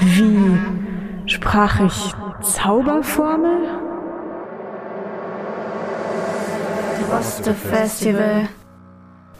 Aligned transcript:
Wie 0.00 0.58
sprach 1.26 1.80
ich 1.80 2.12
Zauberformel? 2.40 3.68
Droste 7.08 7.54
Festival. 7.54 8.48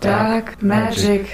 Dark 0.01 0.63
Magic. 0.63 1.27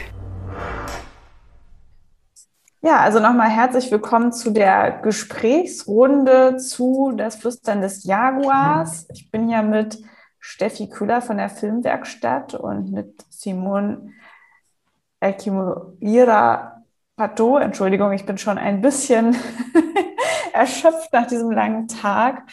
Ja, 2.80 3.01
also 3.01 3.21
nochmal 3.21 3.51
herzlich 3.51 3.90
willkommen 3.90 4.33
zu 4.33 4.53
der 4.53 5.01
Gesprächsrunde 5.03 6.56
zu 6.56 7.12
Das 7.14 7.37
Flüstern 7.37 7.82
des 7.82 8.04
Jaguars. 8.04 9.06
Ich 9.12 9.30
bin 9.30 9.48
hier 9.48 9.62
mit 9.62 10.02
Steffi 10.38 10.88
Kühler 10.88 11.21
von 11.21 11.37
der 11.37 11.50
Filmwerkstatt 11.50 12.54
und 12.54 12.90
mit 12.90 13.22
Simon 13.28 14.14
Elkimura 15.21 16.80
Pateau. 17.20 17.59
Entschuldigung, 17.59 18.12
ich 18.12 18.24
bin 18.24 18.38
schon 18.38 18.56
ein 18.56 18.80
bisschen 18.80 19.36
erschöpft 20.54 21.12
nach 21.12 21.26
diesem 21.26 21.50
langen 21.50 21.86
Tag. 21.86 22.45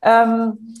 Ähm, 0.00 0.74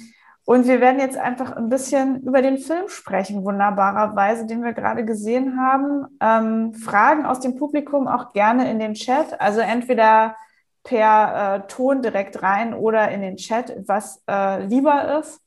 und 0.46 0.66
wir 0.66 0.80
werden 0.80 1.00
jetzt 1.00 1.18
einfach 1.18 1.54
ein 1.54 1.68
bisschen 1.68 2.22
über 2.22 2.40
den 2.40 2.56
Film 2.56 2.88
sprechen, 2.88 3.44
wunderbarerweise, 3.44 4.46
den 4.46 4.64
wir 4.64 4.72
gerade 4.72 5.04
gesehen 5.04 5.60
haben. 5.60 6.06
Ähm, 6.18 6.72
Fragen 6.72 7.26
aus 7.26 7.40
dem 7.40 7.56
Publikum 7.56 8.08
auch 8.08 8.32
gerne 8.32 8.70
in 8.70 8.78
den 8.78 8.94
Chat, 8.94 9.38
also 9.38 9.60
entweder 9.60 10.34
per 10.82 11.56
äh, 11.56 11.66
Ton 11.66 12.00
direkt 12.00 12.42
rein 12.42 12.72
oder 12.72 13.10
in 13.10 13.20
den 13.20 13.36
Chat, 13.36 13.76
was 13.86 14.22
äh, 14.30 14.64
lieber 14.64 15.18
ist. 15.18 15.42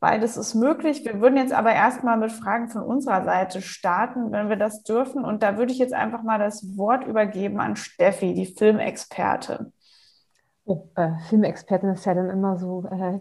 Beides 0.00 0.38
ist 0.38 0.54
möglich. 0.54 1.04
Wir 1.04 1.20
würden 1.20 1.36
jetzt 1.36 1.52
aber 1.52 1.72
erstmal 1.74 2.16
mit 2.16 2.32
Fragen 2.32 2.70
von 2.70 2.82
unserer 2.82 3.22
Seite 3.22 3.60
starten, 3.60 4.32
wenn 4.32 4.48
wir 4.48 4.56
das 4.56 4.82
dürfen. 4.82 5.26
Und 5.26 5.42
da 5.42 5.58
würde 5.58 5.72
ich 5.72 5.78
jetzt 5.78 5.92
einfach 5.92 6.22
mal 6.22 6.38
das 6.38 6.76
Wort 6.78 7.06
übergeben 7.06 7.60
an 7.60 7.76
Steffi, 7.76 8.32
die 8.32 8.46
Filmexperte. 8.46 9.70
Oh, 10.64 10.88
äh, 10.94 11.10
Filmexpertin 11.28 11.90
ist 11.90 12.06
ja 12.06 12.14
dann 12.14 12.30
immer 12.30 12.56
so 12.56 12.84
äh, 12.90 13.18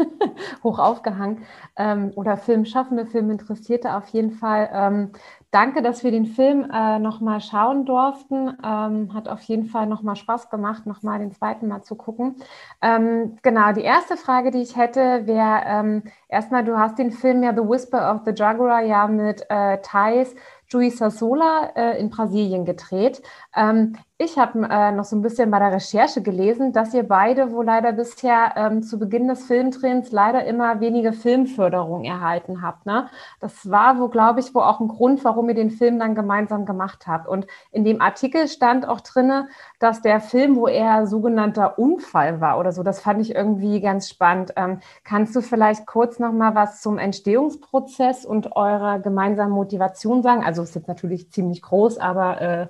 hoch 0.62 0.78
aufgehangen. 0.78 1.44
Ähm, 1.76 2.12
oder 2.14 2.38
Filmschaffende, 2.38 3.04
Filminteressierte 3.06 3.94
auf 3.94 4.08
jeden 4.08 4.30
Fall. 4.30 4.70
Ähm, 4.72 5.12
danke, 5.54 5.82
dass 5.82 6.02
wir 6.02 6.10
den 6.10 6.26
Film 6.26 6.68
äh, 6.70 6.98
nochmal 6.98 7.40
schauen 7.40 7.86
durften. 7.86 8.58
Ähm, 8.64 9.14
hat 9.14 9.28
auf 9.28 9.40
jeden 9.42 9.66
Fall 9.66 9.86
nochmal 9.86 10.16
Spaß 10.16 10.50
gemacht, 10.50 10.84
nochmal 10.86 11.20
den 11.20 11.32
zweiten 11.32 11.68
Mal 11.68 11.82
zu 11.82 11.94
gucken. 11.94 12.36
Ähm, 12.82 13.38
genau, 13.42 13.72
die 13.72 13.82
erste 13.82 14.16
Frage, 14.16 14.50
die 14.50 14.62
ich 14.62 14.76
hätte, 14.76 15.26
wäre 15.26 15.62
ähm, 15.66 16.02
erstmal, 16.28 16.64
du 16.64 16.76
hast 16.76 16.98
den 16.98 17.12
Film 17.12 17.42
ja 17.42 17.52
The 17.54 17.68
Whisper 17.68 18.12
of 18.14 18.22
the 18.24 18.32
Jaguar 18.34 18.82
ja 18.82 19.06
mit 19.06 19.46
äh, 19.48 19.78
Thais 19.80 20.34
Juiza 20.68 21.10
Sola 21.10 21.70
äh, 21.76 22.00
in 22.00 22.10
Brasilien 22.10 22.64
gedreht. 22.64 23.22
Ähm, 23.54 23.96
ich 24.16 24.38
habe 24.38 24.68
äh, 24.70 24.92
noch 24.92 25.04
so 25.04 25.16
ein 25.16 25.22
bisschen 25.22 25.50
bei 25.50 25.58
der 25.58 25.72
Recherche 25.72 26.22
gelesen, 26.22 26.72
dass 26.72 26.94
ihr 26.94 27.02
beide 27.02 27.50
wohl 27.50 27.64
leider 27.64 27.92
bisher 27.92 28.52
ähm, 28.56 28.80
zu 28.84 28.96
Beginn 28.96 29.26
des 29.26 29.44
Filmdrehens 29.46 30.12
leider 30.12 30.44
immer 30.44 30.78
weniger 30.78 31.12
Filmförderung 31.12 32.04
erhalten 32.04 32.62
habt. 32.62 32.86
Ne? 32.86 33.08
Das 33.40 33.68
war 33.68 33.98
wo, 33.98 34.06
glaube 34.06 34.38
ich, 34.38 34.54
wo 34.54 34.60
auch 34.60 34.78
ein 34.78 34.86
Grund, 34.86 35.24
warum 35.24 35.48
ihr 35.48 35.56
den 35.56 35.72
Film 35.72 35.98
dann 35.98 36.14
gemeinsam 36.14 36.64
gemacht 36.64 37.08
habt. 37.08 37.26
Und 37.26 37.48
in 37.72 37.84
dem 37.84 38.00
Artikel 38.00 38.46
stand 38.46 38.86
auch 38.86 39.00
drin, 39.00 39.48
dass 39.80 40.00
der 40.00 40.20
Film, 40.20 40.54
wo 40.54 40.68
er 40.68 41.08
sogenannter 41.08 41.76
Unfall 41.76 42.40
war 42.40 42.60
oder 42.60 42.70
so, 42.70 42.84
das 42.84 43.00
fand 43.00 43.20
ich 43.20 43.34
irgendwie 43.34 43.80
ganz 43.80 44.08
spannend. 44.08 44.52
Ähm, 44.54 44.78
kannst 45.02 45.34
du 45.34 45.40
vielleicht 45.40 45.86
kurz 45.86 46.20
noch 46.20 46.32
mal 46.32 46.54
was 46.54 46.80
zum 46.80 46.98
Entstehungsprozess 46.98 48.24
und 48.24 48.54
eurer 48.54 49.00
gemeinsamen 49.00 49.52
Motivation 49.52 50.22
sagen? 50.22 50.44
Also 50.44 50.62
es 50.62 50.68
ist 50.68 50.76
jetzt 50.76 50.88
natürlich 50.88 51.32
ziemlich 51.32 51.62
groß, 51.62 51.98
aber 51.98 52.40
äh, 52.40 52.66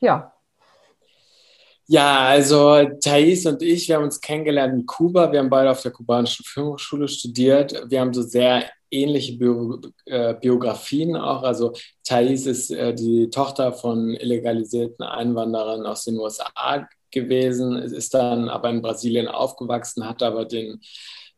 ja. 0.00 0.32
Ja, 1.90 2.18
also 2.28 2.86
Thais 3.02 3.46
und 3.46 3.62
ich, 3.62 3.88
wir 3.88 3.96
haben 3.96 4.04
uns 4.04 4.20
kennengelernt 4.20 4.74
in 4.74 4.84
Kuba. 4.84 5.32
Wir 5.32 5.38
haben 5.38 5.48
beide 5.48 5.70
auf 5.70 5.80
der 5.80 5.90
kubanischen 5.90 6.44
Filmhochschule 6.44 7.08
studiert. 7.08 7.82
Wir 7.88 8.00
haben 8.00 8.12
so 8.12 8.20
sehr 8.20 8.70
ähnliche 8.90 9.38
Bio, 9.38 9.80
äh, 10.04 10.34
Biografien 10.34 11.16
auch. 11.16 11.42
Also 11.42 11.72
Thais 12.04 12.46
ist 12.46 12.70
äh, 12.70 12.94
die 12.94 13.30
Tochter 13.30 13.72
von 13.72 14.14
illegalisierten 14.14 15.02
Einwanderern 15.02 15.86
aus 15.86 16.04
den 16.04 16.18
USA 16.18 16.86
gewesen, 17.10 17.76
ist 17.76 18.12
dann 18.12 18.50
aber 18.50 18.68
in 18.68 18.82
Brasilien 18.82 19.28
aufgewachsen, 19.28 20.06
hat 20.06 20.22
aber 20.22 20.44
den 20.44 20.80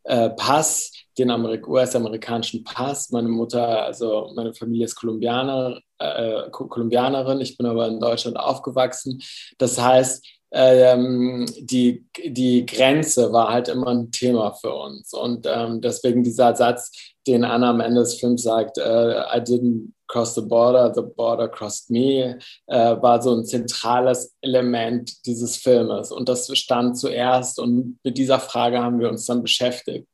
äh, 0.04 0.30
Pass, 0.30 0.92
den 1.18 1.30
US-amerikanischen 1.66 2.64
Pass. 2.64 3.10
Meine 3.10 3.28
Mutter, 3.28 3.84
also 3.84 4.32
meine 4.34 4.54
Familie 4.54 4.86
ist 4.86 4.96
Kolumbianer, 4.96 5.80
äh, 5.98 6.50
Kolumbianerin, 6.50 7.40
ich 7.40 7.56
bin 7.56 7.66
aber 7.66 7.88
in 7.88 8.00
Deutschland 8.00 8.38
aufgewachsen. 8.38 9.22
Das 9.58 9.80
heißt, 9.80 10.24
ähm, 10.52 11.46
die, 11.58 12.06
die 12.24 12.66
Grenze 12.66 13.32
war 13.32 13.52
halt 13.52 13.68
immer 13.68 13.88
ein 13.88 14.10
Thema 14.10 14.52
für 14.52 14.74
uns. 14.74 15.12
Und 15.12 15.46
ähm, 15.48 15.80
deswegen 15.80 16.24
dieser 16.24 16.56
Satz, 16.56 16.90
den 17.26 17.44
Anna 17.44 17.70
am 17.70 17.80
Ende 17.80 18.00
des 18.00 18.14
Films 18.14 18.42
sagt, 18.42 18.78
äh, 18.78 18.82
I 18.82 19.40
didn't 19.40 19.92
cross 20.10 20.34
the 20.34 20.42
border, 20.42 20.92
the 20.94 21.02
border 21.02 21.48
crossed 21.48 21.90
me, 21.90 22.38
äh, 22.66 22.96
war 23.00 23.22
so 23.22 23.34
ein 23.34 23.44
zentrales 23.44 24.34
Element 24.40 25.24
dieses 25.24 25.56
Filmes. 25.56 26.10
Und 26.10 26.28
das 26.28 26.50
stand 26.58 26.98
zuerst 26.98 27.58
und 27.58 27.98
mit 28.02 28.18
dieser 28.18 28.40
Frage 28.40 28.82
haben 28.82 28.98
wir 28.98 29.08
uns 29.08 29.26
dann 29.26 29.42
beschäftigt. 29.42 30.06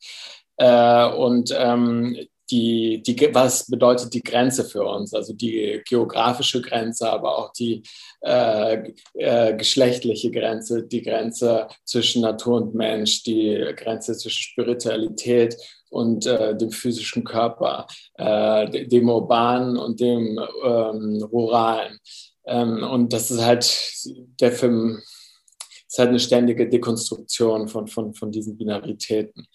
Äh, 0.59 1.09
und 1.09 1.55
ähm, 1.57 2.17
die, 2.51 3.03
die, 3.03 3.35
was 3.35 3.67
bedeutet 3.67 4.15
die 4.15 4.23
Grenze 4.23 4.65
für 4.65 4.85
uns? 4.85 5.13
Also 5.13 5.33
die 5.33 5.83
geografische 5.89 6.61
Grenze, 6.63 7.11
aber 7.11 7.39
auch 7.39 7.53
die 7.53 7.83
äh, 8.21 8.93
äh, 9.15 9.57
geschlechtliche 9.57 10.31
Grenze, 10.31 10.85
die 10.85 11.03
Grenze 11.03 11.67
zwischen 11.85 12.23
Natur 12.23 12.63
und 12.63 12.75
Mensch, 12.75 13.25
die 13.25 13.67
Grenze 13.77 14.17
zwischen 14.17 14.43
Spiritualität 14.43 15.57
und 15.91 16.27
äh, 16.27 16.57
dem 16.57 16.71
physischen 16.71 17.25
Körper, 17.25 17.87
äh, 18.15 18.87
dem 18.87 19.09
urbanen 19.09 19.77
und 19.77 20.01
dem 20.01 20.39
ähm, 20.65 21.23
ruralen. 21.31 21.99
Ähm, 22.47 22.83
und 22.83 23.13
das 23.13 23.31
ist 23.31 23.45
halt 23.45 23.67
der 24.41 24.53
Film 24.53 25.01
ist 25.97 25.99
halt 25.99 26.11
eine 26.11 26.21
ständige 26.21 26.69
Dekonstruktion 26.69 27.69
von, 27.69 27.87
von, 27.87 28.13
von 28.13 28.31
diesen 28.31 28.59
Binaritäten. 28.59 29.47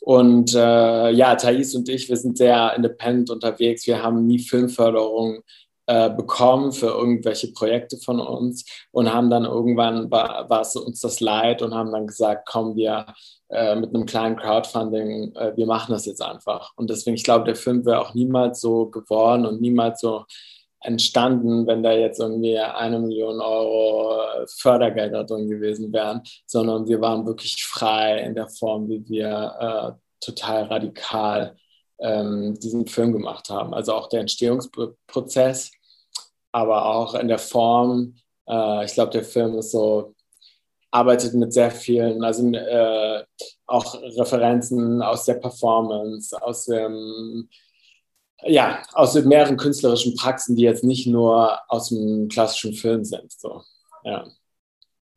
Und 0.00 0.54
äh, 0.54 1.10
ja, 1.10 1.34
Thais 1.34 1.74
und 1.74 1.88
ich, 1.88 2.08
wir 2.08 2.16
sind 2.16 2.38
sehr 2.38 2.74
independent 2.76 3.30
unterwegs. 3.30 3.86
Wir 3.86 4.02
haben 4.02 4.26
nie 4.26 4.38
Filmförderung 4.38 5.40
äh, 5.86 6.10
bekommen 6.10 6.72
für 6.72 6.86
irgendwelche 6.86 7.52
Projekte 7.52 7.96
von 7.96 8.20
uns 8.20 8.64
und 8.92 9.12
haben 9.12 9.30
dann 9.30 9.44
irgendwann, 9.44 10.10
war, 10.10 10.48
war 10.48 10.60
es 10.60 10.76
uns 10.76 11.00
das 11.00 11.18
leid 11.18 11.62
und 11.62 11.74
haben 11.74 11.90
dann 11.90 12.06
gesagt, 12.06 12.48
kommen 12.48 12.76
wir 12.76 13.06
äh, 13.52 13.76
mit 13.76 13.94
einem 13.94 14.06
kleinen 14.06 14.36
Crowdfunding, 14.36 15.34
äh, 15.36 15.56
wir 15.56 15.66
machen 15.66 15.92
das 15.92 16.06
jetzt 16.06 16.22
einfach. 16.22 16.72
Und 16.76 16.90
deswegen, 16.90 17.16
ich 17.16 17.24
glaube, 17.24 17.44
der 17.44 17.56
Film 17.56 17.84
wäre 17.84 18.00
auch 18.00 18.14
niemals 18.14 18.60
so 18.60 18.86
geworden 18.86 19.46
und 19.46 19.60
niemals 19.60 20.00
so 20.00 20.24
entstanden, 20.80 21.66
wenn 21.66 21.82
da 21.82 21.92
jetzt 21.92 22.18
irgendwie 22.18 22.58
eine 22.58 22.98
Million 22.98 23.40
Euro 23.40 24.46
Fördergelder 24.58 25.24
drin 25.24 25.48
gewesen 25.48 25.92
wären, 25.92 26.22
sondern 26.46 26.88
wir 26.88 27.00
waren 27.00 27.26
wirklich 27.26 27.64
frei 27.64 28.20
in 28.20 28.34
der 28.34 28.48
Form, 28.48 28.88
wie 28.88 29.06
wir 29.08 29.98
äh, 29.98 30.24
total 30.24 30.64
radikal 30.64 31.56
ähm, 32.00 32.54
diesen 32.58 32.86
Film 32.86 33.12
gemacht 33.12 33.48
haben. 33.48 33.74
Also 33.74 33.94
auch 33.94 34.08
der 34.08 34.20
Entstehungsprozess, 34.20 35.70
aber 36.52 36.86
auch 36.86 37.14
in 37.14 37.28
der 37.28 37.38
Form. 37.38 38.16
Äh, 38.48 38.84
ich 38.84 38.94
glaube, 38.94 39.12
der 39.12 39.24
Film 39.24 39.56
ist 39.58 39.72
so 39.72 40.14
arbeitet 40.92 41.34
mit 41.34 41.52
sehr 41.52 41.70
vielen, 41.70 42.22
also 42.22 42.46
äh, 42.52 43.24
auch 43.66 43.94
Referenzen 43.94 45.02
aus 45.02 45.24
der 45.24 45.34
Performance, 45.34 46.40
aus 46.40 46.66
dem 46.66 47.48
ja, 48.44 48.82
aus 48.92 49.14
mehreren 49.14 49.56
künstlerischen 49.56 50.16
Praxen, 50.16 50.56
die 50.56 50.62
jetzt 50.62 50.84
nicht 50.84 51.06
nur 51.06 51.58
aus 51.68 51.88
dem 51.88 52.28
klassischen 52.28 52.74
Film 52.74 53.04
sind. 53.04 53.32
So. 53.32 53.62
Ja. 54.04 54.26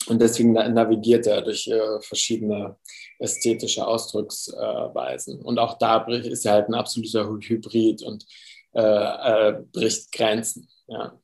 Und 0.08 0.22
deswegen 0.22 0.54
navigiert 0.54 1.26
er 1.26 1.42
durch 1.42 1.68
äh, 1.68 2.00
verschiedene 2.02 2.78
ästhetische 3.18 3.86
Ausdrucksweisen. 3.86 5.40
Äh, 5.40 5.44
und 5.44 5.58
auch 5.58 5.78
da 5.80 6.06
ist 6.06 6.46
er 6.46 6.54
halt 6.54 6.70
ein 6.70 6.76
absoluter 6.76 7.28
Hybrid 7.28 8.04
und 8.04 8.26
äh, 8.74 8.82
äh, 8.82 9.64
bricht 9.74 10.12
Grenzen. 10.12 10.68
Ja. 10.88 11.20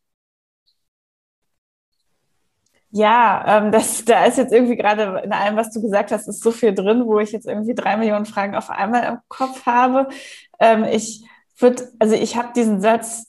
Ja, 2.94 3.44
ähm, 3.48 3.72
das, 3.72 4.04
da 4.06 4.26
ist 4.26 4.38
jetzt 4.38 4.52
irgendwie 4.52 4.76
gerade 4.76 5.22
in 5.24 5.32
allem, 5.32 5.56
was 5.56 5.72
du 5.72 5.82
gesagt 5.82 6.12
hast, 6.12 6.28
ist 6.28 6.42
so 6.44 6.52
viel 6.52 6.74
drin, 6.74 7.06
wo 7.06 7.20
ich 7.20 7.32
jetzt 7.32 7.48
irgendwie 7.48 7.74
drei 7.74 7.96
Millionen 7.98 8.26
Fragen 8.26 8.56
auf 8.56 8.70
einmal 8.70 9.06
im 9.06 9.18
Kopf 9.30 9.66
habe. 9.66 10.10
Ähm, 10.60 10.84
ich 10.84 11.26
würde, 11.58 11.90
also 12.00 12.16
ich 12.16 12.36
habe 12.36 12.50
diesen 12.54 12.82
Satz, 12.82 13.28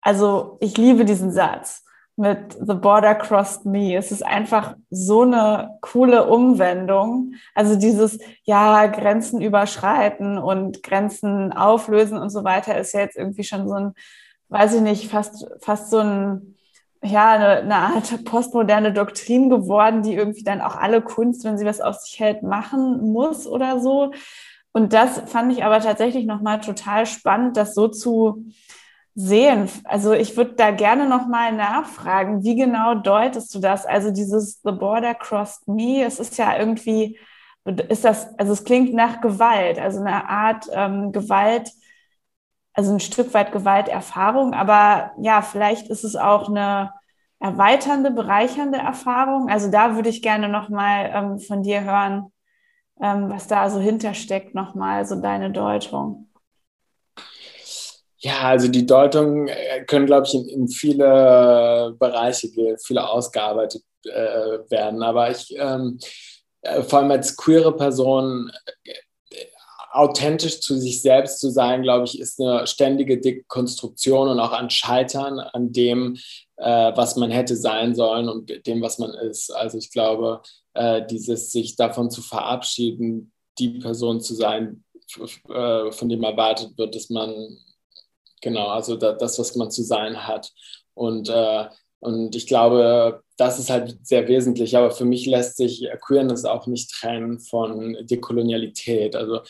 also 0.00 0.56
ich 0.60 0.76
liebe 0.78 1.04
diesen 1.04 1.30
Satz 1.30 1.84
mit 2.16 2.54
The 2.54 2.74
Border 2.74 3.14
Crossed 3.14 3.66
Me. 3.66 3.96
Es 3.96 4.12
ist 4.12 4.24
einfach 4.24 4.76
so 4.90 5.22
eine 5.22 5.78
coole 5.82 6.26
Umwendung. 6.26 7.34
Also 7.54 7.76
dieses, 7.76 8.18
ja, 8.44 8.86
Grenzen 8.86 9.40
überschreiten 9.42 10.38
und 10.38 10.82
Grenzen 10.82 11.52
auflösen 11.52 12.18
und 12.18 12.30
so 12.30 12.44
weiter 12.44 12.78
ist 12.78 12.92
ja 12.94 13.00
jetzt 13.00 13.16
irgendwie 13.16 13.44
schon 13.44 13.68
so 13.68 13.74
ein, 13.74 13.92
weiß 14.48 14.74
ich 14.74 14.80
nicht, 14.82 15.10
fast, 15.10 15.46
fast 15.60 15.90
so 15.90 15.98
ein 15.98 16.56
ja, 17.02 17.32
eine, 17.32 17.48
eine, 17.58 17.74
Art 17.74 18.24
postmoderne 18.24 18.92
Doktrin 18.92 19.50
geworden, 19.50 20.02
die 20.02 20.14
irgendwie 20.14 20.44
dann 20.44 20.60
auch 20.60 20.76
alle 20.76 21.02
Kunst, 21.02 21.44
wenn 21.44 21.58
sie 21.58 21.66
was 21.66 21.80
auf 21.80 21.96
sich 21.96 22.20
hält, 22.20 22.42
machen 22.42 23.12
muss 23.12 23.46
oder 23.46 23.80
so. 23.80 24.12
Und 24.72 24.92
das 24.92 25.20
fand 25.26 25.52
ich 25.52 25.64
aber 25.64 25.80
tatsächlich 25.80 26.26
nochmal 26.26 26.60
total 26.60 27.06
spannend, 27.06 27.56
das 27.56 27.74
so 27.74 27.88
zu 27.88 28.46
sehen. 29.14 29.68
Also 29.84 30.12
ich 30.12 30.36
würde 30.36 30.54
da 30.54 30.70
gerne 30.70 31.08
nochmal 31.08 31.52
nachfragen, 31.52 32.42
wie 32.44 32.56
genau 32.56 32.94
deutest 32.94 33.54
du 33.54 33.58
das? 33.58 33.84
Also 33.84 34.10
dieses 34.10 34.60
The 34.62 34.72
Border 34.72 35.14
Crossed 35.14 35.68
Me, 35.68 36.04
es 36.04 36.18
ist 36.18 36.38
ja 36.38 36.58
irgendwie, 36.58 37.18
ist 37.88 38.04
das, 38.04 38.28
also 38.38 38.52
es 38.52 38.64
klingt 38.64 38.94
nach 38.94 39.20
Gewalt, 39.20 39.78
also 39.78 40.00
eine 40.00 40.28
Art 40.28 40.66
ähm, 40.72 41.12
Gewalt, 41.12 41.70
also 42.74 42.92
ein 42.92 43.00
Stück 43.00 43.34
weit 43.34 43.52
Gewalterfahrung, 43.52 44.54
aber 44.54 45.12
ja, 45.20 45.42
vielleicht 45.42 45.88
ist 45.88 46.04
es 46.04 46.16
auch 46.16 46.48
eine 46.48 46.92
erweiternde, 47.38 48.10
bereichernde 48.10 48.78
Erfahrung. 48.78 49.48
Also 49.50 49.70
da 49.70 49.96
würde 49.96 50.08
ich 50.08 50.22
gerne 50.22 50.48
nochmal 50.48 51.10
ähm, 51.12 51.38
von 51.38 51.62
dir 51.62 51.82
hören, 51.82 52.32
ähm, 53.00 53.30
was 53.30 53.48
da 53.48 53.68
so 53.68 53.80
hintersteckt, 53.80 54.54
nochmal 54.54 55.04
so 55.04 55.20
deine 55.20 55.50
Deutung. 55.50 56.28
Ja, 58.18 58.42
also 58.42 58.68
die 58.68 58.86
Deutungen 58.86 59.48
äh, 59.48 59.84
können, 59.84 60.06
glaube 60.06 60.28
ich, 60.28 60.34
in, 60.34 60.48
in, 60.48 60.68
viele 60.68 61.96
Bereiche, 61.98 62.48
viele 62.78 63.08
ausgearbeitet 63.08 63.82
äh, 64.04 64.58
werden. 64.70 65.02
Aber 65.02 65.28
ich, 65.28 65.52
ähm, 65.58 65.98
äh, 66.60 66.82
vor 66.82 67.00
allem 67.00 67.10
als 67.10 67.36
queere 67.36 67.76
Person, 67.76 68.52
äh, 68.84 68.92
authentisch 69.92 70.60
zu 70.60 70.78
sich 70.78 71.02
selbst 71.02 71.40
zu 71.40 71.50
sein, 71.50 71.82
glaube 71.82 72.04
ich, 72.04 72.18
ist 72.18 72.40
eine 72.40 72.66
ständige 72.66 73.20
Dekonstruktion 73.20 74.28
und 74.28 74.40
auch 74.40 74.52
ein 74.52 74.70
Scheitern 74.70 75.38
an 75.38 75.72
dem, 75.72 76.16
äh, 76.56 76.92
was 76.94 77.16
man 77.16 77.30
hätte 77.30 77.56
sein 77.56 77.94
sollen 77.94 78.28
und 78.28 78.66
dem, 78.66 78.82
was 78.82 78.98
man 78.98 79.12
ist. 79.14 79.54
Also 79.54 79.78
ich 79.78 79.90
glaube, 79.90 80.42
äh, 80.74 81.04
dieses 81.06 81.50
sich 81.52 81.76
davon 81.76 82.10
zu 82.10 82.22
verabschieden, 82.22 83.32
die 83.58 83.78
Person 83.78 84.20
zu 84.20 84.34
sein, 84.34 84.84
von 85.08 86.08
dem 86.08 86.22
erwartet 86.22 86.78
wird, 86.78 86.94
dass 86.94 87.10
man 87.10 87.58
Genau, 88.42 88.66
also 88.66 88.96
da, 88.96 89.12
das, 89.12 89.38
was 89.38 89.54
man 89.54 89.70
zu 89.70 89.82
sein 89.82 90.26
hat. 90.26 90.52
Und, 90.94 91.30
äh, 91.30 91.68
und 92.02 92.34
ich 92.34 92.48
glaube, 92.48 93.22
das 93.36 93.60
ist 93.60 93.70
halt 93.70 93.96
sehr 94.02 94.26
wesentlich. 94.26 94.76
Aber 94.76 94.90
für 94.90 95.04
mich 95.04 95.24
lässt 95.24 95.56
sich 95.56 95.88
Queerness 96.00 96.44
auch 96.44 96.66
nicht 96.66 96.90
trennen 96.90 97.38
von 97.38 97.96
Dekolonialität. 98.02 99.14
Also 99.14 99.42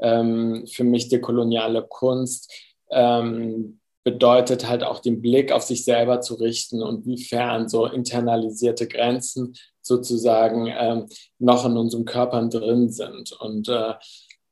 ähm, 0.00 0.66
für 0.66 0.82
mich 0.82 1.08
dekoloniale 1.08 1.86
Kunst 1.88 2.52
ähm, 2.90 3.78
bedeutet 4.02 4.68
halt 4.68 4.82
auch 4.82 4.98
den 4.98 5.22
Blick 5.22 5.52
auf 5.52 5.62
sich 5.62 5.84
selber 5.84 6.20
zu 6.20 6.34
richten 6.34 6.82
und 6.82 7.06
wiefern 7.06 7.68
so 7.68 7.86
internalisierte 7.86 8.88
Grenzen 8.88 9.54
sozusagen 9.80 10.66
ähm, 10.66 11.06
noch 11.38 11.64
in 11.64 11.76
unseren 11.76 12.06
Körpern 12.06 12.50
drin 12.50 12.90
sind. 12.90 13.30
Und 13.38 13.68
äh, 13.68 13.94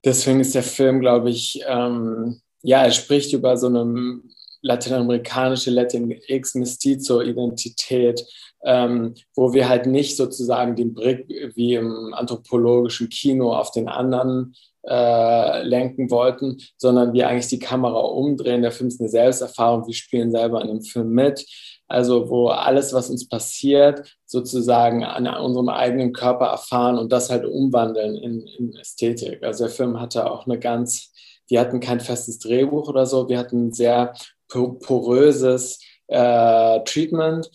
deswegen 0.04 0.38
ist 0.38 0.54
der 0.54 0.62
Film, 0.62 1.00
glaube 1.00 1.30
ich, 1.30 1.60
ähm, 1.66 2.40
ja, 2.62 2.84
er 2.84 2.92
spricht 2.92 3.32
über 3.32 3.56
so 3.56 3.66
eine 3.66 4.20
lateinamerikanische 4.62 5.70
Latinx 5.70 6.54
Mestizo-Identität, 6.54 8.24
ähm, 8.64 9.14
wo 9.34 9.52
wir 9.52 9.68
halt 9.68 9.86
nicht 9.86 10.16
sozusagen 10.16 10.76
den 10.76 10.94
Blick 10.94 11.28
wie 11.54 11.74
im 11.74 12.12
anthropologischen 12.14 13.08
Kino 13.08 13.52
auf 13.54 13.70
den 13.70 13.88
anderen 13.88 14.54
äh, 14.86 15.62
lenken 15.62 16.10
wollten, 16.10 16.58
sondern 16.76 17.12
wir 17.12 17.28
eigentlich 17.28 17.48
die 17.48 17.58
Kamera 17.58 18.00
umdrehen. 18.00 18.62
Der 18.62 18.72
Film 18.72 18.88
ist 18.88 19.00
eine 19.00 19.08
Selbsterfahrung, 19.08 19.86
wir 19.86 19.94
spielen 19.94 20.30
selber 20.30 20.60
in 20.62 20.68
dem 20.68 20.82
Film 20.82 21.10
mit. 21.10 21.46
Also 21.90 22.28
wo 22.28 22.48
alles, 22.48 22.92
was 22.92 23.08
uns 23.08 23.28
passiert, 23.28 24.18
sozusagen 24.26 25.04
an 25.04 25.26
unserem 25.26 25.70
eigenen 25.70 26.12
Körper 26.12 26.46
erfahren 26.46 26.98
und 26.98 27.12
das 27.12 27.30
halt 27.30 27.46
umwandeln 27.46 28.14
in, 28.16 28.46
in 28.58 28.76
Ästhetik. 28.76 29.42
Also 29.42 29.64
der 29.64 29.72
Film 29.72 29.98
hatte 29.98 30.30
auch 30.30 30.46
eine 30.46 30.58
ganz 30.58 31.12
die 31.50 31.58
hatten 31.58 31.80
kein 31.80 32.00
festes 32.00 32.38
Drehbuch 32.38 32.88
oder 32.88 33.06
so. 33.06 33.28
Wir 33.28 33.38
hatten 33.38 33.72
sehr 33.72 34.14
poröses 34.48 35.80
äh, 36.08 36.80
Treatment. 36.84 37.50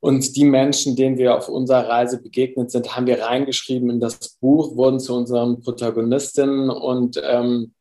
Und 0.00 0.36
die 0.36 0.44
Menschen, 0.44 0.94
denen 0.94 1.18
wir 1.18 1.36
auf 1.36 1.48
unserer 1.48 1.88
Reise 1.88 2.22
begegnet 2.22 2.70
sind, 2.70 2.94
haben 2.94 3.06
wir 3.06 3.22
reingeschrieben 3.22 3.90
in 3.90 4.00
das 4.00 4.36
Buch, 4.40 4.76
wurden 4.76 5.00
zu 5.00 5.14
unseren 5.14 5.60
Protagonistinnen 5.60 6.70
und 6.70 7.20
ähm, 7.24 7.72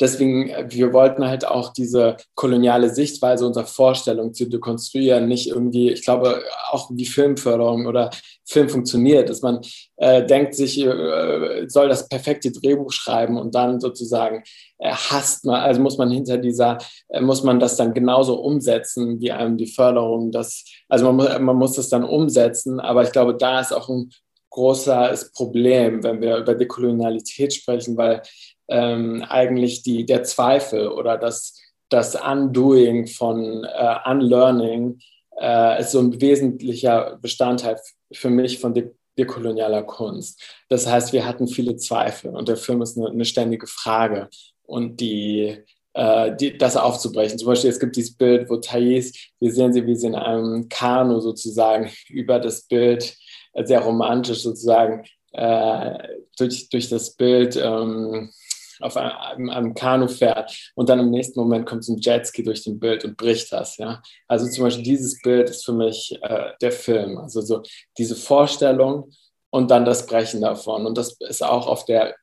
Deswegen, 0.00 0.48
äh, 0.48 0.66
wir 0.68 0.92
wollten 0.92 1.26
halt 1.26 1.46
auch 1.46 1.72
diese 1.72 2.16
koloniale 2.34 2.90
Sichtweise 2.90 3.46
unserer 3.46 3.66
Vorstellung 3.66 4.34
zu 4.34 4.46
dekonstruieren, 4.46 5.28
nicht 5.28 5.48
irgendwie, 5.48 5.90
ich 5.90 6.04
glaube, 6.04 6.42
auch 6.70 6.90
wie 6.92 7.06
Filmförderung 7.06 7.86
oder 7.86 8.10
Film 8.44 8.68
funktioniert, 8.68 9.28
dass 9.28 9.42
man 9.42 9.60
äh, 9.96 10.24
denkt 10.24 10.54
sich, 10.54 10.80
äh, 10.80 11.66
soll 11.68 11.88
das 11.88 12.08
perfekte 12.08 12.50
Drehbuch 12.50 12.92
schreiben 12.92 13.38
und 13.38 13.54
dann 13.54 13.80
sozusagen 13.80 14.42
äh, 14.78 14.90
hasst 14.90 15.44
man, 15.44 15.60
also 15.60 15.80
muss 15.80 15.98
man 15.98 16.10
hinter 16.10 16.38
dieser, 16.38 16.78
äh, 17.08 17.20
muss 17.20 17.42
man 17.42 17.60
das 17.60 17.76
dann 17.76 17.94
genauso 17.94 18.40
umsetzen, 18.40 19.20
wie 19.20 19.32
einem 19.32 19.56
die 19.56 19.66
Förderung 19.66 20.32
das, 20.32 20.64
also 20.88 21.04
man 21.06 21.16
muss, 21.16 21.38
man 21.38 21.56
muss 21.56 21.72
das 21.74 21.88
dann 21.88 22.04
umsetzen, 22.04 22.80
aber 22.80 23.02
ich 23.02 23.12
glaube, 23.12 23.36
da 23.36 23.60
ist 23.60 23.72
auch 23.72 23.88
ein 23.88 24.10
großes 24.50 25.32
Problem, 25.32 26.02
wenn 26.02 26.20
wir 26.20 26.38
über 26.38 26.54
Dekolonialität 26.54 27.54
sprechen, 27.54 27.96
weil 27.96 28.22
ähm, 28.68 29.24
eigentlich 29.28 29.82
die, 29.82 30.04
der 30.06 30.24
Zweifel 30.24 30.88
oder 30.88 31.16
das, 31.16 31.60
das 31.88 32.14
Undoing 32.14 33.06
von 33.06 33.64
äh, 33.64 33.96
Unlearning 34.04 35.00
äh, 35.40 35.80
ist 35.80 35.92
so 35.92 36.00
ein 36.00 36.20
wesentlicher 36.20 37.18
Bestandteil 37.20 37.80
für 38.12 38.30
mich 38.30 38.58
von 38.58 38.74
de 38.74 38.92
dekolonialer 39.18 39.82
Kunst. 39.82 40.40
Das 40.68 40.86
heißt, 40.86 41.12
wir 41.12 41.26
hatten 41.26 41.48
viele 41.48 41.74
Zweifel 41.76 42.30
und 42.36 42.48
der 42.48 42.56
Film 42.56 42.80
ist 42.82 42.96
eine, 42.96 43.08
eine 43.08 43.24
ständige 43.24 43.66
Frage 43.66 44.28
und 44.62 45.00
die, 45.00 45.58
äh, 45.94 46.36
die, 46.36 46.56
das 46.56 46.76
aufzubrechen. 46.76 47.36
Zum 47.36 47.48
Beispiel, 47.48 47.70
es 47.70 47.80
gibt 47.80 47.96
dieses 47.96 48.16
Bild, 48.16 48.48
wo 48.48 48.58
Thais, 48.58 49.12
wir 49.40 49.52
sehen 49.52 49.72
sie, 49.72 49.84
wie 49.86 49.96
sie 49.96 50.06
in 50.06 50.14
einem 50.14 50.68
Kanu 50.68 51.18
sozusagen 51.20 51.90
über 52.08 52.38
das 52.38 52.62
Bild, 52.62 53.16
äh, 53.54 53.64
sehr 53.64 53.80
romantisch 53.80 54.42
sozusagen, 54.42 55.04
äh, 55.32 55.98
durch, 56.38 56.68
durch 56.68 56.88
das 56.88 57.16
Bild 57.16 57.56
ähm, 57.56 58.30
auf 58.80 58.96
einem, 58.96 59.50
einem 59.50 59.74
Kanu 59.74 60.08
fährt 60.08 60.70
und 60.74 60.88
dann 60.88 61.00
im 61.00 61.10
nächsten 61.10 61.38
Moment 61.40 61.66
kommt 61.66 61.84
so 61.84 61.92
ein 61.92 61.98
Jetski 61.98 62.42
durch 62.42 62.62
den 62.64 62.78
Bild 62.78 63.04
und 63.04 63.16
bricht 63.16 63.52
das. 63.52 63.76
Ja? 63.76 64.02
Also 64.26 64.48
zum 64.48 64.64
Beispiel 64.64 64.84
dieses 64.84 65.20
Bild 65.22 65.50
ist 65.50 65.64
für 65.64 65.72
mich 65.72 66.18
äh, 66.22 66.52
der 66.60 66.72
Film. 66.72 67.18
Also 67.18 67.40
so 67.40 67.62
diese 67.96 68.16
Vorstellung 68.16 69.10
und 69.50 69.70
dann 69.70 69.84
das 69.84 70.06
Brechen 70.06 70.40
davon. 70.40 70.86
Und 70.86 70.98
das 70.98 71.16
ist 71.20 71.42
auch 71.42 71.66
auf 71.66 71.84
der 71.84 72.14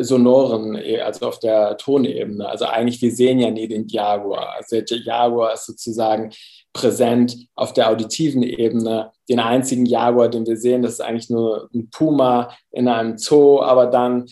sonoren, 0.00 0.76
also 1.02 1.26
auf 1.26 1.38
der 1.38 1.76
Tonebene. 1.76 2.48
Also 2.48 2.66
eigentlich, 2.66 3.02
wir 3.02 3.10
sehen 3.10 3.38
ja 3.38 3.50
nie 3.50 3.68
den 3.68 3.88
Jaguar. 3.88 4.54
Also 4.56 4.80
der 4.80 4.98
Jaguar 4.98 5.54
ist 5.54 5.66
sozusagen 5.66 6.32
präsent 6.72 7.36
auf 7.54 7.72
der 7.72 7.90
auditiven 7.90 8.42
Ebene. 8.42 9.10
Den 9.28 9.40
einzigen 9.40 9.86
Jaguar, 9.86 10.28
den 10.28 10.46
wir 10.46 10.56
sehen, 10.56 10.82
das 10.82 10.94
ist 10.94 11.00
eigentlich 11.00 11.30
nur 11.30 11.68
ein 11.74 11.90
Puma 11.90 12.56
in 12.70 12.88
einem 12.88 13.18
Zoo, 13.18 13.60
aber 13.60 13.86
dann 13.86 14.26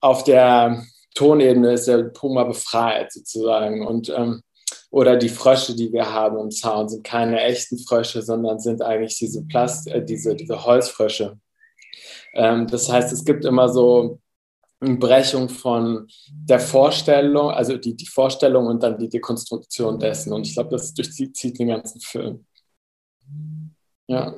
auf 0.00 0.24
der 0.24 0.84
Tonebene 1.14 1.72
ist 1.72 1.88
der 1.88 2.04
Puma 2.04 2.44
befreit 2.44 3.12
sozusagen. 3.12 3.86
Und, 3.86 4.08
ähm, 4.10 4.42
oder 4.90 5.16
die 5.16 5.28
Frösche, 5.28 5.74
die 5.74 5.92
wir 5.92 6.12
haben 6.12 6.38
im 6.38 6.50
Zaun, 6.50 6.88
sind 6.88 7.04
keine 7.04 7.40
echten 7.40 7.78
Frösche, 7.78 8.22
sondern 8.22 8.58
sind 8.58 8.82
eigentlich 8.82 9.18
diese, 9.18 9.44
Plast 9.46 9.88
äh, 9.88 10.04
diese, 10.04 10.34
diese 10.34 10.64
Holzfrösche. 10.64 11.38
Ähm, 12.34 12.66
das 12.66 12.90
heißt, 12.90 13.12
es 13.12 13.24
gibt 13.24 13.44
immer 13.44 13.68
so 13.68 14.20
eine 14.80 14.96
Brechung 14.96 15.48
von 15.48 16.08
der 16.30 16.60
Vorstellung, 16.60 17.50
also 17.50 17.76
die, 17.76 17.94
die 17.94 18.06
Vorstellung 18.06 18.66
und 18.66 18.82
dann 18.82 18.98
die 18.98 19.08
Dekonstruktion 19.08 19.98
dessen. 19.98 20.32
Und 20.32 20.46
ich 20.46 20.54
glaube, 20.54 20.70
das 20.70 20.94
durchzieht 20.94 21.58
den 21.58 21.68
ganzen 21.68 22.00
Film. 22.00 22.46
Ja. 24.06 24.34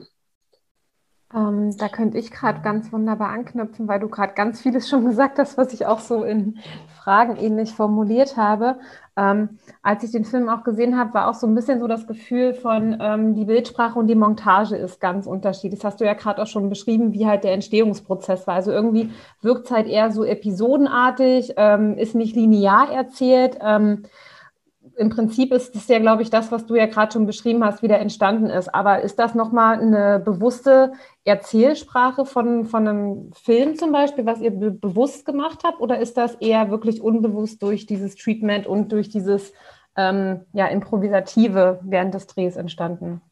Ähm, 1.34 1.76
da 1.78 1.88
könnte 1.88 2.18
ich 2.18 2.30
gerade 2.30 2.60
ganz 2.60 2.92
wunderbar 2.92 3.30
anknüpfen, 3.30 3.88
weil 3.88 4.00
du 4.00 4.08
gerade 4.08 4.34
ganz 4.34 4.60
vieles 4.60 4.88
schon 4.88 5.04
gesagt 5.06 5.38
hast, 5.38 5.56
was 5.56 5.72
ich 5.72 5.86
auch 5.86 6.00
so 6.00 6.24
in 6.24 6.58
Fragen 7.02 7.36
ähnlich 7.36 7.72
formuliert 7.72 8.36
habe. 8.36 8.76
Ähm, 9.16 9.58
als 9.82 10.04
ich 10.04 10.12
den 10.12 10.24
Film 10.24 10.48
auch 10.48 10.62
gesehen 10.62 10.98
habe, 10.98 11.14
war 11.14 11.28
auch 11.28 11.34
so 11.34 11.46
ein 11.46 11.54
bisschen 11.54 11.80
so 11.80 11.86
das 11.86 12.06
Gefühl 12.06 12.54
von, 12.54 12.96
ähm, 13.00 13.34
die 13.34 13.44
Bildsprache 13.44 13.98
und 13.98 14.06
die 14.06 14.14
Montage 14.14 14.76
ist 14.76 15.00
ganz 15.00 15.26
unterschiedlich. 15.26 15.80
Das 15.80 15.92
hast 15.92 16.00
du 16.00 16.04
ja 16.04 16.14
gerade 16.14 16.40
auch 16.42 16.46
schon 16.46 16.68
beschrieben, 16.68 17.12
wie 17.12 17.26
halt 17.26 17.44
der 17.44 17.52
Entstehungsprozess 17.52 18.46
war. 18.46 18.54
Also 18.54 18.70
irgendwie 18.70 19.10
wirkt 19.40 19.66
es 19.66 19.70
halt 19.70 19.86
eher 19.86 20.10
so 20.12 20.24
episodenartig, 20.24 21.54
ähm, 21.56 21.96
ist 21.98 22.14
nicht 22.14 22.36
linear 22.36 22.90
erzählt. 22.90 23.58
Im 24.96 25.08
Prinzip 25.08 25.52
ist 25.52 25.74
das 25.74 25.88
ja, 25.88 25.98
glaube 25.98 26.22
ich, 26.22 26.30
das, 26.30 26.52
was 26.52 26.66
du 26.66 26.74
ja 26.74 26.86
gerade 26.86 27.12
schon 27.12 27.26
beschrieben 27.26 27.64
hast, 27.64 27.82
wie 27.82 27.88
der 27.88 28.00
entstanden 28.00 28.46
ist. 28.46 28.74
Aber 28.74 29.00
ist 29.00 29.18
das 29.18 29.34
nochmal 29.34 29.80
eine 29.80 30.20
bewusste 30.20 30.92
Erzählsprache 31.24 32.26
von, 32.26 32.66
von 32.66 32.86
einem 32.86 33.32
Film 33.32 33.76
zum 33.76 33.92
Beispiel, 33.92 34.26
was 34.26 34.40
ihr 34.40 34.50
be 34.50 34.70
bewusst 34.70 35.24
gemacht 35.24 35.60
habt? 35.64 35.80
Oder 35.80 35.98
ist 35.98 36.16
das 36.16 36.34
eher 36.36 36.70
wirklich 36.70 37.00
unbewusst 37.00 37.62
durch 37.62 37.86
dieses 37.86 38.16
Treatment 38.16 38.66
und 38.66 38.92
durch 38.92 39.08
dieses 39.08 39.52
ähm, 39.96 40.42
ja, 40.52 40.66
Improvisative 40.66 41.80
während 41.82 42.14
des 42.14 42.26
Drehs 42.26 42.56
entstanden? 42.56 43.22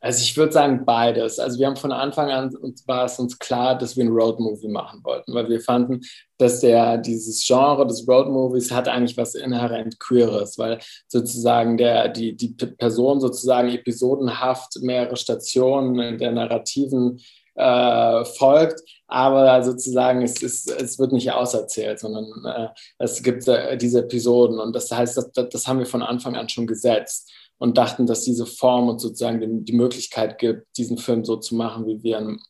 Also 0.00 0.22
ich 0.22 0.36
würde 0.36 0.52
sagen 0.52 0.84
beides. 0.84 1.38
Also 1.38 1.58
wir 1.58 1.66
haben 1.66 1.76
von 1.76 1.92
Anfang 1.92 2.30
an 2.30 2.54
uns 2.56 2.86
war 2.86 3.04
es 3.04 3.18
uns 3.18 3.38
klar, 3.38 3.76
dass 3.76 3.96
wir 3.96 4.04
ein 4.04 4.12
Roadmovie 4.12 4.68
machen 4.68 5.00
wollten, 5.02 5.34
weil 5.34 5.48
wir 5.48 5.60
fanden, 5.60 6.02
dass 6.38 6.60
der 6.60 6.98
dieses 6.98 7.44
Genre 7.44 7.86
des 7.86 8.06
Roadmovies 8.06 8.70
hat 8.70 8.88
eigentlich 8.88 9.16
was 9.16 9.34
inhärent 9.34 9.98
queeres, 9.98 10.56
weil 10.56 10.78
sozusagen 11.08 11.76
der 11.76 12.08
die 12.08 12.36
die 12.36 12.50
Person 12.50 13.20
sozusagen 13.20 13.70
episodenhaft 13.70 14.76
mehrere 14.82 15.16
Stationen 15.16 15.98
in 15.98 16.18
der 16.18 16.30
narrativen 16.32 17.20
äh, 17.56 18.24
folgt, 18.24 18.80
aber 19.08 19.64
sozusagen 19.64 20.22
es, 20.22 20.40
ist, 20.42 20.70
es 20.70 20.98
wird 21.00 21.10
nicht 21.12 21.32
auserzählt, 21.32 21.98
sondern 21.98 22.26
äh, 22.44 22.68
es 22.98 23.20
gibt 23.20 23.48
äh, 23.48 23.76
diese 23.76 24.00
Episoden 24.00 24.60
und 24.60 24.76
das 24.76 24.92
heißt, 24.92 25.16
das, 25.16 25.48
das 25.50 25.66
haben 25.66 25.80
wir 25.80 25.86
von 25.86 26.02
Anfang 26.02 26.36
an 26.36 26.48
schon 26.48 26.68
gesetzt 26.68 27.32
und 27.58 27.76
dachten, 27.76 28.06
dass 28.06 28.22
diese 28.22 28.46
Form 28.46 28.88
uns 28.88 29.02
sozusagen 29.02 29.40
die, 29.40 29.64
die 29.64 29.76
Möglichkeit 29.76 30.38
gibt, 30.38 30.66
diesen 30.76 30.98
Film 30.98 31.24
so 31.24 31.36
zu 31.36 31.54
machen, 31.56 31.86
wie 31.86 32.02
wir 32.02 32.20
ihn 32.20 32.40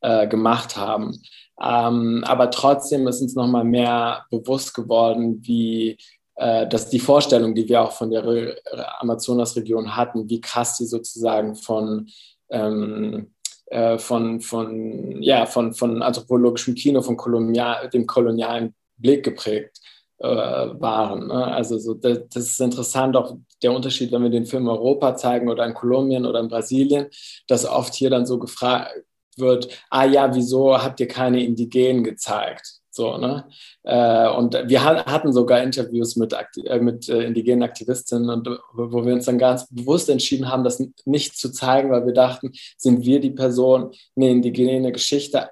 äh, 0.00 0.28
gemacht 0.28 0.76
haben. 0.76 1.20
Ähm, 1.60 2.22
aber 2.26 2.50
trotzdem 2.50 3.06
ist 3.08 3.22
uns 3.22 3.34
nochmal 3.34 3.64
mehr 3.64 4.24
bewusst 4.30 4.74
geworden, 4.74 5.38
wie 5.42 5.96
äh, 6.36 6.66
dass 6.66 6.90
die 6.90 6.98
Vorstellung, 6.98 7.54
die 7.54 7.68
wir 7.68 7.82
auch 7.82 7.92
von 7.92 8.10
der 8.10 8.24
Re 8.26 8.56
Amazonas-Region 8.98 9.96
hatten, 9.96 10.28
wie 10.28 10.40
krass 10.40 10.76
die 10.76 10.86
sozusagen 10.86 11.54
von 11.54 12.08
ähm, 12.50 13.30
äh, 13.66 13.98
von, 13.98 14.40
von, 14.40 15.22
ja, 15.22 15.46
von, 15.46 15.72
von 15.72 16.02
anthropologischem 16.02 16.74
Kino, 16.74 17.00
von 17.00 17.16
kolonial, 17.16 17.88
dem 17.88 18.06
kolonialen 18.06 18.74
Blick 18.96 19.24
geprägt 19.24 19.80
äh, 20.24 20.80
waren. 20.80 21.28
Ne? 21.28 21.44
Also 21.46 21.78
so, 21.78 21.94
das, 21.94 22.20
das, 22.32 22.44
ist 22.44 22.60
interessant, 22.60 23.16
auch 23.16 23.36
der 23.62 23.72
Unterschied, 23.72 24.10
wenn 24.12 24.22
wir 24.22 24.30
den 24.30 24.46
Film 24.46 24.68
Europa 24.68 25.16
zeigen 25.16 25.48
oder 25.48 25.66
in 25.66 25.74
Kolumbien 25.74 26.26
oder 26.26 26.40
in 26.40 26.48
Brasilien, 26.48 27.08
dass 27.46 27.66
oft 27.66 27.94
hier 27.94 28.10
dann 28.10 28.26
so 28.26 28.38
gefragt 28.38 28.92
wird, 29.36 29.68
ah 29.90 30.04
ja, 30.04 30.34
wieso 30.34 30.80
habt 30.80 31.00
ihr 31.00 31.08
keine 31.08 31.44
Indigenen 31.44 32.04
gezeigt? 32.04 32.80
So, 32.90 33.18
ne? 33.18 33.48
Äh, 33.82 34.28
und 34.28 34.54
wir 34.54 34.84
hatten 34.84 35.32
sogar 35.32 35.62
Interviews 35.62 36.14
mit, 36.14 36.32
äh, 36.32 36.78
mit 36.78 37.08
äh, 37.08 37.24
indigenen 37.24 37.64
Aktivistinnen, 37.64 38.30
und, 38.30 38.48
wo 38.72 39.04
wir 39.04 39.14
uns 39.14 39.24
dann 39.24 39.38
ganz 39.38 39.66
bewusst 39.68 40.08
entschieden 40.08 40.48
haben, 40.48 40.62
das 40.62 40.80
nicht 41.04 41.36
zu 41.36 41.50
zeigen, 41.50 41.90
weil 41.90 42.06
wir 42.06 42.14
dachten, 42.14 42.52
sind 42.78 43.04
wir 43.04 43.20
die 43.20 43.32
Person, 43.32 43.90
eine 44.14 44.30
indigene 44.30 44.92
Geschichte 44.92 45.48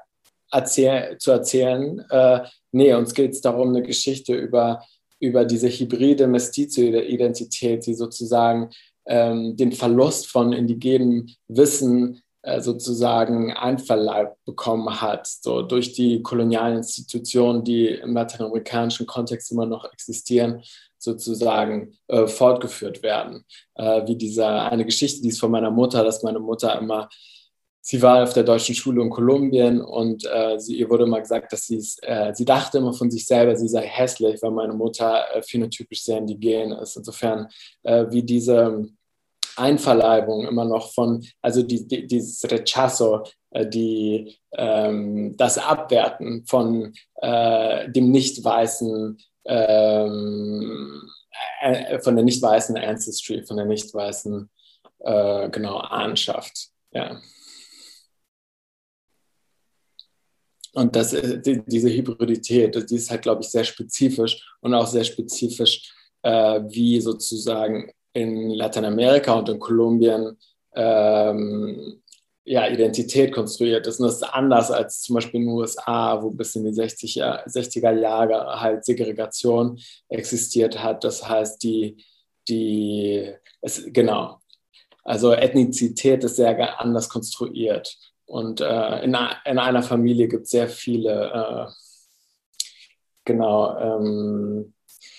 erzähl 0.52 1.16
zu 1.18 1.32
erzählen, 1.32 2.04
äh, 2.10 2.40
nee, 2.70 2.94
uns 2.94 3.14
geht 3.14 3.32
es 3.32 3.40
darum, 3.40 3.70
eine 3.70 3.82
Geschichte 3.82 4.34
über, 4.34 4.84
über 5.18 5.44
diese 5.44 5.68
hybride 5.68 6.26
Mestizo-Identität, 6.26 7.86
die 7.86 7.94
sozusagen 7.94 8.70
ähm, 9.06 9.56
den 9.56 9.72
Verlust 9.72 10.28
von 10.28 10.52
indigenem 10.52 11.28
Wissen 11.48 12.22
äh, 12.42 12.60
sozusagen 12.60 13.52
einverleibt 13.52 14.44
bekommen 14.44 15.00
hat, 15.00 15.26
so 15.26 15.62
durch 15.62 15.92
die 15.92 16.22
kolonialen 16.22 16.78
Institutionen, 16.78 17.64
die 17.64 17.86
im 17.86 18.14
lateinamerikanischen 18.14 19.06
Kontext 19.06 19.50
immer 19.52 19.66
noch 19.66 19.90
existieren, 19.92 20.62
sozusagen 20.98 21.94
äh, 22.08 22.26
fortgeführt 22.26 23.02
werden. 23.02 23.44
Äh, 23.74 24.06
wie 24.06 24.16
diese 24.16 24.46
eine 24.46 24.84
Geschichte, 24.84 25.22
die 25.22 25.28
ist 25.28 25.40
von 25.40 25.50
meiner 25.50 25.70
Mutter, 25.70 26.04
dass 26.04 26.22
meine 26.22 26.38
Mutter 26.38 26.78
immer 26.78 27.08
sie 27.84 28.00
war 28.00 28.22
auf 28.22 28.32
der 28.32 28.44
deutschen 28.44 28.76
Schule 28.76 29.02
in 29.02 29.10
Kolumbien 29.10 29.82
und 29.82 30.24
äh, 30.24 30.58
sie, 30.58 30.76
ihr 30.78 30.88
wurde 30.88 31.04
immer 31.04 31.20
gesagt, 31.20 31.52
dass 31.52 31.68
äh, 31.68 32.32
sie 32.32 32.44
dachte 32.44 32.78
immer 32.78 32.94
von 32.94 33.10
sich 33.10 33.26
selber, 33.26 33.56
sie 33.56 33.68
sei 33.68 33.82
hässlich, 33.82 34.40
weil 34.40 34.52
meine 34.52 34.72
Mutter 34.72 35.24
äh, 35.34 35.42
phänotypisch 35.42 36.04
sehr 36.04 36.18
indigen 36.18 36.72
ist. 36.72 36.96
Insofern, 36.96 37.48
äh, 37.82 38.06
wie 38.08 38.22
diese 38.22 38.86
Einverleibung 39.56 40.46
immer 40.46 40.64
noch 40.64 40.92
von, 40.92 41.26
also 41.42 41.62
die, 41.62 41.86
die, 41.86 42.06
dieses 42.06 42.48
Rechazo, 42.48 43.24
äh, 43.50 43.66
die, 43.66 44.38
ähm, 44.52 45.36
das 45.36 45.58
Abwerten 45.58 46.46
von 46.46 46.94
äh, 47.16 47.90
dem 47.90 48.12
nicht 48.12 48.44
weißen, 48.44 49.18
ähm, 49.44 51.02
von 52.00 52.14
der 52.14 52.24
nicht 52.24 52.40
weißen 52.40 52.76
Ancestry, 52.76 53.42
von 53.42 53.56
der 53.56 53.66
nicht 53.66 53.92
weißen, 53.92 54.48
genau, 55.04 55.78
Ahnschaft. 55.78 56.68
Ja. 56.92 57.20
Und 60.74 60.96
das, 60.96 61.12
äh, 61.12 61.40
die, 61.40 61.62
diese 61.66 61.90
Hybridität, 61.90 62.90
die 62.90 62.96
ist 62.96 63.10
halt, 63.10 63.22
glaube 63.22 63.42
ich, 63.42 63.48
sehr 63.48 63.64
spezifisch 63.64 64.42
und 64.60 64.74
auch 64.74 64.86
sehr 64.86 65.04
spezifisch, 65.04 65.92
äh, 66.22 66.60
wie 66.68 67.00
sozusagen 67.00 67.90
in 68.12 68.50
Lateinamerika 68.50 69.34
und 69.34 69.48
in 69.48 69.58
Kolumbien 69.58 70.36
ähm, 70.74 72.02
ja, 72.44 72.68
Identität 72.68 73.32
konstruiert 73.32 73.86
ist. 73.86 74.00
Und 74.00 74.06
das 74.06 74.16
ist 74.16 74.22
anders 74.24 74.70
als 74.70 75.02
zum 75.02 75.14
Beispiel 75.14 75.40
in 75.40 75.46
den 75.46 75.54
USA, 75.54 76.20
wo 76.22 76.30
bis 76.30 76.56
in 76.56 76.64
die 76.64 76.70
60er, 76.70 77.46
60er 77.48 77.92
Jahre 77.98 78.60
halt 78.60 78.84
Segregation 78.84 79.78
existiert 80.08 80.82
hat. 80.82 81.04
Das 81.04 81.26
heißt, 81.28 81.62
die, 81.62 82.04
die 82.48 83.32
es, 83.60 83.84
genau, 83.86 84.38
also 85.04 85.32
Ethnizität 85.32 86.24
ist 86.24 86.36
sehr 86.36 86.80
anders 86.80 87.08
konstruiert. 87.08 87.96
Und 88.32 88.62
äh, 88.62 89.04
in, 89.04 89.14
in, 89.44 89.58
einer 89.58 89.82
Familie 89.82 90.26
gibt 90.26 90.44
es 90.44 90.52
sehr 90.52 90.66
viele, 90.66 91.68
äh, 91.68 91.72
genau, 93.26 93.76
ähm, 93.76 94.72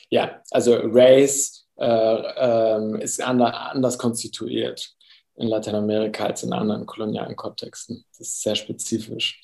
ja, 0.10 0.42
also 0.50 0.80
Race 0.82 1.68
äh, 1.78 1.86
ähm, 1.86 2.96
ist 2.96 3.22
anders 3.22 4.00
konstituiert 4.00 4.96
in 5.36 5.48
Lateinamerika 5.48 6.26
als 6.26 6.42
in 6.42 6.54
anderen 6.54 6.88
kolonialen 6.88 7.36
Kontexten. 7.36 8.04
Das 8.10 8.30
ist 8.30 8.42
sehr 8.42 8.56
spezifisch. 8.56 9.40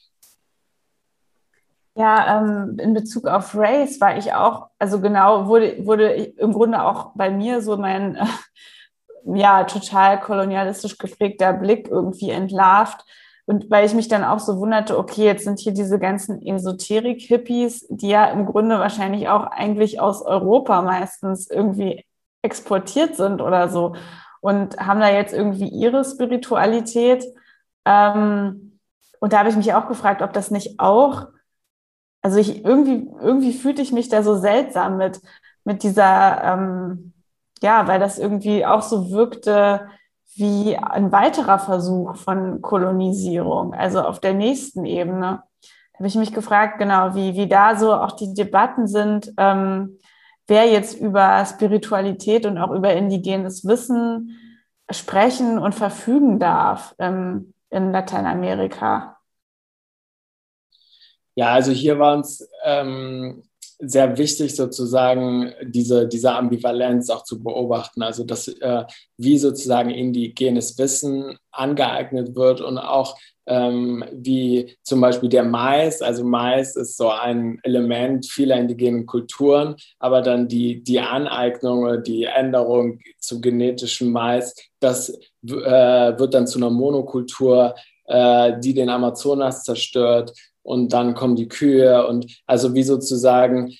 Ja, 1.93 2.41
ähm, 2.41 2.79
in 2.79 2.95
Bezug 2.95 3.27
auf 3.27 3.53
Race 3.53 4.01
war 4.01 4.17
ich 4.17 4.33
auch, 4.33 4.71
also 4.79 4.99
genau, 4.99 5.45
wurde, 5.45 5.85
wurde 5.85 6.11
im 6.11 6.53
Grunde 6.53 6.83
auch 6.83 7.11
bei 7.13 7.29
mir 7.29 7.61
so 7.61 7.77
mein, 7.77 8.17
ja, 9.25 9.63
total 9.65 10.19
kolonialistisch 10.19 10.97
geprägter 10.97 11.53
Blick 11.53 11.87
irgendwie 11.87 12.31
entlarvt 12.31 13.05
und 13.49 13.71
weil 13.71 13.83
ich 13.83 13.95
mich 13.95 14.07
dann 14.07 14.23
auch 14.23 14.37
so 14.37 14.59
wunderte, 14.59 14.95
okay, 14.95 15.25
jetzt 15.25 15.43
sind 15.43 15.57
hier 15.57 15.73
diese 15.73 15.97
ganzen 15.97 16.39
Esoterik-Hippies, 16.39 17.87
die 17.89 18.09
ja 18.09 18.25
im 18.25 18.45
Grunde 18.45 18.77
wahrscheinlich 18.77 19.27
auch 19.27 19.43
eigentlich 19.43 19.99
aus 19.99 20.21
Europa 20.21 20.83
meistens 20.83 21.49
irgendwie 21.49 22.05
exportiert 22.43 23.15
sind 23.15 23.41
oder 23.41 23.67
so 23.67 23.95
und 24.41 24.77
haben 24.77 24.99
da 24.99 25.09
jetzt 25.09 25.33
irgendwie 25.33 25.67
ihre 25.67 26.05
Spiritualität. 26.05 27.25
Ähm, 27.85 28.79
und 29.19 29.33
da 29.33 29.39
habe 29.39 29.49
ich 29.49 29.55
mich 29.55 29.73
auch 29.73 29.87
gefragt, 29.87 30.21
ob 30.21 30.31
das 30.31 30.51
nicht 30.51 30.79
auch, 30.79 31.29
also 32.21 32.37
ich 32.37 32.63
irgendwie, 32.63 33.09
irgendwie 33.19 33.53
fühlte 33.53 33.81
ich 33.81 33.91
mich 33.91 34.09
da 34.09 34.21
so 34.21 34.37
seltsam 34.37 34.97
mit, 34.97 35.21
mit 35.63 35.81
dieser, 35.81 36.43
ähm, 36.43 37.13
ja, 37.63 37.87
weil 37.87 37.99
das 37.99 38.19
irgendwie 38.19 38.63
auch 38.63 38.83
so 38.83 39.09
wirkte, 39.09 39.89
wie 40.39 40.77
ein 40.77 41.11
weiterer 41.11 41.59
Versuch 41.59 42.15
von 42.15 42.61
Kolonisierung, 42.61 43.73
also 43.73 44.01
auf 44.01 44.19
der 44.19 44.33
nächsten 44.33 44.85
Ebene. 44.85 45.43
Da 45.93 45.97
habe 45.99 46.07
ich 46.07 46.15
mich 46.15 46.33
gefragt, 46.33 46.79
genau, 46.79 47.13
wie, 47.15 47.35
wie 47.35 47.47
da 47.47 47.75
so 47.75 47.93
auch 47.93 48.13
die 48.13 48.33
Debatten 48.33 48.87
sind, 48.87 49.33
ähm, 49.37 49.99
wer 50.47 50.65
jetzt 50.65 50.99
über 50.99 51.45
Spiritualität 51.45 52.45
und 52.45 52.57
auch 52.57 52.71
über 52.71 52.93
indigenes 52.93 53.65
Wissen 53.65 54.37
sprechen 54.89 55.59
und 55.59 55.75
verfügen 55.75 56.39
darf 56.39 56.95
ähm, 56.99 57.53
in 57.69 57.91
Lateinamerika. 57.91 59.17
Ja, 61.35 61.53
also 61.53 61.71
hier 61.71 61.99
war 61.99 62.15
uns 62.17 62.49
ähm, 62.63 63.43
sehr 63.79 64.17
wichtig, 64.17 64.55
sozusagen 64.55 65.53
diese, 65.63 66.07
diese 66.07 66.33
Ambivalenz 66.33 67.09
auch 67.09 67.23
zu 67.23 67.41
beobachten. 67.41 68.01
Also, 68.01 68.25
dass, 68.25 68.49
äh, 68.49 68.83
wie 69.17 69.37
sozusagen 69.37 69.89
indigenes 69.89 70.77
Wissen 70.77 71.37
angeeignet 71.51 72.35
wird 72.35 72.59
und 72.59 72.77
auch 72.77 73.17
ähm, 73.47 74.03
wie 74.11 74.75
zum 74.83 75.01
Beispiel 75.01 75.29
der 75.29 75.45
Mais. 75.45 76.01
Also, 76.01 76.25
Mais 76.25 76.75
ist 76.75 76.97
so 76.97 77.09
ein 77.09 77.59
Element 77.63 78.25
vieler 78.25 78.57
indigenen 78.57 79.05
Kulturen, 79.05 79.75
aber 79.97 80.21
dann 80.21 80.49
die, 80.49 80.83
die 80.83 80.99
Aneignung 80.99 81.83
oder 81.83 81.97
die 81.97 82.25
Änderung 82.25 82.99
zu 83.17 83.39
genetischem 83.39 84.11
Mais, 84.11 84.53
das 84.81 85.09
äh, 85.09 86.19
wird 86.19 86.33
dann 86.33 86.47
zu 86.47 86.59
einer 86.59 86.69
Monokultur, 86.69 87.75
äh, 88.07 88.59
die 88.59 88.73
den 88.73 88.89
Amazonas 88.89 89.63
zerstört 89.63 90.33
und 90.69 90.93
dann 90.93 91.15
kommen 91.15 91.35
die 91.35 91.47
Kühe 91.47 92.05
und 92.05 92.27
also 92.45 92.75
wie 92.75 92.83
sozusagen 92.83 93.75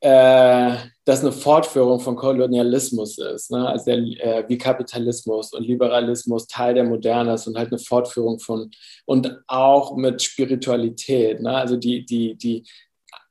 äh, 0.00 0.76
das 1.04 1.22
eine 1.22 1.32
Fortführung 1.32 1.98
von 1.98 2.14
Kolonialismus 2.14 3.18
ist, 3.18 3.50
ne? 3.50 3.66
also 3.68 3.86
der, 3.86 3.96
äh, 3.96 4.44
wie 4.46 4.56
Kapitalismus 4.56 5.52
und 5.52 5.66
Liberalismus 5.66 6.46
Teil 6.46 6.74
der 6.74 6.84
Moderne 6.84 7.34
ist 7.34 7.48
und 7.48 7.58
halt 7.58 7.72
eine 7.72 7.80
Fortführung 7.80 8.38
von 8.38 8.70
und 9.06 9.40
auch 9.48 9.96
mit 9.96 10.22
Spiritualität, 10.22 11.40
ne? 11.40 11.56
also 11.56 11.76
die, 11.76 12.04
die, 12.04 12.36
die 12.36 12.64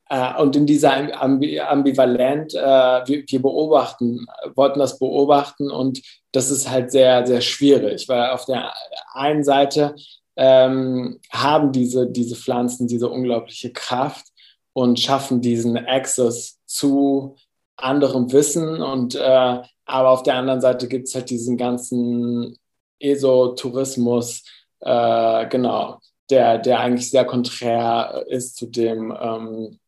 äh, 0.10 0.42
und 0.42 0.58
in 0.58 0.66
dieser 0.66 0.94
Ambivalent, 1.22 2.54
äh, 2.54 2.60
wir, 3.08 3.24
wir, 3.25 3.42
beobachten, 3.42 4.25
wollten 4.56 4.80
das 4.80 5.00
beobachten 5.00 5.72
und 5.72 6.02
das 6.34 6.52
ist 6.52 6.70
halt 6.70 6.92
sehr, 6.92 7.25
sehr 7.25 7.40
schwierig, 7.40 8.10
weil 8.10 8.32
auf 8.32 8.44
der 8.44 8.74
einen 9.13 9.46
Seite 9.46 9.96
ähm, 10.36 11.20
haben 11.32 11.72
diese, 11.72 12.10
diese 12.10 12.36
Pflanzen 12.36 12.88
diese 12.88 13.10
unglaubliche 13.10 13.72
Kraft 13.72 14.25
und 14.74 15.00
schaffen 15.00 15.42
diesen 15.42 15.78
Access 15.78 16.60
zu 16.66 17.36
anderem 17.75 18.32
Wissen. 18.32 18.82
Und 18.82 19.16
äh, 19.16 19.62
aber 19.86 20.10
auf 20.10 20.24
der 20.24 20.36
anderen 20.36 20.62
Seite 20.62 20.88
gibt 20.88 21.08
es 21.08 21.16
halt 21.16 21.30
diesen 21.30 21.58
ganzen 21.58 22.58
Esotourismus, 23.00 24.44
äh, 24.80 25.48
genau, 25.48 26.00
der, 26.30 26.58
der 26.58 26.80
eigentlich 26.80 27.10
sehr 27.10 27.25
konträr 27.25 28.25
ist 28.28 28.56
zu 28.56 28.68
dem, 28.68 29.16
ähm, 29.20 29.80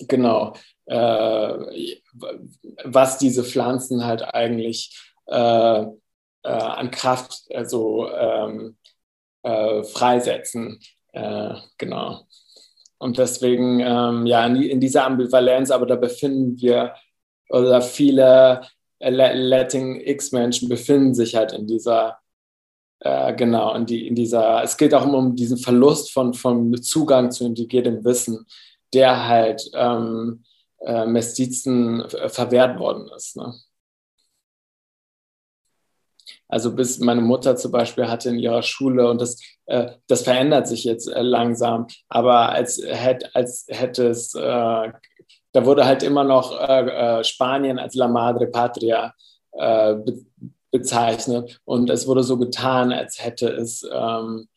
genau, 0.00 0.54
äh, 0.86 1.96
was 2.84 3.18
diese 3.18 3.44
Pflanzen 3.44 4.04
halt 4.04 4.22
eigentlich 4.22 5.12
äh, 5.26 5.82
äh 5.82 5.86
an 6.42 6.90
Kraft 6.90 7.44
also, 7.54 8.10
ähm, 8.10 8.76
äh, 9.42 9.82
freisetzen. 9.84 10.80
Äh, 11.12 11.54
genau. 11.78 12.26
Und 12.98 13.18
deswegen, 13.18 13.80
ähm, 13.80 14.26
ja, 14.26 14.46
in, 14.46 14.56
in, 14.56 14.80
dieser 14.80 15.06
Ambivalenz, 15.06 15.70
aber 15.70 15.86
da 15.86 15.96
befinden 15.96 16.60
wir, 16.60 16.94
oder 17.48 17.80
viele 17.80 18.62
Latin 19.00 20.00
X-Menschen 20.00 20.68
befinden 20.68 21.14
sich 21.14 21.36
halt 21.36 21.52
in 21.52 21.66
dieser, 21.66 22.18
äh, 23.00 23.34
genau, 23.34 23.74
in, 23.74 23.86
die, 23.86 24.08
in 24.08 24.14
dieser, 24.16 24.62
es 24.64 24.76
geht 24.76 24.94
auch 24.94 25.06
um 25.06 25.36
diesen 25.36 25.58
Verlust 25.58 26.12
von, 26.12 26.34
von 26.34 26.74
Zugang 26.82 27.30
zu 27.30 27.46
indigenem 27.46 28.04
Wissen, 28.04 28.46
der 28.92 29.28
halt 29.28 29.70
ähm, 29.74 30.42
äh, 30.80 31.06
Mestizen 31.06 32.04
verwehrt 32.08 32.78
worden 32.78 33.08
ist. 33.16 33.36
Ne? 33.36 33.54
Also 36.48 36.74
bis 36.74 36.98
meine 36.98 37.20
Mutter 37.20 37.56
zum 37.56 37.72
Beispiel 37.72 38.08
hatte 38.08 38.30
in 38.30 38.38
ihrer 38.38 38.62
Schule 38.62 39.08
und 39.08 39.20
das, 39.20 39.40
äh, 39.66 39.92
das 40.06 40.22
verändert 40.22 40.66
sich 40.66 40.84
jetzt 40.84 41.06
äh, 41.06 41.20
langsam, 41.20 41.86
aber 42.08 42.48
als, 42.50 42.82
hätt, 42.84 43.34
als 43.36 43.66
hätte 43.68 44.08
es, 44.08 44.34
äh, 44.34 44.40
da 44.40 45.64
wurde 45.64 45.84
halt 45.84 46.02
immer 46.02 46.24
noch 46.24 46.58
äh, 46.58 47.20
äh, 47.20 47.24
Spanien 47.24 47.78
als 47.78 47.94
La 47.94 48.08
Madre 48.08 48.46
Patria 48.46 49.14
äh, 49.52 49.94
be 49.94 50.14
bezeichnet. 50.70 51.58
Und 51.64 51.88
es 51.88 52.06
wurde 52.06 52.22
so 52.22 52.36
getan, 52.36 52.92
als 52.92 53.24
hätte 53.24 53.48
es 53.48 53.88
ähm, 53.90 54.48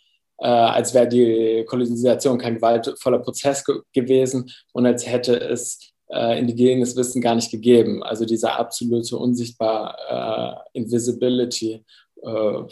als 0.44 0.94
wäre 0.94 1.08
die 1.08 1.64
Kolonisation 1.66 2.38
kein 2.38 2.56
gewaltvoller 2.56 3.20
Prozess 3.20 3.64
ge 3.64 3.76
gewesen. 3.94 4.52
Und 4.74 4.86
als 4.86 5.08
hätte 5.08 5.40
es 5.40 5.91
äh, 6.12 6.40
indigenes 6.40 6.96
Wissen 6.96 7.22
gar 7.22 7.36
nicht 7.36 7.52
gegeben. 7.52 8.04
Also 8.04 8.26
diese 8.26 8.54
absolute 8.54 9.18
unsichtbar 9.18 10.66
äh, 10.74 10.80
Invisibility 10.80 11.84
äh, 12.22 12.64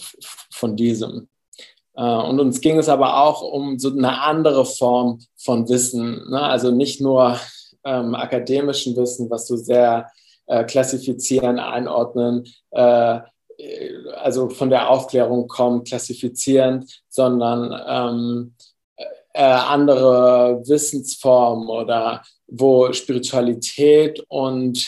von 0.52 0.76
diesem. 0.76 1.30
Äh, 1.96 2.04
und 2.04 2.40
uns 2.40 2.62
ging 2.62 2.78
es 2.78 2.90
aber 2.90 3.24
auch 3.24 3.42
um 3.42 3.80
so 3.80 3.92
eine 3.92 4.22
andere 4.22 4.66
Form 4.66 5.20
von 5.38 5.68
Wissen. 5.70 6.30
Ne? 6.30 6.42
Also 6.42 6.72
nicht 6.72 7.02
nur 7.02 7.40
ähm, 7.86 8.16
akademischen 8.16 8.96
Wissen, 8.96 9.30
was 9.30 9.48
so 9.48 9.56
sehr 9.56 10.12
äh, 10.48 10.64
klassifizieren, 10.64 11.60
einordnen, 11.60 12.46
äh, 12.72 13.20
also 14.16 14.50
von 14.50 14.70
der 14.70 14.90
Aufklärung 14.90 15.48
kommt, 15.48 15.88
klassifizierend, 15.90 17.02
sondern 17.10 17.76
ähm, 17.88 18.56
äh, 19.40 19.42
andere 19.42 20.62
Wissensformen 20.68 21.70
oder 21.70 22.22
wo 22.48 22.92
Spiritualität 22.92 24.22
und, 24.28 24.86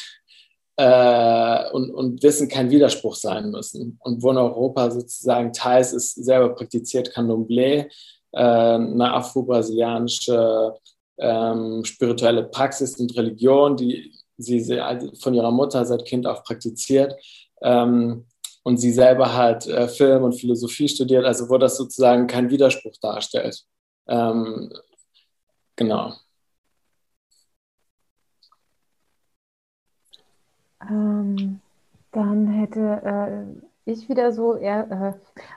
äh, 0.76 1.72
und, 1.72 1.90
und 1.92 2.22
Wissen 2.22 2.50
kein 2.50 2.70
Widerspruch 2.70 3.16
sein 3.16 3.50
müssen. 3.52 3.98
Und 4.02 4.22
wo 4.22 4.32
in 4.32 4.38
Europa 4.38 4.92
sozusagen 4.92 5.54
teils 5.54 5.94
ist 5.94 6.16
selber 6.16 6.54
praktiziert 6.54 7.16
Candomblé, 7.16 7.88
äh, 8.34 8.42
eine 8.42 9.14
afro-brasilianische 9.14 10.74
ähm, 11.18 11.86
spirituelle 11.86 12.44
Praxis 12.44 13.00
und 13.00 13.16
Religion, 13.16 13.78
die 13.78 14.12
sie 14.38 14.82
von 15.22 15.34
ihrer 15.34 15.52
Mutter 15.52 15.86
seit 15.86 16.04
Kind 16.04 16.28
auf 16.28 16.44
praktiziert. 16.44 17.16
Ähm, 17.62 18.26
und 18.64 18.78
sie 18.78 18.92
selber 18.92 19.34
hat 19.34 19.66
äh, 19.66 19.88
Film 19.88 20.24
und 20.24 20.34
Philosophie 20.34 20.90
studiert, 20.90 21.24
also 21.24 21.48
wo 21.48 21.58
das 21.58 21.78
sozusagen 21.78 22.28
kein 22.28 22.50
Widerspruch 22.50 22.98
darstellt. 23.02 23.64
Ähm, 24.12 24.70
genau. 25.78 26.14
Ähm, 30.90 31.62
dann 32.12 32.48
hätte 32.48 33.02
äh, 33.86 33.92
ich 33.92 34.10
wieder 34.10 34.34
so 34.34 34.56
eher 34.56 34.92
äh, 34.92 35.14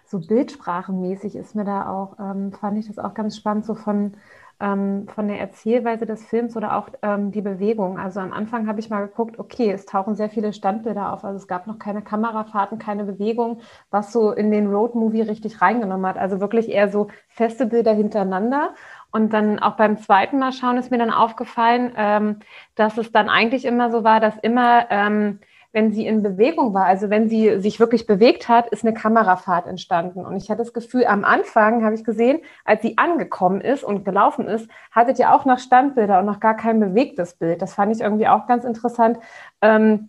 so 0.07 0.21
bildsprachenmäßig 0.21 1.35
ist 1.35 1.57
mir 1.57 1.65
da 1.65 1.89
auch, 1.89 2.19
ähm, 2.21 2.53
fand 2.53 2.79
ich 2.79 2.87
das 2.87 2.99
auch 2.99 3.15
ganz 3.15 3.37
spannend, 3.37 3.67
so 3.67 3.75
von, 3.75 4.15
ähm, 4.61 5.07
von 5.09 5.29
der 5.29 5.41
Erzählweise 5.41 6.07
des 6.07 6.25
Films 6.25 6.57
oder 6.57 6.77
auch 6.77 6.89
ähm, 7.03 7.33
die 7.33 7.41
Bewegung. 7.41 7.99
Also 7.99 8.21
am 8.21 8.33
Anfang 8.33 8.67
habe 8.67 8.81
ich 8.81 8.91
mal 8.91 9.07
geguckt, 9.07 9.39
okay, 9.39 9.71
es 9.71 9.87
tauchen 9.87 10.15
sehr 10.15 10.31
viele 10.31 10.53
Standbilder 10.53 11.13
auf. 11.13 11.25
Also 11.25 11.37
es 11.37 11.49
gab 11.49 11.67
noch 11.67 11.79
keine 11.79 12.03
Kamerafahrten, 12.03 12.79
keine 12.79 13.05
Bewegung, 13.05 13.61
was 13.91 14.13
so 14.13 14.33
in 14.33 14.51
den 14.51 14.69
Roadmovie 14.69 15.23
richtig 15.23 15.61
reingenommen 15.61 16.07
hat. 16.07 16.19
Also 16.19 16.41
wirklich 16.41 16.69
eher 16.69 16.89
so 16.89 17.09
feste 17.29 17.67
Bilder 17.67 17.93
hintereinander. 17.93 18.75
Und 19.11 19.33
dann 19.33 19.59
auch 19.61 19.77
beim 19.77 19.99
zweiten 19.99 20.39
Mal 20.39 20.53
schauen 20.53 20.77
ist 20.77 20.91
mir 20.91 20.99
dann 20.99 21.13
aufgefallen, 21.13 21.93
ähm, 21.97 22.41
dass 22.75 22.99
es 22.99 23.13
dann 23.13 23.29
eigentlich 23.29 23.65
immer 23.65 23.91
so 23.91 24.03
war, 24.03 24.21
dass 24.21 24.37
immer, 24.39 24.91
ähm, 24.91 25.41
wenn 25.75 25.93
sie 25.93 26.07
in 26.07 26.23
Bewegung 26.23 26.73
war, 26.73 26.87
also 26.87 27.11
wenn 27.11 27.29
sie 27.29 27.59
sich 27.61 27.81
wirklich 27.81 28.07
bewegt 28.07 28.49
hat, 28.49 28.69
ist 28.69 28.85
eine 28.85 28.95
Kamerafahrt 28.95 29.67
entstanden. 29.67 30.25
Und 30.25 30.37
ich 30.37 30.49
hatte 30.49 30.63
das 30.63 30.73
Gefühl, 30.73 31.05
am 31.05 31.25
Anfang 31.25 31.85
habe 31.85 31.97
ich 31.97 32.05
gesehen, 32.05 32.39
als 32.65 32.83
sie 32.83 32.97
angekommen 32.97 33.61
ist 33.61 33.83
und 33.83 34.05
gelaufen 34.05 34.47
ist, 34.47 34.71
hattet 34.93 35.19
ihr 35.19 35.35
auch 35.35 35.45
noch 35.45 35.59
Standbilder 35.59 36.21
und 36.21 36.27
noch 36.27 36.39
gar 36.39 36.57
kein 36.57 36.79
bewegtes 36.79 37.35
Bild. 37.35 37.61
Das 37.61 37.75
fand 37.75 37.95
ich 37.95 38.03
irgendwie 38.03 38.29
auch 38.29 38.47
ganz 38.47 38.65
interessant. 38.65 39.19
Ähm, 39.63 40.09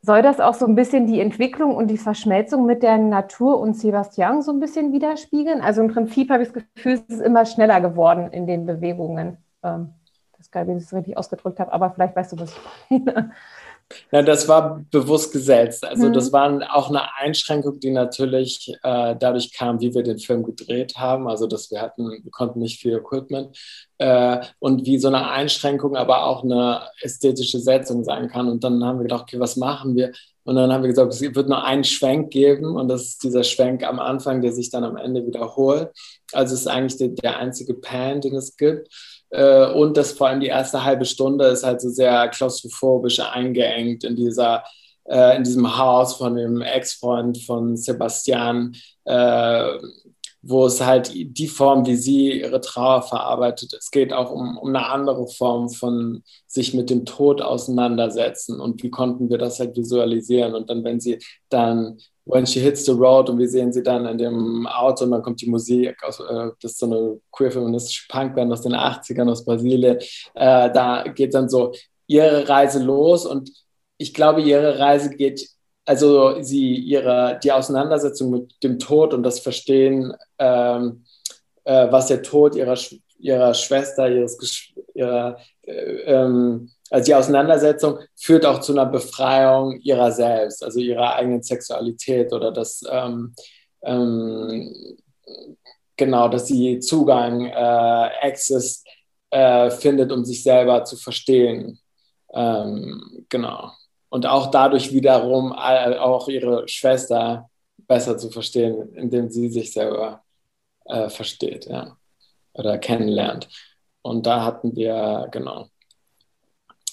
soll 0.00 0.22
das 0.22 0.40
auch 0.40 0.54
so 0.54 0.66
ein 0.66 0.74
bisschen 0.74 1.06
die 1.06 1.20
Entwicklung 1.20 1.76
und 1.76 1.88
die 1.88 1.98
Verschmelzung 1.98 2.64
mit 2.64 2.82
der 2.82 2.96
Natur 2.96 3.60
und 3.60 3.74
Sebastian 3.76 4.40
so 4.40 4.50
ein 4.50 4.60
bisschen 4.60 4.92
widerspiegeln? 4.92 5.60
Also 5.60 5.82
im 5.82 5.88
Prinzip 5.88 6.30
habe 6.30 6.42
ich 6.42 6.50
das 6.50 6.64
Gefühl, 6.74 6.94
es 6.94 7.02
ist 7.02 7.20
immer 7.20 7.44
schneller 7.44 7.82
geworden 7.82 8.30
in 8.32 8.46
den 8.46 8.64
Bewegungen. 8.64 9.36
Ähm, 9.62 9.92
das 10.32 10.46
ist 10.46 10.52
geil, 10.52 10.66
wie 10.68 10.72
ich 10.72 10.84
es 10.84 10.94
richtig 10.94 11.18
ausgedrückt 11.18 11.60
habe, 11.60 11.72
aber 11.72 11.90
vielleicht 11.90 12.16
weißt 12.16 12.32
du, 12.32 12.40
was 12.40 12.52
ich 12.88 13.04
meine. 13.04 13.30
Ja, 14.10 14.22
das 14.22 14.48
war 14.48 14.84
bewusst 14.90 15.32
gesetzt. 15.32 15.84
Also 15.84 16.08
mhm. 16.08 16.12
das 16.12 16.32
war 16.32 16.60
auch 16.74 16.88
eine 16.88 17.14
Einschränkung, 17.16 17.80
die 17.80 17.90
natürlich 17.90 18.72
äh, 18.82 19.16
dadurch 19.18 19.52
kam, 19.52 19.80
wie 19.80 19.94
wir 19.94 20.02
den 20.02 20.18
Film 20.18 20.42
gedreht 20.42 20.94
haben. 20.96 21.28
Also 21.28 21.46
dass 21.46 21.70
wir 21.70 21.80
hatten, 21.80 22.10
wir 22.10 22.30
konnten 22.30 22.60
nicht 22.60 22.80
viel 22.80 22.96
Equipment 22.96 23.56
äh, 23.98 24.40
und 24.58 24.86
wie 24.86 24.98
so 24.98 25.08
eine 25.08 25.30
Einschränkung, 25.30 25.96
aber 25.96 26.24
auch 26.26 26.44
eine 26.44 26.82
ästhetische 27.00 27.58
Setzung 27.58 28.04
sein 28.04 28.28
kann. 28.28 28.48
Und 28.48 28.64
dann 28.64 28.84
haben 28.84 28.98
wir 28.98 29.04
gedacht, 29.04 29.22
okay, 29.22 29.40
was 29.40 29.56
machen 29.56 29.96
wir? 29.96 30.12
Und 30.44 30.56
dann 30.56 30.72
haben 30.72 30.82
wir 30.82 30.88
gesagt, 30.88 31.12
es 31.12 31.20
wird 31.20 31.48
nur 31.48 31.64
einen 31.64 31.84
Schwenk 31.84 32.30
geben 32.30 32.76
und 32.76 32.88
das 32.88 33.02
ist 33.02 33.22
dieser 33.22 33.44
Schwenk 33.44 33.84
am 33.84 34.00
Anfang, 34.00 34.40
der 34.42 34.52
sich 34.52 34.70
dann 34.70 34.82
am 34.82 34.96
Ende 34.96 35.24
wiederholt. 35.24 35.90
Also 36.32 36.54
es 36.54 36.62
ist 36.62 36.66
eigentlich 36.66 36.98
der, 36.98 37.08
der 37.08 37.38
einzige 37.38 37.74
Pan, 37.74 38.20
den 38.20 38.34
es 38.34 38.56
gibt. 38.56 38.88
Äh, 39.32 39.66
und 39.72 39.96
das 39.96 40.12
vor 40.12 40.28
allem 40.28 40.40
die 40.40 40.46
erste 40.48 40.84
halbe 40.84 41.04
Stunde 41.04 41.46
ist 41.46 41.64
halt 41.64 41.80
so 41.80 41.88
sehr 41.88 42.28
klaustrophobisch 42.28 43.20
eingeengt 43.20 44.04
in 44.04 44.14
dieser 44.14 44.62
äh, 45.04 45.36
in 45.36 45.44
diesem 45.44 45.76
Haus 45.76 46.14
von 46.14 46.36
dem 46.36 46.60
Ex-Freund 46.60 47.38
von 47.42 47.76
Sebastian, 47.76 48.76
äh, 49.04 49.78
wo 50.42 50.66
es 50.66 50.84
halt 50.84 51.12
die 51.14 51.46
Form, 51.46 51.86
wie 51.86 51.94
sie 51.94 52.40
ihre 52.40 52.60
Trauer 52.60 53.02
verarbeitet, 53.02 53.74
es 53.74 53.90
geht 53.90 54.12
auch 54.12 54.32
um, 54.32 54.58
um 54.58 54.68
eine 54.68 54.86
andere 54.86 55.28
Form 55.28 55.70
von 55.70 56.24
sich 56.46 56.74
mit 56.74 56.90
dem 56.90 57.04
Tod 57.04 57.40
auseinandersetzen 57.40 58.60
und 58.60 58.82
wie 58.82 58.90
konnten 58.90 59.30
wir 59.30 59.38
das 59.38 59.60
halt 59.60 59.76
visualisieren 59.76 60.54
und 60.54 60.68
dann, 60.68 60.82
wenn 60.82 61.00
sie 61.00 61.18
dann 61.48 61.98
When 62.24 62.46
She 62.46 62.60
Hits 62.60 62.84
the 62.84 62.92
Road 62.92 63.30
und 63.30 63.38
wir 63.38 63.48
sehen 63.48 63.72
sie 63.72 63.82
dann 63.82 64.06
in 64.06 64.18
dem 64.18 64.66
Auto 64.66 65.04
und 65.04 65.10
dann 65.10 65.22
kommt 65.22 65.40
die 65.40 65.50
Musik 65.50 65.96
aus, 66.04 66.20
äh, 66.20 66.50
das 66.60 66.72
ist 66.72 66.78
so 66.78 66.86
eine 66.86 67.20
queer-feministische 67.32 68.06
Punkband 68.08 68.52
aus 68.52 68.62
den 68.62 68.74
80ern 68.74 69.28
aus 69.28 69.44
Brasilien. 69.44 69.98
Äh, 70.34 70.70
da 70.72 71.04
geht 71.08 71.34
dann 71.34 71.48
so 71.48 71.72
ihre 72.06 72.48
Reise 72.48 72.82
los 72.82 73.26
und 73.26 73.50
ich 73.96 74.14
glaube, 74.14 74.40
ihre 74.40 74.78
Reise 74.78 75.10
geht, 75.10 75.48
also 75.84 76.40
sie, 76.42 76.74
ihre, 76.76 77.38
die 77.42 77.52
Auseinandersetzung 77.52 78.30
mit 78.30 78.62
dem 78.62 78.78
Tod 78.78 79.14
und 79.14 79.22
das 79.22 79.40
Verstehen, 79.40 80.14
ähm, 80.38 81.04
äh, 81.64 81.90
was 81.90 82.06
der 82.06 82.22
Tod 82.22 82.54
ihrer, 82.54 82.76
ihrer 83.18 83.54
Schwester, 83.54 84.08
ihres, 84.08 84.38
ihrer, 84.94 85.38
äh, 85.62 85.72
ähm, 85.72 86.70
also 86.90 87.06
die 87.06 87.14
Auseinandersetzung 87.14 87.98
führt 88.16 88.46
auch 88.46 88.60
zu 88.60 88.72
einer 88.72 88.86
Befreiung 88.86 89.80
ihrer 89.80 90.12
selbst, 90.12 90.62
also 90.62 90.78
ihrer 90.78 91.14
eigenen 91.14 91.42
Sexualität 91.42 92.32
oder 92.32 92.52
das, 92.52 92.82
ähm, 92.88 93.34
ähm, 93.82 94.96
genau, 95.96 96.28
dass 96.28 96.46
sie 96.46 96.78
Zugang, 96.80 97.46
äh, 97.46 98.10
Access 98.22 98.84
äh, 99.30 99.70
findet, 99.70 100.12
um 100.12 100.24
sich 100.24 100.42
selber 100.42 100.84
zu 100.84 100.96
verstehen. 100.96 101.78
Ähm, 102.34 103.26
genau. 103.28 103.72
Und 104.12 104.26
auch 104.26 104.50
dadurch 104.50 104.92
wiederum 104.92 105.54
auch 105.54 106.28
ihre 106.28 106.68
Schwester 106.68 107.48
besser 107.88 108.18
zu 108.18 108.30
verstehen, 108.30 108.92
indem 108.94 109.30
sie 109.30 109.48
sich 109.48 109.72
selber 109.72 110.22
äh, 110.84 111.08
versteht, 111.08 111.64
ja. 111.64 111.96
Oder 112.52 112.76
kennenlernt. 112.76 113.48
Und 114.02 114.26
da 114.26 114.44
hatten 114.44 114.76
wir, 114.76 115.28
genau. 115.30 115.68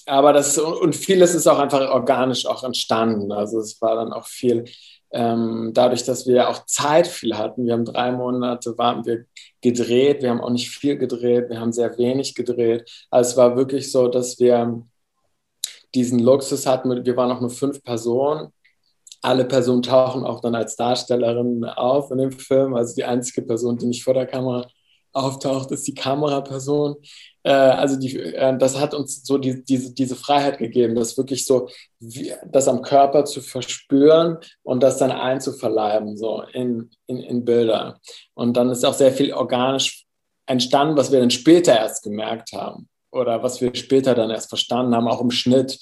Aber 0.06 0.32
das, 0.32 0.56
und 0.56 0.96
vieles 0.96 1.34
ist 1.34 1.46
auch 1.46 1.58
einfach 1.58 1.90
organisch 1.90 2.46
auch 2.46 2.64
entstanden. 2.64 3.32
Also 3.32 3.60
es 3.60 3.82
war 3.82 3.96
dann 3.96 4.14
auch 4.14 4.26
viel, 4.26 4.64
ähm, 5.12 5.72
dadurch, 5.74 6.04
dass 6.04 6.26
wir 6.26 6.48
auch 6.48 6.64
Zeit 6.64 7.06
viel 7.06 7.36
hatten. 7.36 7.66
Wir 7.66 7.74
haben 7.74 7.84
drei 7.84 8.12
Monate, 8.12 8.78
waren 8.78 9.04
wir 9.04 9.26
gedreht. 9.60 10.22
Wir 10.22 10.30
haben 10.30 10.40
auch 10.40 10.48
nicht 10.48 10.70
viel 10.70 10.96
gedreht. 10.96 11.50
Wir 11.50 11.60
haben 11.60 11.74
sehr 11.74 11.98
wenig 11.98 12.34
gedreht. 12.34 12.90
Also 13.10 13.32
es 13.32 13.36
war 13.36 13.56
wirklich 13.56 13.92
so, 13.92 14.08
dass 14.08 14.40
wir 14.40 14.82
diesen 15.94 16.18
Luxus 16.18 16.66
hatten. 16.66 17.04
Wir 17.04 17.16
waren 17.16 17.30
auch 17.30 17.40
nur 17.40 17.50
fünf 17.50 17.82
Personen. 17.82 18.48
Alle 19.22 19.44
Personen 19.44 19.82
tauchen 19.82 20.24
auch 20.24 20.40
dann 20.40 20.54
als 20.54 20.76
Darstellerin 20.76 21.64
auf 21.64 22.10
in 22.10 22.18
dem 22.18 22.32
Film. 22.32 22.74
Also 22.74 22.94
die 22.94 23.04
einzige 23.04 23.42
Person, 23.42 23.76
die 23.76 23.86
nicht 23.86 24.02
vor 24.02 24.14
der 24.14 24.26
Kamera 24.26 24.66
auftaucht, 25.12 25.70
ist 25.72 25.86
die 25.86 25.94
Kameraperson. 25.94 26.96
Äh, 27.42 27.52
also 27.52 27.98
die, 27.98 28.16
äh, 28.18 28.56
das 28.56 28.78
hat 28.78 28.94
uns 28.94 29.24
so 29.24 29.38
die, 29.38 29.64
diese, 29.64 29.92
diese 29.92 30.16
Freiheit 30.16 30.58
gegeben, 30.58 30.94
das 30.94 31.18
wirklich 31.18 31.44
so, 31.44 31.68
wie, 31.98 32.32
das 32.46 32.68
am 32.68 32.82
Körper 32.82 33.24
zu 33.24 33.40
verspüren 33.40 34.38
und 34.62 34.82
das 34.82 34.98
dann 34.98 35.10
einzuverleiben, 35.10 36.16
so 36.16 36.42
in, 36.52 36.90
in, 37.06 37.18
in 37.18 37.44
Bilder. 37.44 38.00
Und 38.34 38.56
dann 38.56 38.70
ist 38.70 38.84
auch 38.84 38.94
sehr 38.94 39.12
viel 39.12 39.32
organisch 39.32 40.06
entstanden, 40.46 40.96
was 40.96 41.12
wir 41.12 41.20
dann 41.20 41.30
später 41.30 41.76
erst 41.76 42.02
gemerkt 42.02 42.52
haben 42.52 42.88
oder 43.12 43.42
was 43.42 43.60
wir 43.60 43.74
später 43.74 44.14
dann 44.14 44.30
erst 44.30 44.48
verstanden 44.48 44.94
haben, 44.94 45.08
auch 45.08 45.20
im 45.20 45.30
Schnitt 45.30 45.78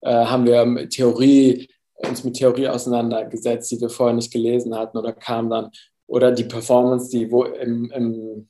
äh, 0.00 0.10
haben 0.10 0.46
wir 0.46 0.88
Theorie, 0.88 1.68
uns 1.94 2.24
mit 2.24 2.34
Theorie 2.34 2.68
auseinandergesetzt, 2.68 3.70
die 3.70 3.80
wir 3.80 3.90
vorher 3.90 4.14
nicht 4.14 4.32
gelesen 4.32 4.74
hatten 4.76 4.98
oder 4.98 5.12
kam 5.12 5.50
dann, 5.50 5.70
oder 6.06 6.32
die 6.32 6.44
Performance, 6.44 7.10
die 7.10 7.30
wo 7.30 7.44
im, 7.44 7.90
im 7.90 8.48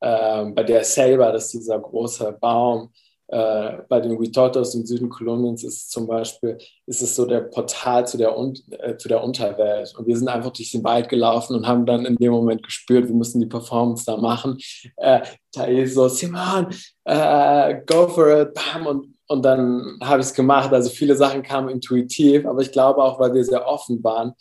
äh, 0.00 0.44
bei 0.46 0.62
der 0.62 0.84
Selva, 0.84 1.32
das 1.32 1.46
ist 1.46 1.62
dieser 1.62 1.78
große 1.78 2.36
Baum, 2.40 2.92
äh, 3.28 3.82
bei 3.88 4.00
den 4.00 4.16
Huitotos 4.16 4.74
im 4.74 4.86
Süden 4.86 5.10
Kolumbiens 5.10 5.62
ist 5.62 5.90
zum 5.90 6.06
Beispiel, 6.06 6.56
ist 6.86 7.02
es 7.02 7.14
so 7.14 7.26
der 7.26 7.40
Portal 7.40 8.06
zu 8.06 8.16
der, 8.16 8.38
Un 8.38 8.54
äh, 8.70 8.96
zu 8.96 9.08
der 9.08 9.22
Unterwelt. 9.22 9.94
Und 9.98 10.06
wir 10.06 10.16
sind 10.16 10.28
einfach 10.28 10.50
durch 10.50 10.72
den 10.72 10.82
Wald 10.82 11.10
gelaufen 11.10 11.54
und 11.54 11.66
haben 11.66 11.84
dann 11.84 12.06
in 12.06 12.16
dem 12.16 12.32
Moment 12.32 12.62
gespürt, 12.62 13.06
wir 13.06 13.14
müssen 13.14 13.40
die 13.40 13.46
Performance 13.46 14.04
da 14.06 14.16
machen. 14.16 14.58
Äh, 14.96 15.20
Thais 15.52 15.92
so, 15.92 16.08
Simon, 16.08 16.68
äh, 17.04 17.82
go 17.86 18.08
for 18.08 18.40
it, 18.40 18.54
bam, 18.54 18.86
und, 18.86 19.14
und 19.26 19.42
dann 19.44 19.98
habe 20.02 20.20
ich 20.20 20.28
es 20.28 20.34
gemacht. 20.34 20.72
Also 20.72 20.88
viele 20.88 21.14
Sachen 21.14 21.42
kamen 21.42 21.68
intuitiv, 21.68 22.46
aber 22.46 22.62
ich 22.62 22.72
glaube 22.72 23.02
auch, 23.02 23.20
weil 23.20 23.34
wir 23.34 23.44
sehr 23.44 23.66
offen 23.66 24.02
waren 24.02 24.32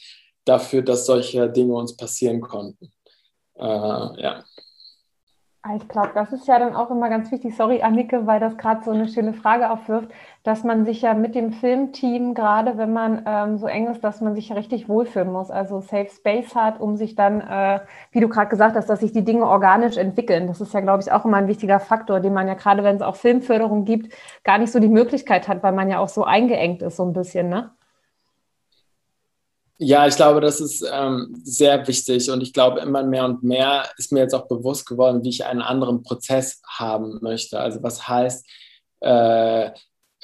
dafür, 0.46 0.82
dass 0.82 1.06
solche 1.06 1.50
Dinge 1.50 1.74
uns 1.74 1.98
passieren 1.98 2.40
konnten. 2.40 2.90
Äh, 3.56 3.66
ja. 3.66 4.46
Ah, 5.70 5.76
ich 5.76 5.88
glaube, 5.90 6.12
das 6.14 6.32
ist 6.32 6.48
ja 6.48 6.60
dann 6.60 6.76
auch 6.76 6.92
immer 6.92 7.10
ganz 7.10 7.30
wichtig, 7.32 7.56
sorry 7.58 7.82
Annike, 7.82 8.26
weil 8.26 8.40
das 8.40 8.58
gerade 8.58 8.84
so 8.86 8.92
eine 8.92 9.08
schöne 9.10 9.34
Frage 9.34 9.70
aufwirft, 9.70 10.10
dass 10.44 10.64
man 10.64 10.86
sich 10.86 11.02
ja 11.02 11.14
mit 11.14 11.36
dem 11.36 11.52
Filmteam, 11.52 12.34
gerade 12.36 12.78
wenn 12.78 12.94
man 12.94 13.24
ähm, 13.26 13.58
so 13.58 13.68
eng 13.68 13.88
ist, 13.88 14.02
dass 14.04 14.22
man 14.22 14.34
sich 14.34 14.48
ja 14.50 14.56
richtig 14.56 14.88
wohlfühlen 14.88 15.30
muss, 15.32 15.52
also 15.52 15.82
Safe 15.82 16.08
Space 16.10 16.56
hat, 16.56 16.80
um 16.80 16.96
sich 16.96 17.16
dann, 17.16 17.42
äh, 17.42 17.82
wie 18.12 18.22
du 18.22 18.30
gerade 18.30 18.48
gesagt 18.50 18.76
hast, 18.78 18.88
dass 18.90 19.02
sich 19.02 19.12
die 19.12 19.26
Dinge 19.26 19.46
organisch 19.46 19.98
entwickeln. 19.98 20.48
Das 20.48 20.62
ist 20.62 20.74
ja, 20.74 20.80
glaube 20.80 21.02
ich, 21.04 21.12
auch 21.12 21.26
immer 21.26 21.38
ein 21.38 21.48
wichtiger 21.50 21.80
Faktor, 21.82 22.22
den 22.22 22.34
man 22.34 22.48
ja 22.48 22.54
gerade, 22.54 22.84
wenn 22.84 22.96
es 22.96 23.02
auch 23.02 23.18
Filmförderung 23.18 23.84
gibt, 23.84 24.14
gar 24.46 24.60
nicht 24.60 24.72
so 24.72 24.80
die 24.80 24.88
Möglichkeit 24.88 25.48
hat, 25.50 25.64
weil 25.64 25.74
man 25.74 25.90
ja 25.90 26.00
auch 26.00 26.10
so 26.10 26.24
eingeengt 26.24 26.82
ist, 26.82 26.96
so 26.96 27.04
ein 27.04 27.14
bisschen, 27.14 27.50
ne? 27.50 27.77
Ja, 29.80 30.08
ich 30.08 30.16
glaube, 30.16 30.42
das 30.42 30.60
ist 30.60 30.84
ähm, 30.92 31.40
sehr 31.44 31.88
wichtig 31.88 32.32
und 32.32 32.42
ich 32.42 32.52
glaube, 32.52 32.80
immer 32.80 33.04
mehr 33.04 33.26
und 33.26 33.44
mehr 33.44 33.88
ist 33.98 34.12
mir 34.12 34.22
jetzt 34.22 34.34
auch 34.34 34.48
bewusst 34.48 34.88
geworden, 34.88 35.24
wie 35.24 35.30
ich 35.30 35.46
einen 35.46 35.62
anderen 35.62 36.02
Prozess 36.02 36.62
haben 36.68 37.20
möchte. 37.22 37.60
Also 37.60 37.84
was 37.84 38.08
heißt, 38.08 38.44
äh, 39.02 39.70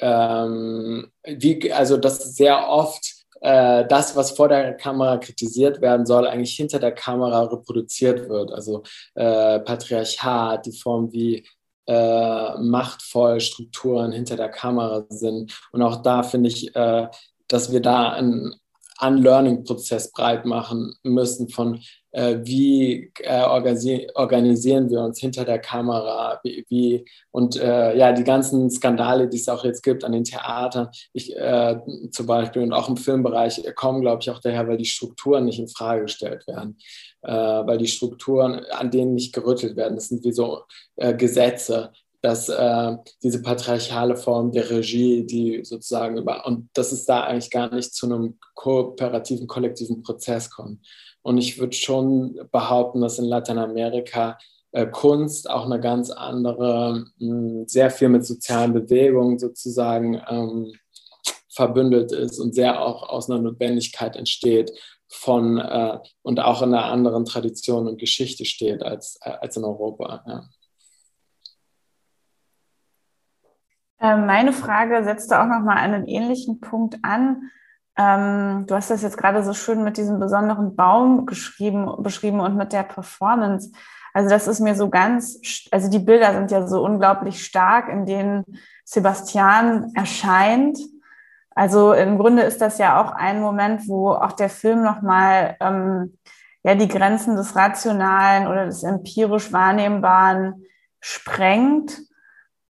ähm, 0.00 1.08
wie, 1.24 1.72
also 1.72 1.96
dass 1.96 2.34
sehr 2.34 2.68
oft 2.68 3.24
äh, 3.42 3.86
das, 3.86 4.16
was 4.16 4.32
vor 4.32 4.48
der 4.48 4.74
Kamera 4.74 5.18
kritisiert 5.18 5.80
werden 5.80 6.06
soll, 6.06 6.26
eigentlich 6.26 6.56
hinter 6.56 6.80
der 6.80 6.92
Kamera 6.92 7.44
reproduziert 7.44 8.28
wird. 8.28 8.50
Also 8.52 8.82
äh, 9.14 9.60
Patriarchat, 9.60 10.66
die 10.66 10.72
Form, 10.72 11.12
wie 11.12 11.46
äh, 11.86 12.58
machtvoll 12.58 13.40
Strukturen 13.40 14.12
hinter 14.12 14.36
der 14.36 14.48
Kamera 14.48 15.04
sind. 15.10 15.52
Und 15.72 15.82
auch 15.82 16.02
da 16.02 16.22
finde 16.22 16.48
ich, 16.48 16.74
äh, 16.74 17.08
dass 17.48 17.70
wir 17.72 17.80
da 17.80 18.10
ein, 18.10 18.54
Unlearning-Prozess 19.00 20.12
breit 20.12 20.44
machen 20.44 20.94
müssen 21.02 21.48
von 21.48 21.80
äh, 22.14 22.38
wie 22.44 23.10
äh, 23.20 23.42
organisi 23.42 24.08
organisieren 24.14 24.88
wir 24.88 25.00
uns 25.00 25.18
hinter 25.18 25.44
der 25.44 25.58
Kamera, 25.58 26.38
wie, 26.44 26.64
wie 26.68 27.04
und 27.32 27.56
äh, 27.56 27.96
ja, 27.96 28.12
die 28.12 28.22
ganzen 28.22 28.70
Skandale, 28.70 29.28
die 29.28 29.36
es 29.36 29.48
auch 29.48 29.64
jetzt 29.64 29.82
gibt 29.82 30.04
an 30.04 30.12
den 30.12 30.24
Theatern, 30.24 30.88
ich, 31.12 31.36
äh, 31.36 31.76
zum 32.12 32.26
Beispiel 32.26 32.62
und 32.62 32.72
auch 32.72 32.88
im 32.88 32.96
Filmbereich, 32.96 33.62
kommen, 33.74 34.00
glaube 34.00 34.22
ich, 34.22 34.30
auch 34.30 34.38
daher, 34.38 34.68
weil 34.68 34.76
die 34.76 34.84
Strukturen 34.84 35.44
nicht 35.44 35.58
in 35.58 35.68
Frage 35.68 36.02
gestellt 36.02 36.46
werden, 36.46 36.78
äh, 37.22 37.32
weil 37.32 37.78
die 37.78 37.88
Strukturen, 37.88 38.64
an 38.70 38.92
denen 38.92 39.14
nicht 39.14 39.34
gerüttelt 39.34 39.76
werden, 39.76 39.96
das 39.96 40.08
sind 40.08 40.24
wie 40.24 40.32
so 40.32 40.62
äh, 40.96 41.14
Gesetze, 41.14 41.90
dass 42.24 42.48
äh, 42.48 42.96
diese 43.22 43.42
patriarchale 43.42 44.16
Form 44.16 44.50
der 44.50 44.70
Regie, 44.70 45.26
die 45.26 45.62
sozusagen 45.62 46.16
über, 46.16 46.46
und 46.46 46.70
dass 46.72 46.90
es 46.90 47.04
da 47.04 47.24
eigentlich 47.24 47.50
gar 47.50 47.72
nicht 47.74 47.94
zu 47.94 48.06
einem 48.06 48.38
kooperativen, 48.54 49.46
kollektiven 49.46 50.02
Prozess 50.02 50.48
kommt. 50.48 50.80
Und 51.20 51.36
ich 51.36 51.58
würde 51.58 51.76
schon 51.76 52.40
behaupten, 52.50 53.02
dass 53.02 53.18
in 53.18 53.26
Lateinamerika 53.26 54.38
äh, 54.72 54.86
Kunst 54.86 55.50
auch 55.50 55.66
eine 55.66 55.78
ganz 55.78 56.08
andere, 56.08 57.04
mh, 57.18 57.28
hm, 57.28 57.68
sehr 57.68 57.90
viel 57.90 58.08
mit 58.08 58.24
sozialen 58.24 58.72
Bewegungen 58.72 59.38
sozusagen 59.38 60.18
ähm, 60.26 60.72
verbündelt 61.50 62.10
ist 62.12 62.38
und 62.38 62.54
sehr 62.54 62.80
auch 62.80 63.06
aus 63.06 63.28
einer 63.28 63.42
Notwendigkeit 63.42 64.16
entsteht 64.16 64.72
von 65.08 65.58
äh, 65.58 65.98
und 66.22 66.40
auch 66.40 66.62
in 66.62 66.72
einer 66.72 66.86
anderen 66.86 67.26
Tradition 67.26 67.86
und 67.86 68.00
Geschichte 68.00 68.46
steht 68.46 68.82
als, 68.82 69.18
äh, 69.20 69.28
als 69.28 69.58
in 69.58 69.64
Europa. 69.64 70.24
Ja. 70.26 70.48
Ähm, 73.93 73.93
meine 74.04 74.52
Frage 74.52 75.02
setzte 75.02 75.40
auch 75.40 75.46
nochmal 75.46 75.78
einen 75.78 76.06
ähnlichen 76.06 76.60
Punkt 76.60 76.98
an. 77.02 77.50
Ähm, 77.96 78.66
du 78.66 78.74
hast 78.74 78.90
das 78.90 79.00
jetzt 79.00 79.16
gerade 79.16 79.42
so 79.42 79.54
schön 79.54 79.82
mit 79.82 79.96
diesem 79.96 80.20
besonderen 80.20 80.76
Baum 80.76 81.24
geschrieben, 81.24 81.90
beschrieben 82.02 82.40
und 82.40 82.54
mit 82.54 82.74
der 82.74 82.82
Performance. 82.82 83.72
Also 84.12 84.28
das 84.28 84.46
ist 84.46 84.60
mir 84.60 84.74
so 84.74 84.90
ganz, 84.90 85.40
also 85.70 85.88
die 85.88 86.00
Bilder 86.00 86.34
sind 86.34 86.50
ja 86.50 86.66
so 86.66 86.84
unglaublich 86.84 87.44
stark, 87.44 87.88
in 87.88 88.04
denen 88.04 88.44
Sebastian 88.84 89.92
erscheint. 89.94 90.78
Also 91.54 91.94
im 91.94 92.18
Grunde 92.18 92.42
ist 92.42 92.60
das 92.60 92.76
ja 92.76 93.00
auch 93.00 93.12
ein 93.12 93.40
Moment, 93.40 93.88
wo 93.88 94.10
auch 94.10 94.32
der 94.32 94.50
Film 94.50 94.82
nochmal 94.82 95.56
ähm, 95.60 96.18
ja 96.62 96.74
die 96.74 96.88
Grenzen 96.88 97.36
des 97.36 97.56
Rationalen 97.56 98.48
oder 98.48 98.66
des 98.66 98.82
empirisch 98.82 99.50
Wahrnehmbaren 99.50 100.64
sprengt 101.00 102.02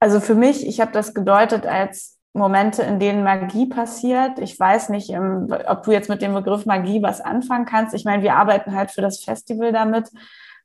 also 0.01 0.21
für 0.21 0.35
mich, 0.35 0.67
ich 0.67 0.81
habe 0.81 0.93
das 0.93 1.15
gedeutet 1.15 1.67
als 1.67 2.19
Momente, 2.37 2.83
in 2.83 3.01
denen 3.01 3.25
Magie 3.25 3.67
passiert. 3.67 4.39
Ich 4.39 4.59
weiß 4.59 4.91
nicht, 4.91 5.11
ähm, 5.11 5.49
ob 5.67 5.83
du 5.85 5.93
jetzt 5.93 6.09
mit 6.09 6.21
dem 6.21 6.35
Begriff 6.35 6.67
Magie 6.67 7.03
was 7.03 7.21
anfangen 7.21 7.65
kannst. 7.65 7.95
Ich 7.95 8.05
meine, 8.05 8.23
wir 8.23 8.35
arbeiten 8.35 8.75
halt 8.77 8.91
für 8.91 9.01
das 9.01 9.25
Festival 9.25 9.73
damit. 9.73 10.11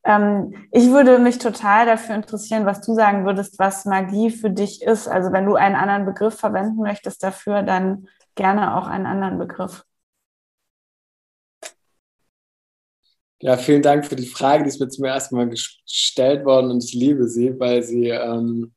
Ähm, 0.04 0.54
ich 0.72 0.90
würde 0.90 1.18
mich 1.20 1.38
total 1.38 1.86
dafür 1.86 2.16
interessieren, 2.16 2.66
was 2.66 2.82
du 2.82 2.94
sagen 2.94 3.26
würdest, 3.26 3.58
was 3.58 3.86
Magie 3.86 4.32
für 4.32 4.50
dich 4.50 4.82
ist. 4.82 5.08
Also 5.08 5.32
wenn 5.32 5.46
du 5.46 5.56
einen 5.56 5.76
anderen 5.76 6.06
Begriff 6.06 6.38
verwenden 6.38 6.82
möchtest 6.82 7.24
dafür, 7.24 7.64
dann 7.64 8.08
gerne 8.36 8.76
auch 8.76 8.88
einen 8.88 9.06
anderen 9.06 9.38
Begriff. 9.38 9.86
Ja, 13.40 13.58
vielen 13.58 13.82
Dank 13.82 14.06
für 14.06 14.16
die 14.16 14.28
Frage. 14.28 14.64
Die 14.64 14.70
ist 14.70 14.80
mir 14.80 14.90
zum 14.90 15.06
ersten 15.06 15.36
Mal 15.36 15.50
gestellt 15.50 16.46
worden 16.46 16.70
und 16.70 16.84
ich 16.84 16.94
liebe 16.94 17.28
sie, 17.28 17.60
weil 17.60 17.82
sie 17.82 18.10
ähm, 18.10 18.74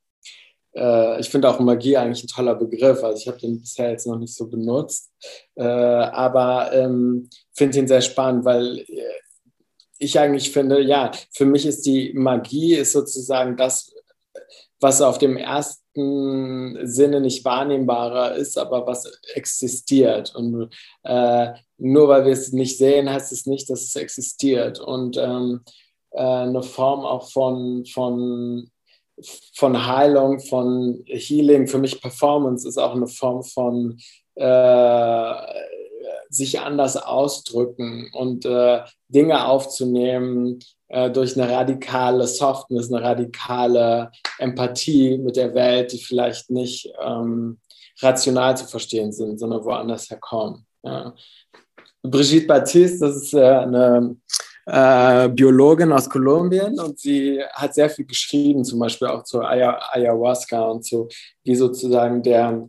äh, 0.74 1.20
ich 1.20 1.30
finde 1.30 1.48
auch 1.48 1.60
Magie 1.60 1.96
eigentlich 1.96 2.24
ein 2.24 2.28
toller 2.28 2.54
Begriff. 2.54 3.02
Also 3.02 3.18
ich 3.18 3.28
habe 3.28 3.38
den 3.38 3.60
bisher 3.60 3.90
jetzt 3.90 4.06
noch 4.06 4.18
nicht 4.18 4.34
so 4.34 4.48
benutzt, 4.48 5.12
äh, 5.56 5.62
aber 5.62 6.72
ähm, 6.72 7.28
finde 7.52 7.78
ihn 7.78 7.88
sehr 7.88 8.02
spannend, 8.02 8.44
weil 8.44 8.78
äh, 8.78 9.02
ich 9.98 10.18
eigentlich 10.18 10.50
finde, 10.50 10.80
ja, 10.80 11.12
für 11.32 11.46
mich 11.46 11.66
ist 11.66 11.86
die 11.86 12.12
Magie 12.14 12.74
ist 12.74 12.92
sozusagen 12.92 13.56
das, 13.56 13.92
was 14.80 15.00
auf 15.00 15.18
dem 15.18 15.36
ersten 15.36 16.78
Sinne 16.82 17.20
nicht 17.20 17.44
wahrnehmbarer 17.44 18.34
ist, 18.34 18.58
aber 18.58 18.86
was 18.86 19.06
existiert. 19.34 20.34
Und 20.34 20.70
äh, 21.04 21.52
nur 21.78 22.08
weil 22.08 22.24
wir 22.24 22.32
es 22.32 22.52
nicht 22.52 22.76
sehen, 22.76 23.08
heißt 23.08 23.32
es 23.32 23.46
nicht, 23.46 23.70
dass 23.70 23.82
es 23.82 23.96
existiert. 23.96 24.80
Und 24.80 25.16
ähm, 25.16 25.62
äh, 26.10 26.20
eine 26.20 26.62
Form 26.62 27.04
auch 27.04 27.30
von, 27.30 27.86
von 27.86 28.70
von 29.54 29.86
Heilung, 29.86 30.40
von 30.40 31.02
Healing. 31.06 31.66
Für 31.66 31.78
mich 31.78 32.00
Performance 32.00 32.68
ist 32.68 32.78
auch 32.78 32.94
eine 32.94 33.06
Form 33.06 33.42
von 33.42 33.98
äh, 34.34 35.34
sich 36.28 36.60
anders 36.60 36.96
ausdrücken 36.96 38.10
und 38.12 38.44
äh, 38.44 38.80
Dinge 39.08 39.46
aufzunehmen 39.46 40.58
äh, 40.88 41.10
durch 41.10 41.38
eine 41.38 41.50
radikale 41.50 42.26
Softness, 42.26 42.92
eine 42.92 43.02
radikale 43.02 44.10
Empathie 44.38 45.18
mit 45.18 45.36
der 45.36 45.54
Welt, 45.54 45.92
die 45.92 45.98
vielleicht 45.98 46.50
nicht 46.50 46.92
ähm, 47.02 47.58
rational 48.00 48.56
zu 48.56 48.66
verstehen 48.66 49.12
sind, 49.12 49.38
sondern 49.38 49.64
woanders 49.64 50.10
herkommen. 50.10 50.66
Ja. 50.82 51.14
Brigitte 52.02 52.46
Baptiste, 52.46 53.06
das 53.06 53.16
ist 53.16 53.34
äh, 53.34 53.42
eine 53.42 54.16
äh, 54.66 55.28
Biologin 55.28 55.92
aus 55.92 56.08
Kolumbien 56.08 56.78
und 56.80 56.98
sie 56.98 57.42
hat 57.52 57.74
sehr 57.74 57.90
viel 57.90 58.06
geschrieben, 58.06 58.64
zum 58.64 58.78
Beispiel 58.78 59.08
auch 59.08 59.24
zu 59.24 59.42
Ayahuasca 59.42 60.62
und 60.62 60.84
zu, 60.84 61.08
wie 61.42 61.54
sozusagen 61.54 62.22
der, 62.22 62.68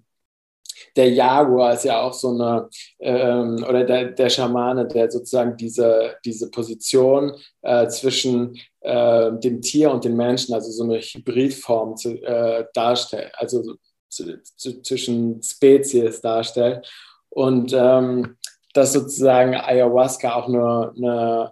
der 0.95 1.09
Jaguar 1.09 1.73
ist 1.73 1.85
ja 1.85 2.01
auch 2.01 2.13
so 2.13 2.29
eine, 2.29 2.69
ähm, 2.99 3.65
oder 3.67 3.83
der, 3.85 4.11
der 4.11 4.29
Schamane, 4.29 4.87
der 4.87 5.09
sozusagen 5.09 5.55
diese, 5.55 6.15
diese 6.25 6.49
Position 6.51 7.33
äh, 7.61 7.87
zwischen 7.87 8.57
äh, 8.81 9.31
dem 9.33 9.61
Tier 9.61 9.91
und 9.91 10.03
dem 10.03 10.15
Menschen, 10.15 10.53
also 10.53 10.71
so 10.71 10.83
eine 10.83 10.99
Hybridform 10.99 11.95
zu, 11.95 12.21
äh, 12.23 12.65
darstellt, 12.73 13.31
also 13.37 13.75
zu, 14.09 14.41
zu, 14.57 14.81
zwischen 14.81 15.41
Spezies 15.41 16.21
darstellt. 16.21 16.87
Und 17.29 17.73
ähm, 17.73 18.37
dass 18.73 18.93
sozusagen 18.93 19.55
Ayahuasca 19.55 20.35
auch 20.35 20.47
eine, 20.47 20.93
eine 20.95 21.51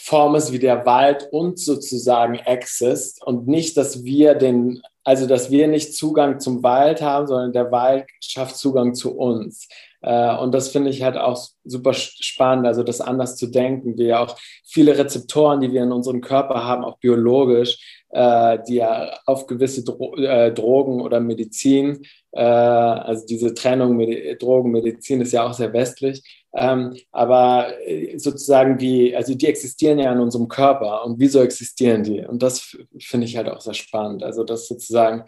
Form 0.00 0.36
ist 0.36 0.52
wie 0.52 0.58
der 0.58 0.86
Wald 0.86 1.28
und 1.32 1.58
sozusagen 1.58 2.40
Access 2.46 3.16
und 3.22 3.46
nicht, 3.48 3.76
dass 3.76 4.04
wir 4.04 4.34
den, 4.34 4.80
also 5.04 5.26
dass 5.26 5.50
wir 5.50 5.68
nicht 5.68 5.94
Zugang 5.94 6.40
zum 6.40 6.62
Wald 6.62 7.02
haben, 7.02 7.26
sondern 7.26 7.52
der 7.52 7.70
Wald 7.72 8.06
schafft 8.20 8.56
Zugang 8.56 8.94
zu 8.94 9.16
uns. 9.16 9.68
Äh, 10.08 10.34
und 10.38 10.54
das 10.54 10.70
finde 10.70 10.88
ich 10.88 11.02
halt 11.02 11.18
auch 11.18 11.38
super 11.64 11.92
spannend, 11.92 12.66
also 12.66 12.82
das 12.82 13.02
anders 13.02 13.36
zu 13.36 13.46
denken. 13.46 13.98
Wir 13.98 14.20
auch 14.22 14.36
viele 14.64 14.96
Rezeptoren, 14.96 15.60
die 15.60 15.70
wir 15.70 15.82
in 15.82 15.92
unserem 15.92 16.22
Körper 16.22 16.64
haben, 16.64 16.82
auch 16.82 16.96
biologisch, 16.96 18.02
äh, 18.08 18.58
die 18.66 18.76
ja 18.76 19.18
auf 19.26 19.46
gewisse 19.46 19.82
äh, 20.16 20.50
Drogen 20.50 21.02
oder 21.02 21.20
Medizin, 21.20 22.06
also 22.32 23.26
diese 23.26 23.54
Trennung 23.54 23.98
Drogen, 24.38 24.70
Medizin 24.70 25.22
ist 25.22 25.32
ja 25.32 25.46
auch 25.46 25.54
sehr 25.54 25.72
westlich, 25.72 26.22
ähm, 26.54 26.94
aber 27.10 27.72
sozusagen 28.16 28.76
die, 28.76 29.16
also 29.16 29.34
die 29.34 29.46
existieren 29.46 29.98
ja 29.98 30.12
in 30.12 30.20
unserem 30.20 30.46
Körper 30.46 31.04
und 31.04 31.18
wieso 31.18 31.40
existieren 31.42 32.02
die? 32.04 32.20
Und 32.20 32.42
das 32.42 32.76
finde 33.00 33.26
ich 33.26 33.36
halt 33.36 33.48
auch 33.48 33.60
sehr 33.60 33.74
spannend. 33.74 34.22
Also 34.22 34.44
dass 34.44 34.68
sozusagen 34.68 35.24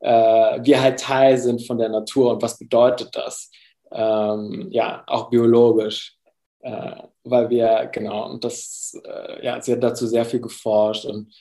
wir 0.00 0.82
halt 0.82 1.00
Teil 1.00 1.38
sind 1.38 1.66
von 1.66 1.78
der 1.78 1.88
Natur 1.88 2.32
und 2.32 2.42
was 2.42 2.58
bedeutet 2.58 3.10
das? 3.12 3.50
Ähm, 3.92 4.68
ja, 4.70 5.04
auch 5.06 5.30
biologisch, 5.30 6.16
äh, 6.60 6.96
weil 7.24 7.50
wir, 7.50 7.88
genau, 7.92 8.30
und 8.30 8.44
das, 8.44 9.00
äh, 9.04 9.44
ja, 9.44 9.60
sie 9.60 9.72
hat 9.72 9.82
dazu 9.82 10.06
sehr 10.06 10.24
viel 10.24 10.40
geforscht 10.40 11.04
und 11.06 11.32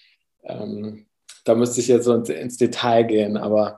ähm, 0.43 1.05
da 1.45 1.55
müsste 1.55 1.81
ich 1.81 1.87
jetzt 1.87 2.05
so 2.05 2.13
ins, 2.13 2.29
ins 2.29 2.57
Detail 2.57 3.03
gehen, 3.03 3.37
aber 3.37 3.77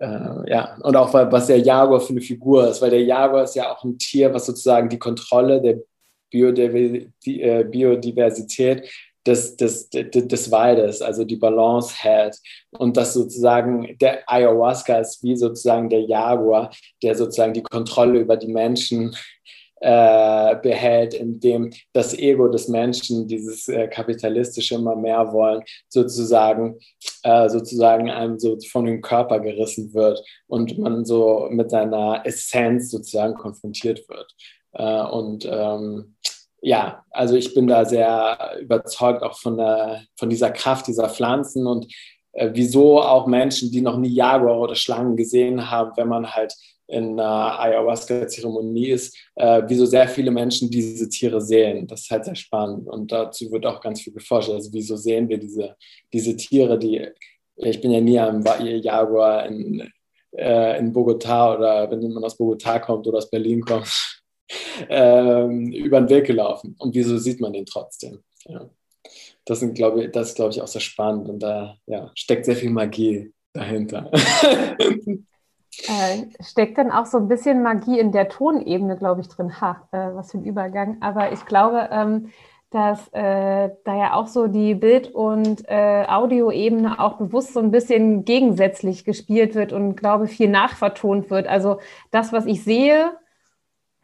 äh, 0.00 0.50
ja, 0.50 0.76
und 0.82 0.96
auch 0.96 1.12
weil, 1.12 1.30
was 1.32 1.46
der 1.48 1.58
Jaguar 1.58 2.00
für 2.00 2.12
eine 2.12 2.20
Figur 2.20 2.68
ist, 2.68 2.80
weil 2.80 2.90
der 2.90 3.02
Jaguar 3.02 3.44
ist 3.44 3.56
ja 3.56 3.72
auch 3.72 3.82
ein 3.84 3.98
Tier, 3.98 4.32
was 4.32 4.46
sozusagen 4.46 4.88
die 4.88 4.98
Kontrolle 4.98 5.60
der 5.60 5.78
äh, 6.32 7.64
Biodiversität 7.64 8.88
des, 9.28 9.56
des, 9.56 9.88
des 9.90 10.50
Waldes, 10.50 11.02
also 11.02 11.24
die 11.24 11.36
Balance 11.36 11.94
hält. 11.96 12.36
Und 12.78 12.96
dass 12.96 13.14
sozusagen 13.14 13.96
der 14.00 14.22
Ayahuasca 14.26 14.98
ist 14.98 15.22
wie 15.22 15.36
sozusagen 15.36 15.88
der 15.88 16.00
Jaguar, 16.00 16.70
der 17.02 17.14
sozusagen 17.14 17.52
die 17.52 17.62
Kontrolle 17.62 18.20
über 18.20 18.36
die 18.36 18.52
Menschen 18.52 19.14
äh, 19.80 20.56
behält, 20.56 21.14
indem 21.14 21.70
das 21.92 22.12
Ego 22.18 22.48
des 22.48 22.66
Menschen, 22.66 23.28
dieses 23.28 23.68
äh, 23.68 23.86
kapitalistische 23.86 24.74
immer 24.74 24.96
mehr 24.96 25.32
wollen, 25.32 25.62
sozusagen, 25.88 26.78
äh, 27.22 27.48
sozusagen 27.48 28.10
einem 28.10 28.38
so 28.40 28.58
von 28.72 28.86
dem 28.86 29.00
Körper 29.00 29.38
gerissen 29.38 29.94
wird 29.94 30.20
und 30.48 30.78
man 30.78 31.04
so 31.04 31.46
mit 31.50 31.70
seiner 31.70 32.22
Essenz 32.24 32.90
sozusagen 32.90 33.34
konfrontiert 33.34 34.08
wird. 34.08 34.34
Äh, 34.72 35.02
und 35.04 35.48
ähm, 35.48 36.16
ja, 36.60 37.04
also 37.10 37.36
ich 37.36 37.54
bin 37.54 37.66
da 37.66 37.84
sehr 37.84 38.56
überzeugt 38.60 39.22
auch 39.22 39.38
von, 39.38 39.56
der, 39.56 40.02
von 40.16 40.28
dieser 40.28 40.50
Kraft 40.50 40.86
dieser 40.86 41.08
Pflanzen 41.08 41.66
und 41.66 41.92
äh, 42.32 42.50
wieso 42.52 43.00
auch 43.00 43.26
Menschen, 43.26 43.70
die 43.70 43.80
noch 43.80 43.96
nie 43.96 44.08
Jaguar 44.08 44.60
oder 44.60 44.74
Schlangen 44.74 45.16
gesehen 45.16 45.70
haben, 45.70 45.92
wenn 45.96 46.08
man 46.08 46.34
halt 46.34 46.54
in 46.88 47.20
einer 47.20 47.60
Ayahuasca-Zeremonie 47.60 48.88
ist, 48.88 49.16
äh, 49.34 49.62
wieso 49.66 49.84
sehr 49.84 50.08
viele 50.08 50.30
Menschen 50.30 50.70
diese 50.70 51.08
Tiere 51.08 51.40
sehen. 51.40 51.86
Das 51.86 52.02
ist 52.02 52.10
halt 52.10 52.24
sehr 52.24 52.34
spannend 52.34 52.88
und 52.88 53.12
dazu 53.12 53.50
wird 53.52 53.66
auch 53.66 53.80
ganz 53.80 54.00
viel 54.00 54.12
geforscht. 54.12 54.50
Also 54.50 54.72
wieso 54.72 54.96
sehen 54.96 55.28
wir 55.28 55.38
diese, 55.38 55.76
diese 56.12 56.34
Tiere, 56.36 56.78
die, 56.78 57.08
ich 57.56 57.80
bin 57.80 57.90
ja 57.90 58.00
nie 58.00 58.18
am 58.18 58.42
Jaguar 58.42 59.46
in, 59.46 59.86
äh, 60.32 60.78
in 60.78 60.92
Bogotá 60.92 61.56
oder 61.56 61.90
wenn 61.90 62.10
man 62.10 62.24
aus 62.24 62.38
Bogotá 62.38 62.80
kommt 62.80 63.06
oder 63.06 63.18
aus 63.18 63.30
Berlin 63.30 63.60
kommt, 63.60 64.17
ähm, 64.88 65.72
über 65.72 66.00
den 66.00 66.08
Weg 66.08 66.26
gelaufen. 66.26 66.76
Und 66.78 66.94
wieso 66.94 67.18
sieht 67.18 67.40
man 67.40 67.52
den 67.52 67.66
trotzdem? 67.66 68.20
Ja. 68.44 68.68
Das, 69.44 69.60
sind, 69.60 69.74
glaube 69.74 70.04
ich, 70.04 70.12
das 70.12 70.30
ist, 70.30 70.34
glaube 70.36 70.52
ich, 70.52 70.60
auch 70.60 70.66
sehr 70.66 70.80
spannend 70.80 71.28
und 71.28 71.42
da 71.42 71.76
ja, 71.86 72.10
steckt 72.14 72.44
sehr 72.44 72.56
viel 72.56 72.70
Magie 72.70 73.32
dahinter. 73.52 74.10
Äh, 75.86 76.26
steckt 76.42 76.76
dann 76.76 76.90
auch 76.90 77.06
so 77.06 77.18
ein 77.18 77.28
bisschen 77.28 77.62
Magie 77.62 78.00
in 78.00 78.10
der 78.10 78.28
Tonebene, 78.28 78.96
glaube 78.96 79.20
ich, 79.20 79.28
drin. 79.28 79.60
Ha, 79.60 79.88
äh, 79.92 80.14
was 80.14 80.32
für 80.32 80.38
ein 80.38 80.44
Übergang. 80.44 80.96
Aber 81.00 81.30
ich 81.32 81.46
glaube, 81.46 81.88
ähm, 81.92 82.30
dass 82.70 83.08
äh, 83.12 83.70
da 83.84 83.96
ja 83.96 84.12
auch 84.14 84.26
so 84.26 84.46
die 84.46 84.74
Bild- 84.74 85.14
und 85.14 85.64
äh, 85.68 86.04
Audioebene 86.06 86.98
auch 86.98 87.16
bewusst 87.16 87.54
so 87.54 87.60
ein 87.60 87.70
bisschen 87.70 88.24
gegensätzlich 88.24 89.04
gespielt 89.04 89.54
wird 89.54 89.72
und 89.72 89.96
glaube 89.96 90.26
viel 90.26 90.48
nachvertont 90.48 91.30
wird. 91.30 91.46
Also 91.46 91.78
das, 92.10 92.32
was 92.32 92.44
ich 92.44 92.62
sehe, 92.62 93.12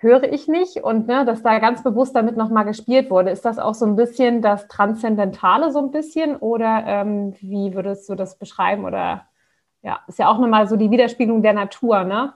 höre 0.05 0.33
ich 0.33 0.47
nicht 0.47 0.77
und 0.85 1.09
ne, 1.09 1.25
dass 1.25 1.43
da 1.43 1.59
ganz 1.59 1.83
bewusst 1.83 2.15
damit 2.15 2.37
nochmal 2.37 2.65
gespielt 2.65 3.11
wurde. 3.11 3.31
Ist 3.31 3.45
das 3.45 3.59
auch 3.59 3.75
so 3.75 3.85
ein 3.85 3.97
bisschen 3.97 4.43
das 4.43 4.69
Transzendentale 4.69 5.73
so 5.73 5.81
ein 5.81 5.91
bisschen 5.91 6.37
oder 6.37 6.85
ähm, 6.87 7.35
wie 7.41 7.75
würdest 7.75 8.09
du 8.09 8.15
das 8.15 8.39
beschreiben? 8.39 8.85
Oder 8.85 9.27
ja, 9.83 10.01
ist 10.07 10.21
ja 10.21 10.29
auch 10.29 10.39
nochmal 10.39 10.69
so 10.69 10.77
die 10.77 10.91
Widerspiegelung 10.91 11.43
der 11.43 11.55
Natur, 11.55 12.05
ne? 12.05 12.35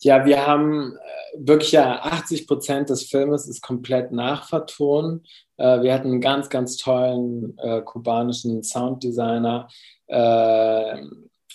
Ja, 0.00 0.24
wir 0.24 0.44
haben 0.44 0.96
äh, 0.96 1.46
wirklich 1.46 1.72
ja 1.72 2.00
80 2.02 2.48
Prozent 2.48 2.90
des 2.90 3.04
Filmes 3.04 3.46
ist 3.46 3.62
komplett 3.62 4.10
nachvertonen. 4.10 5.24
Äh, 5.58 5.82
wir 5.82 5.94
hatten 5.94 6.08
einen 6.08 6.20
ganz, 6.20 6.48
ganz 6.48 6.76
tollen 6.76 7.56
äh, 7.58 7.82
kubanischen 7.82 8.64
Sounddesigner 8.64 9.68
äh, 10.08 11.02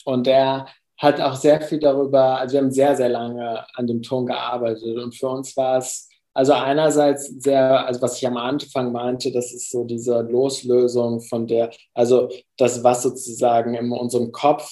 und 0.06 0.28
der 0.28 0.68
hat 0.98 1.22
auch 1.22 1.36
sehr 1.36 1.62
viel 1.62 1.80
darüber, 1.80 2.40
also 2.40 2.54
wir 2.54 2.62
haben 2.62 2.72
sehr, 2.72 2.96
sehr 2.96 3.10
lange 3.10 3.66
an 3.76 3.88
dem 3.88 4.02
Ton 4.02 4.26
gearbeitet. 4.26 4.98
Und 4.98 5.16
für 5.16 5.30
uns 5.30 5.56
war 5.56 5.78
es, 5.78 6.10
also 6.34 6.54
einerseits 6.54 7.28
sehr, 7.40 7.86
also 7.86 8.02
was 8.02 8.18
ich 8.18 8.28
am 8.28 8.38
Anfang 8.38 8.92
meinte, 8.92 9.32
das 9.32 9.54
ist 9.54 9.72
so 9.72 9.84
diese 9.84 10.22
Loslösung 10.22 11.22
von 11.22 11.48
der, 11.48 11.72
also 11.94 12.30
das, 12.58 12.84
was 12.84 13.04
sozusagen 13.04 13.76
in 13.76 13.92
unserem 13.92 14.32
Kopf 14.32 14.72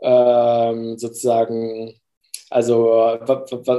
ähm, 0.00 0.96
sozusagen, 0.96 1.94
also, 2.50 3.18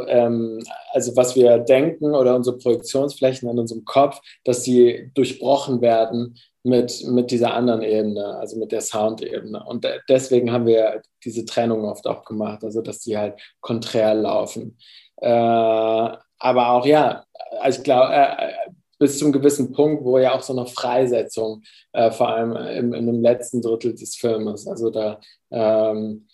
ähm, 0.08 0.64
also 0.92 1.16
was 1.16 1.36
wir 1.36 1.58
denken 1.60 2.14
oder 2.14 2.36
unsere 2.36 2.58
Projektionsflächen 2.58 3.50
in 3.50 3.58
unserem 3.58 3.84
Kopf, 3.86 4.20
dass 4.44 4.64
sie 4.64 5.10
durchbrochen 5.16 5.82
werden 5.82 6.36
mit, 6.64 7.06
mit 7.08 7.32
dieser 7.32 7.54
anderen 7.54 7.82
Ebene, 7.82 8.38
also 8.38 8.58
mit 8.58 8.72
der 8.72 8.82
Sound-Ebene. 8.82 9.64
Und 9.66 9.88
deswegen 10.10 10.52
haben 10.52 10.66
wir 10.66 11.02
diese 11.24 11.46
Trennung 11.46 11.86
oft 11.86 12.06
auch 12.08 12.26
gemacht, 12.26 12.64
also 12.64 12.82
dass 12.82 13.00
die 13.00 13.18
halt 13.18 13.40
konträr 13.62 14.14
laufen. 14.14 14.78
Äh, 15.18 15.28
aber 15.30 16.70
auch, 16.72 16.86
ja, 16.86 17.24
ich 17.68 17.84
glaube, 17.84 18.14
äh, 18.14 18.52
bis 18.98 19.18
zum 19.18 19.32
gewissen 19.32 19.72
Punkt, 19.72 20.04
wo 20.04 20.18
ja 20.20 20.36
auch 20.36 20.42
so 20.42 20.54
eine 20.54 20.68
Freisetzung, 20.68 21.64
äh, 21.94 22.12
vor 22.12 22.30
allem 22.30 22.56
im, 22.56 22.94
in 22.94 23.06
dem 23.06 23.22
letzten 23.22 23.62
Drittel 23.62 23.96
des 23.96 24.16
Filmes, 24.16 24.68
also 24.68 24.90
da, 24.90 25.20
ähm, 25.52 26.28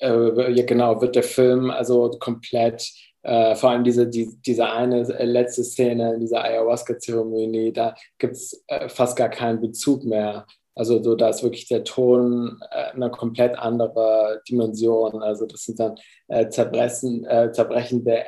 äh, 0.00 0.52
ja, 0.52 0.64
genau, 0.64 1.00
wird 1.00 1.14
der 1.14 1.22
Film 1.22 1.70
also 1.70 2.10
komplett 2.18 2.92
äh, 3.26 3.56
vor 3.56 3.70
allem 3.70 3.82
diese, 3.82 4.06
die, 4.06 4.30
diese 4.46 4.70
eine 4.70 5.00
äh, 5.00 5.24
letzte 5.24 5.64
Szene 5.64 6.14
in 6.14 6.20
dieser 6.20 6.44
Ayahuasca-Zeremonie, 6.44 7.72
da 7.72 7.96
gibt 8.18 8.34
es 8.34 8.62
äh, 8.68 8.88
fast 8.88 9.16
gar 9.16 9.28
keinen 9.28 9.60
Bezug 9.60 10.04
mehr. 10.04 10.46
Also 10.76 11.02
so, 11.02 11.16
da 11.16 11.30
ist 11.30 11.42
wirklich 11.42 11.66
der 11.66 11.82
Ton 11.82 12.60
äh, 12.70 12.92
eine 12.92 13.10
komplett 13.10 13.58
andere 13.58 14.42
Dimension. 14.48 15.22
Also 15.24 15.46
das 15.46 15.64
sind 15.64 15.80
dann 15.80 15.96
äh, 16.28 16.44
äh, 16.44 16.50
zerbrechende 17.52 18.24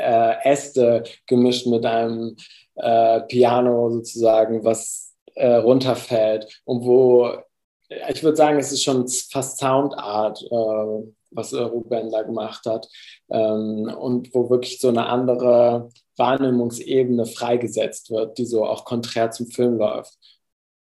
Äste 0.00 1.02
gemischt 1.26 1.66
mit 1.66 1.84
einem 1.84 2.36
Piano 3.26 3.90
sozusagen, 3.90 4.62
was 4.62 5.16
äh, 5.34 5.54
runterfällt 5.56 6.62
und 6.64 6.84
wo, 6.84 7.32
ich 7.88 8.22
würde 8.22 8.36
sagen, 8.36 8.60
es 8.60 8.70
ist 8.70 8.84
schon 8.84 9.08
fast 9.08 9.58
Soundart, 9.58 10.40
äh, 10.42 11.12
was 11.30 11.54
Ruben 11.54 12.10
da 12.10 12.22
gemacht 12.22 12.66
hat 12.66 12.88
ähm, 13.30 13.92
und 13.98 14.34
wo 14.34 14.50
wirklich 14.50 14.80
so 14.80 14.88
eine 14.88 15.06
andere 15.06 15.90
Wahrnehmungsebene 16.16 17.26
freigesetzt 17.26 18.10
wird, 18.10 18.38
die 18.38 18.46
so 18.46 18.64
auch 18.64 18.84
konträr 18.84 19.30
zum 19.30 19.46
Film 19.46 19.78
läuft. 19.78 20.18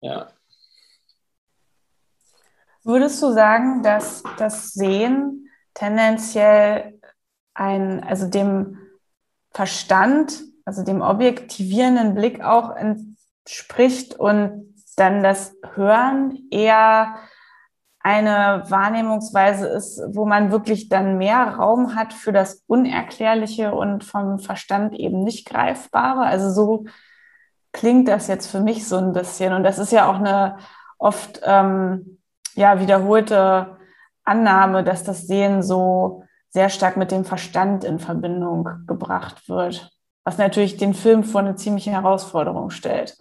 Ja. 0.02 0.30
Würdest 2.84 3.22
du 3.24 3.32
sagen, 3.32 3.82
dass 3.82 4.24
das 4.38 4.74
Sehen 4.74 5.50
tendenziell 5.74 7.00
ein, 7.54 8.04
also 8.04 8.28
dem 8.28 8.78
Verstand, 9.52 10.42
also 10.66 10.84
dem 10.84 11.02
objektivierenden 11.02 12.16
Blick 12.16 12.44
auch 12.44 12.76
entspricht 12.76 14.20
und 14.20 14.74
dann 14.96 15.24
das 15.24 15.56
Hören 15.74 16.48
eher 16.52 17.16
eine 18.04 18.64
Wahrnehmungsweise 18.68 19.66
ist, 19.68 20.02
wo 20.10 20.26
man 20.26 20.52
wirklich 20.52 20.90
dann 20.90 21.18
mehr 21.18 21.56
Raum 21.56 21.96
hat 21.96 22.14
für 22.14 22.34
das 22.34 22.62
Unerklärliche 22.68 23.74
und 23.74 24.04
vom 24.04 24.40
Verstand 24.40 24.94
eben 24.94 25.24
nicht 25.24 25.48
greifbare. 25.48 26.26
Also 26.26 26.52
so 26.52 26.86
klingt 27.72 28.10
das 28.10 28.28
jetzt 28.28 28.52
für 28.52 28.60
mich 28.60 28.88
so 28.88 28.98
ein 28.98 29.14
bisschen. 29.14 29.54
Und 29.54 29.64
das 29.64 29.80
ist 29.80 29.94
ja 29.94 30.10
auch 30.10 30.20
eine 30.20 30.58
oft 30.98 31.42
ähm, 31.44 32.20
ja, 32.56 32.82
wiederholte 32.82 33.78
Annahme, 34.26 34.84
dass 34.84 35.04
das 35.04 35.26
Sehen 35.26 35.64
so 35.64 36.24
sehr 36.50 36.70
stark 36.70 36.98
mit 36.98 37.12
dem 37.12 37.24
Verstand 37.24 37.84
in 37.86 38.00
Verbindung 38.00 38.86
gebracht 38.86 39.48
wird, 39.48 39.92
was 40.26 40.38
natürlich 40.38 40.76
den 40.78 40.94
Film 40.94 41.24
vor 41.24 41.42
eine 41.42 41.56
ziemliche 41.56 41.92
Herausforderung 41.92 42.70
stellt. 42.70 43.18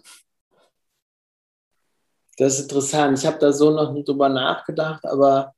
Das 2.37 2.55
ist 2.55 2.63
interessant. 2.63 3.17
Ich 3.19 3.25
habe 3.25 3.37
da 3.39 3.53
so 3.53 3.71
noch 3.71 3.93
nicht 3.93 4.07
drüber 4.07 4.29
nachgedacht, 4.29 5.05
aber 5.05 5.53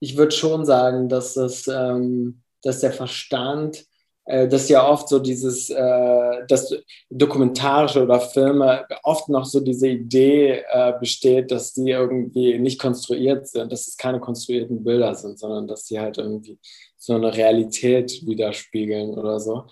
ich 0.00 0.16
würde 0.16 0.32
schon 0.32 0.64
sagen, 0.64 1.08
dass, 1.08 1.34
das, 1.34 1.66
ähm, 1.68 2.42
dass 2.62 2.80
der 2.80 2.92
Verstand 2.92 3.84
äh, 4.28 4.46
dass 4.46 4.68
ja 4.68 4.86
oft 4.86 5.08
so 5.08 5.18
dieses, 5.20 5.70
äh, 5.70 6.46
dass 6.46 6.74
dokumentarische 7.08 8.02
oder 8.02 8.20
Filme 8.20 8.84
oft 9.02 9.30
noch 9.30 9.46
so 9.46 9.58
diese 9.58 9.88
Idee 9.88 10.64
äh, 10.70 10.92
besteht, 11.00 11.50
dass 11.50 11.72
die 11.72 11.90
irgendwie 11.90 12.58
nicht 12.58 12.78
konstruiert 12.78 13.48
sind, 13.48 13.72
dass 13.72 13.88
es 13.88 13.96
keine 13.96 14.20
konstruierten 14.20 14.84
Bilder 14.84 15.14
sind, 15.14 15.38
sondern 15.38 15.66
dass 15.66 15.84
die 15.84 15.98
halt 15.98 16.18
irgendwie 16.18 16.58
so 16.98 17.14
eine 17.14 17.34
Realität 17.34 18.20
widerspiegeln 18.26 19.14
oder 19.18 19.40
so. 19.40 19.64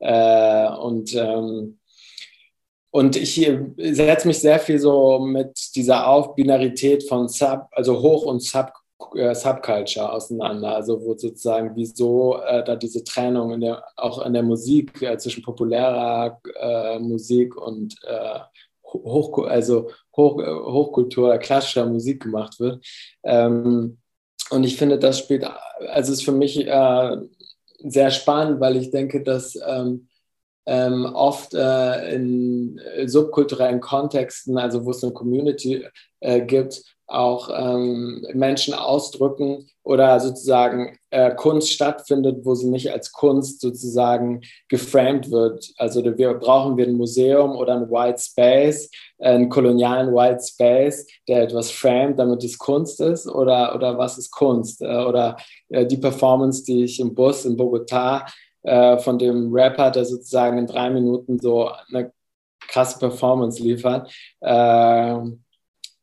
Äh, 0.00 0.68
und 0.70 1.14
ähm, 1.14 1.78
und 2.90 3.16
ich 3.16 3.34
setze 3.76 4.26
mich 4.26 4.40
sehr 4.40 4.58
viel 4.58 4.78
so 4.78 5.20
mit 5.20 5.52
dieser 5.74 6.08
Aufbinarität 6.08 7.08
von 7.08 7.28
Sub, 7.28 7.68
also 7.72 8.00
Hoch- 8.00 8.24
und 8.24 8.42
Sub 8.42 8.72
äh, 9.14 9.34
Subculture 9.34 10.12
auseinander. 10.12 10.74
Also 10.76 11.00
wo 11.00 11.16
sozusagen 11.16 11.72
wieso 11.74 12.38
äh, 12.42 12.64
da 12.64 12.76
diese 12.76 13.04
Trennung 13.04 13.52
in 13.52 13.60
der, 13.60 13.82
auch 13.96 14.24
in 14.24 14.32
der 14.32 14.42
Musik 14.42 15.02
äh, 15.02 15.16
zwischen 15.18 15.42
populärer 15.42 16.40
äh, 16.60 16.98
Musik 16.98 17.56
und 17.56 17.96
äh, 18.04 18.40
Hoch, 18.84 19.46
also 19.46 19.90
Hoch, 20.16 20.36
Hochkultur, 20.36 21.38
klassischer 21.38 21.86
Musik 21.86 22.22
gemacht 22.24 22.58
wird. 22.58 22.84
Ähm, 23.22 23.98
und 24.50 24.64
ich 24.64 24.76
finde, 24.76 24.98
das 24.98 25.18
spielt, 25.18 25.46
also 25.88 26.12
ist 26.12 26.24
für 26.24 26.32
mich 26.32 26.66
äh, 26.66 27.16
sehr 27.84 28.10
spannend, 28.10 28.60
weil 28.60 28.76
ich 28.76 28.90
denke, 28.90 29.22
dass 29.22 29.56
ähm, 29.66 30.08
ähm, 30.70 31.04
oft 31.04 31.52
äh, 31.52 32.14
in 32.14 32.80
subkulturellen 33.06 33.80
Kontexten, 33.80 34.56
also 34.56 34.84
wo 34.84 34.90
es 34.90 35.02
eine 35.02 35.12
Community 35.12 35.84
äh, 36.20 36.42
gibt, 36.42 36.84
auch 37.08 37.50
ähm, 37.52 38.24
Menschen 38.34 38.72
ausdrücken 38.72 39.66
oder 39.82 40.20
sozusagen 40.20 40.96
äh, 41.10 41.34
Kunst 41.34 41.72
stattfindet, 41.72 42.44
wo 42.44 42.54
sie 42.54 42.70
nicht 42.70 42.92
als 42.92 43.10
Kunst 43.10 43.60
sozusagen 43.60 44.42
geframed 44.68 45.32
wird. 45.32 45.72
Also 45.76 46.04
wir 46.04 46.34
brauchen 46.34 46.76
wir 46.76 46.86
ein 46.86 46.94
Museum 46.94 47.56
oder 47.56 47.74
ein 47.74 47.90
White 47.90 48.22
Space, 48.22 48.92
einen 49.18 49.48
kolonialen 49.48 50.14
White 50.14 50.44
Space, 50.44 51.04
der 51.26 51.42
etwas 51.42 51.72
framed, 51.72 52.16
damit 52.20 52.44
es 52.44 52.56
Kunst 52.56 53.00
ist 53.00 53.26
oder, 53.26 53.74
oder 53.74 53.98
was 53.98 54.18
ist 54.18 54.30
Kunst? 54.30 54.80
Äh, 54.80 55.04
oder 55.04 55.36
äh, 55.68 55.84
die 55.84 55.96
Performance, 55.96 56.62
die 56.62 56.84
ich 56.84 57.00
im 57.00 57.12
Bus 57.12 57.44
in 57.44 57.56
Bogota 57.56 58.24
äh, 58.62 58.98
von 58.98 59.18
dem 59.18 59.52
Rapper, 59.52 59.90
der 59.90 60.04
sozusagen 60.04 60.58
in 60.58 60.66
drei 60.66 60.90
Minuten 60.90 61.38
so 61.38 61.70
eine 61.88 62.12
krasse 62.60 62.98
Performance 62.98 63.62
liefert. 63.62 64.12
Äh, 64.40 65.18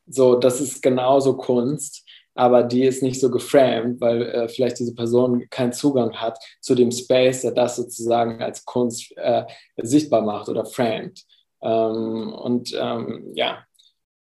so, 0.07 0.35
das 0.35 0.61
ist 0.61 0.81
genauso 0.81 1.35
Kunst, 1.37 2.05
aber 2.33 2.63
die 2.63 2.83
ist 2.83 3.03
nicht 3.03 3.19
so 3.19 3.29
geframed, 3.31 3.99
weil 3.99 4.21
äh, 4.21 4.47
vielleicht 4.47 4.79
diese 4.79 4.93
Person 4.95 5.47
keinen 5.49 5.73
Zugang 5.73 6.15
hat 6.15 6.37
zu 6.61 6.75
dem 6.75 6.91
Space, 6.91 7.41
der 7.41 7.51
das 7.51 7.75
sozusagen 7.75 8.41
als 8.41 8.63
Kunst 8.63 9.11
äh, 9.17 9.43
sichtbar 9.77 10.21
macht 10.21 10.47
oder 10.49 10.65
framed. 10.65 11.23
Ähm, 11.61 12.33
und 12.33 12.73
ähm, 12.79 13.31
ja, 13.33 13.63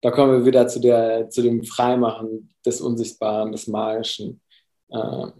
da 0.01 0.11
kommen 0.11 0.31
wir 0.33 0.45
wieder 0.45 0.67
zu, 0.67 0.79
der, 0.79 1.29
zu 1.29 1.41
dem 1.41 1.63
Freimachen 1.63 2.53
des 2.65 2.81
Unsichtbaren, 2.81 3.51
des 3.51 3.67
Magischen. 3.67 4.41
Ähm, 4.91 5.33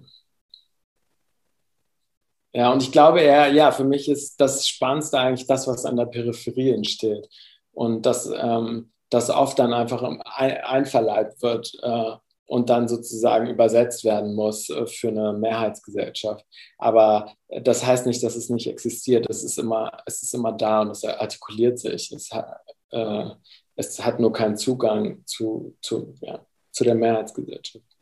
ja, 2.56 2.72
und 2.72 2.82
ich 2.82 2.94
glaube 2.94 3.20
eher, 3.20 3.52
ja, 3.52 3.74
für 3.74 3.84
mich 3.84 4.08
ist 4.08 4.40
das 4.40 4.66
Spannendste 4.66 5.20
eigentlich 5.20 5.46
das, 5.46 5.68
was 5.68 5.84
an 5.84 5.98
der 5.98 6.06
Peripherie 6.06 6.72
entsteht. 6.72 7.28
Und 7.74 8.06
das, 8.06 8.32
ähm, 8.34 8.94
das 9.10 9.30
oft 9.30 9.60
dann 9.60 9.74
einfach 9.74 10.02
einverleibt 10.24 11.42
wird 11.42 11.74
äh, 11.82 12.12
und 12.46 12.70
dann 12.70 12.88
sozusagen 12.88 13.48
übersetzt 13.48 14.06
werden 14.06 14.36
muss 14.36 14.70
äh, 14.70 14.88
für 14.88 15.10
eine 15.10 15.34
Mehrheitsgesellschaft. 15.34 16.46
Aber 16.78 17.34
das 17.50 17.86
heißt 17.86 18.06
nicht, 18.06 18.24
dass 18.24 18.38
es 18.38 18.50
nicht 18.50 18.68
existiert. 18.68 19.30
Es 19.30 19.44
ist 19.44 19.60
immer, 19.60 19.92
es 20.06 20.24
ist 20.24 20.34
immer 20.34 20.54
da 20.54 20.80
und 20.80 20.92
es 20.92 21.04
artikuliert 21.04 21.78
sich. 21.78 22.10
Es 22.14 22.32
hat, 22.32 22.62
äh, 22.92 23.32
es 23.76 24.00
hat 24.06 24.22
nur 24.22 24.32
keinen 24.32 24.56
Zugang 24.56 25.26
zu, 25.26 25.76
zu, 25.82 26.16
ja, 26.22 26.40
zu 26.72 26.86
der 26.86 26.96
Mehrheitsgesellschaft. 26.96 27.95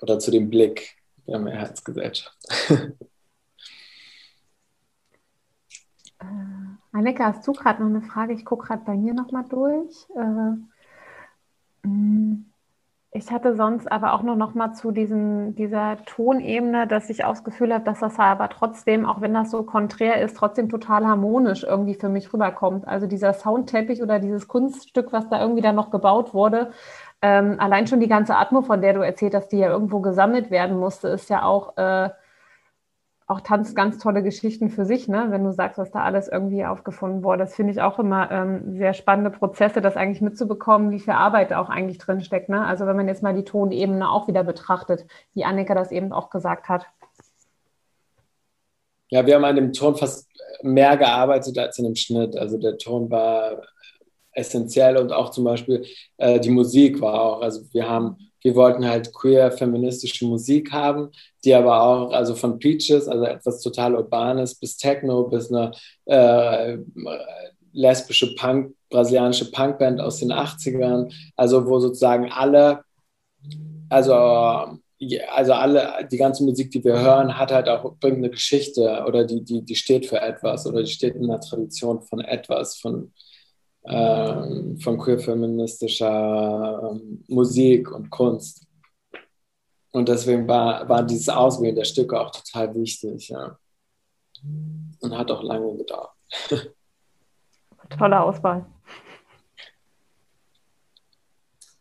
Oder 0.00 0.18
zu 0.18 0.30
dem 0.30 0.50
Blick 0.50 0.96
der 1.26 1.38
Mehrheitsgesellschaft. 1.38 2.36
Äh, 6.20 6.24
Anneke, 6.90 7.24
hast 7.24 7.46
du 7.46 7.52
gerade 7.52 7.80
noch 7.80 7.90
eine 7.90 8.02
Frage? 8.02 8.32
Ich 8.32 8.44
gucke 8.44 8.66
gerade 8.66 8.82
bei 8.84 8.96
mir 8.96 9.14
nochmal 9.14 9.44
durch. 9.48 10.08
Äh, 10.16 11.86
mm, 11.88 12.44
ich 13.10 13.30
hatte 13.30 13.56
sonst 13.56 13.90
aber 13.90 14.12
auch 14.12 14.22
nur 14.22 14.36
noch 14.36 14.54
mal 14.54 14.74
zu 14.74 14.90
diesen, 14.90 15.54
dieser 15.54 15.96
Tonebene, 16.04 16.86
dass 16.86 17.08
ich 17.08 17.24
auch 17.24 17.30
das 17.30 17.44
Gefühl 17.44 17.72
habe, 17.72 17.84
dass 17.84 18.00
das 18.00 18.18
aber 18.18 18.50
trotzdem, 18.50 19.06
auch 19.06 19.20
wenn 19.22 19.32
das 19.32 19.50
so 19.50 19.62
konträr 19.62 20.20
ist, 20.20 20.36
trotzdem 20.36 20.68
total 20.68 21.06
harmonisch 21.06 21.64
irgendwie 21.64 21.94
für 21.94 22.10
mich 22.10 22.32
rüberkommt. 22.32 22.86
Also 22.86 23.06
dieser 23.06 23.32
Soundteppich 23.32 24.02
oder 24.02 24.18
dieses 24.18 24.46
Kunststück, 24.46 25.10
was 25.12 25.28
da 25.30 25.40
irgendwie 25.40 25.62
dann 25.62 25.76
noch 25.76 25.90
gebaut 25.90 26.34
wurde, 26.34 26.70
ähm, 27.22 27.56
allein 27.58 27.86
schon 27.86 28.00
die 28.00 28.08
ganze 28.08 28.36
Atmo, 28.36 28.62
von 28.62 28.80
der 28.80 28.94
du 28.94 29.00
erzählt 29.00 29.34
hast, 29.34 29.48
die 29.48 29.58
ja 29.58 29.68
irgendwo 29.68 30.00
gesammelt 30.00 30.50
werden 30.50 30.78
musste, 30.78 31.08
ist 31.08 31.30
ja 31.30 31.42
auch 31.42 31.76
äh, 31.76 32.10
auch 33.28 33.42
Tanz 33.42 33.74
ganz 33.74 33.98
tolle 33.98 34.22
Geschichten 34.22 34.70
für 34.70 34.86
sich, 34.86 35.06
ne? 35.06 35.26
wenn 35.28 35.44
du 35.44 35.52
sagst, 35.52 35.76
was 35.76 35.90
da 35.90 36.02
alles 36.02 36.28
irgendwie 36.28 36.64
aufgefunden 36.64 37.22
wurde. 37.22 37.40
Das 37.40 37.54
finde 37.54 37.72
ich 37.72 37.82
auch 37.82 37.98
immer 37.98 38.30
ähm, 38.30 38.78
sehr 38.78 38.94
spannende 38.94 39.30
Prozesse, 39.30 39.82
das 39.82 39.96
eigentlich 39.96 40.22
mitzubekommen, 40.22 40.90
wie 40.90 40.98
viel 40.98 41.12
Arbeit 41.12 41.52
auch 41.52 41.68
eigentlich 41.68 41.98
drinsteckt. 41.98 42.48
Ne? 42.48 42.64
Also 42.64 42.86
wenn 42.86 42.96
man 42.96 43.06
jetzt 43.06 43.22
mal 43.22 43.34
die 43.34 43.44
Tonebene 43.44 44.10
auch 44.10 44.28
wieder 44.28 44.44
betrachtet, 44.44 45.04
wie 45.34 45.44
Annika 45.44 45.74
das 45.74 45.92
eben 45.92 46.10
auch 46.10 46.30
gesagt 46.30 46.70
hat. 46.70 46.86
Ja, 49.10 49.26
wir 49.26 49.34
haben 49.34 49.44
an 49.44 49.56
dem 49.56 49.72
Ton 49.74 49.94
fast 49.94 50.26
mehr 50.62 50.96
gearbeitet 50.96 51.58
als 51.58 51.78
in 51.78 51.84
dem 51.84 51.96
Schnitt. 51.96 52.34
Also 52.34 52.56
der 52.56 52.78
Ton 52.78 53.10
war 53.10 53.60
essentiell 54.38 54.96
und 54.96 55.12
auch 55.12 55.30
zum 55.30 55.44
Beispiel 55.44 55.84
äh, 56.16 56.40
die 56.40 56.50
Musik 56.50 57.00
war 57.00 57.20
auch. 57.20 57.42
Also 57.42 57.62
wir 57.72 57.88
haben 57.88 58.16
wir 58.42 58.54
wollten 58.54 58.88
halt 58.88 59.12
queer 59.12 59.50
feministische 59.50 60.24
Musik 60.26 60.72
haben, 60.72 61.10
die 61.44 61.54
aber 61.54 61.82
auch, 61.82 62.12
also 62.12 62.34
von 62.34 62.58
Peaches, 62.58 63.08
also 63.08 63.24
etwas 63.24 63.60
total 63.60 63.96
Urbanes, 63.96 64.54
bis 64.54 64.76
Techno, 64.76 65.24
bis 65.24 65.52
eine 65.52 65.72
äh, 66.06 66.78
lesbische 67.72 68.34
Punk, 68.36 68.74
brasilianische 68.90 69.50
Punkband 69.50 70.00
aus 70.00 70.18
den 70.18 70.32
80ern, 70.32 71.12
also 71.36 71.66
wo 71.66 71.80
sozusagen 71.80 72.30
alle, 72.30 72.84
also 73.88 74.78
also 75.30 75.52
alle, 75.52 76.08
die 76.10 76.16
ganze 76.16 76.42
Musik, 76.42 76.72
die 76.72 76.82
wir 76.82 77.00
hören, 77.00 77.38
hat 77.38 77.52
halt 77.52 77.68
auch 77.68 77.84
irgendeine 78.02 78.30
Geschichte 78.30 79.04
oder 79.06 79.24
die, 79.24 79.44
die, 79.44 79.64
die 79.64 79.76
steht 79.76 80.06
für 80.06 80.20
etwas 80.20 80.66
oder 80.66 80.82
die 80.82 80.90
steht 80.90 81.14
in 81.14 81.24
einer 81.24 81.40
Tradition 81.40 82.02
von 82.02 82.20
etwas, 82.20 82.76
von, 82.76 83.12
von 83.84 84.98
queer-feministischer 84.98 86.92
äh, 86.94 87.32
Musik 87.32 87.90
und 87.90 88.10
Kunst. 88.10 88.66
Und 89.92 90.08
deswegen 90.08 90.46
war, 90.46 90.88
war 90.88 91.02
dieses 91.02 91.28
Auswählen 91.28 91.74
der 91.74 91.84
Stücke 91.84 92.20
auch 92.20 92.30
total 92.30 92.74
wichtig. 92.74 93.28
Ja. 93.28 93.58
und 95.00 95.16
hat 95.16 95.30
auch 95.30 95.42
lange 95.42 95.76
gedauert. 95.76 96.10
Tolle 97.98 98.20
Auswahl. 98.20 98.66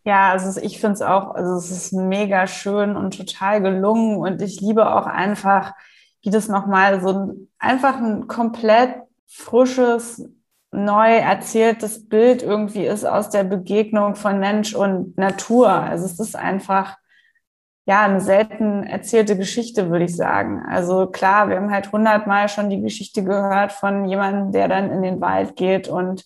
Ja, 0.08 0.32
also 0.32 0.62
ich 0.62 0.80
finde 0.80 0.94
es 0.94 1.02
auch, 1.02 1.36
also 1.36 1.58
es 1.58 1.70
ist 1.70 1.92
mega 1.92 2.48
schön 2.48 2.96
und 2.96 3.18
total 3.18 3.62
gelungen 3.62 4.16
und 4.16 4.42
ich 4.42 4.62
liebe 4.62 4.90
auch 4.96 5.06
einfach, 5.06 5.74
wie 6.22 6.30
das 6.30 6.48
nochmal 6.48 7.02
so 7.02 7.10
ein, 7.10 7.50
einfach 7.60 7.98
ein 7.98 8.26
komplett 8.28 8.96
frisches, 9.26 10.24
neu 10.72 11.16
erzähltes 11.16 12.08
Bild 12.08 12.44
irgendwie 12.44 12.86
ist 12.86 13.06
aus 13.06 13.30
der 13.30 13.44
Begegnung 13.44 14.16
von 14.16 14.40
Mensch 14.40 14.76
und 14.76 15.18
Natur. 15.18 15.70
Also 15.70 16.06
es 16.06 16.20
ist 16.20 16.36
einfach, 16.36 16.98
ja, 17.86 18.04
eine 18.04 18.20
selten 18.20 18.84
erzählte 18.84 19.38
Geschichte, 19.38 19.90
würde 19.90 20.06
ich 20.06 20.16
sagen. 20.16 20.64
Also 20.68 21.08
klar, 21.08 21.50
wir 21.50 21.56
haben 21.56 21.72
halt 21.72 21.92
hundertmal 21.92 22.50
schon 22.50 22.70
die 22.70 22.82
Geschichte 22.82 23.24
gehört 23.24 23.72
von 23.72 24.06
jemandem, 24.06 24.52
der 24.52 24.68
dann 24.68 24.92
in 24.92 25.02
den 25.02 25.22
Wald 25.22 25.56
geht 25.56 25.88
und 25.88 26.26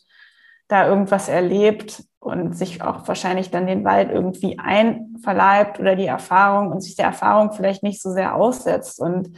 da 0.67 0.87
irgendwas 0.87 1.27
erlebt 1.27 2.03
und 2.19 2.57
sich 2.57 2.81
auch 2.81 3.07
wahrscheinlich 3.07 3.51
dann 3.51 3.67
den 3.67 3.83
Wald 3.83 4.09
irgendwie 4.09 4.57
einverleibt 4.57 5.79
oder 5.79 5.95
die 5.95 6.05
Erfahrung 6.05 6.71
und 6.71 6.81
sich 6.81 6.95
der 6.95 7.07
Erfahrung 7.07 7.51
vielleicht 7.51 7.83
nicht 7.83 8.01
so 8.01 8.11
sehr 8.11 8.35
aussetzt. 8.35 8.99
Und 8.99 9.37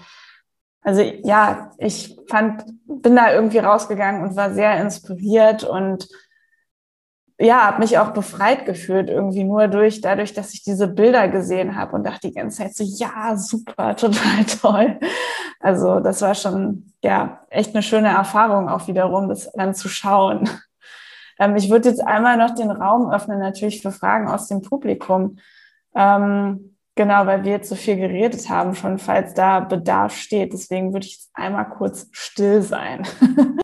also 0.84 1.02
ja, 1.02 1.72
ich 1.78 2.18
fand, 2.28 2.66
bin 2.86 3.16
da 3.16 3.34
irgendwie 3.34 3.60
rausgegangen 3.60 4.24
und 4.24 4.36
war 4.36 4.54
sehr 4.54 4.80
inspiriert 4.82 5.64
und 5.64 6.08
ja, 7.40 7.66
habe 7.66 7.80
mich 7.80 7.98
auch 7.98 8.12
befreit 8.12 8.66
gefühlt 8.66 9.10
irgendwie 9.10 9.44
nur 9.44 9.68
durch 9.68 10.02
dadurch, 10.02 10.34
dass 10.34 10.54
ich 10.54 10.64
diese 10.64 10.88
Bilder 10.88 11.28
gesehen 11.28 11.76
habe 11.76 11.96
und 11.96 12.06
dachte 12.06 12.28
die 12.28 12.34
ganze 12.34 12.60
Zeit 12.60 12.76
so, 12.76 12.84
ja, 12.84 13.36
super, 13.36 13.96
total 13.98 14.46
toll. 14.46 15.00
Also 15.60 16.00
das 16.00 16.22
war 16.22 16.36
schon 16.36 16.94
ja 17.02 17.42
echt 17.50 17.74
eine 17.74 17.84
schöne 17.84 18.10
Erfahrung 18.10 18.70
auch 18.70 18.88
wiederum, 18.88 19.30
das 19.30 19.52
dann 19.54 19.74
zu 19.74 19.90
schauen. 19.90 20.50
Ähm, 21.40 21.56
ich 21.56 21.72
würde 21.72 21.90
jetzt 21.90 22.06
einmal 22.06 22.38
noch 22.38 22.54
den 22.54 22.70
Raum 22.70 23.10
öffnen, 23.10 23.40
natürlich 23.40 23.82
für 23.82 23.92
Fragen 23.92 24.28
aus 24.28 24.50
dem 24.50 24.62
Publikum. 24.62 25.40
Ähm, 25.96 26.73
genau, 26.96 27.26
weil 27.26 27.44
wir 27.44 27.52
jetzt 27.52 27.70
so 27.70 27.76
viel 27.76 27.98
geredet 27.98 28.50
haben, 28.50 28.76
schon 28.76 28.98
falls 29.00 29.34
da 29.34 29.60
Bedarf 29.60 30.16
steht. 30.16 30.54
Deswegen 30.54 30.94
würde 30.94 31.06
ich 31.06 31.14
jetzt 31.14 31.30
einmal 31.34 31.70
kurz 31.70 32.08
still 32.12 32.62
sein. 32.62 33.08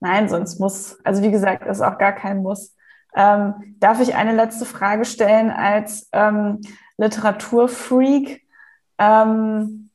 Nein, 0.00 0.28
sonst 0.28 0.60
muss, 0.60 0.98
also 1.04 1.22
wie 1.22 1.30
gesagt, 1.30 1.66
ist 1.66 1.80
auch 1.80 1.96
gar 1.98 2.12
kein 2.12 2.42
Muss. 2.42 2.76
Ähm, 3.16 3.76
darf 3.78 4.00
ich 4.00 4.14
eine 4.14 4.34
letzte 4.34 4.66
Frage 4.66 5.04
stellen 5.04 5.50
als 5.50 6.08
ähm, 6.12 6.60
Literaturfreak? 6.98 8.42
Ähm, 8.98 9.90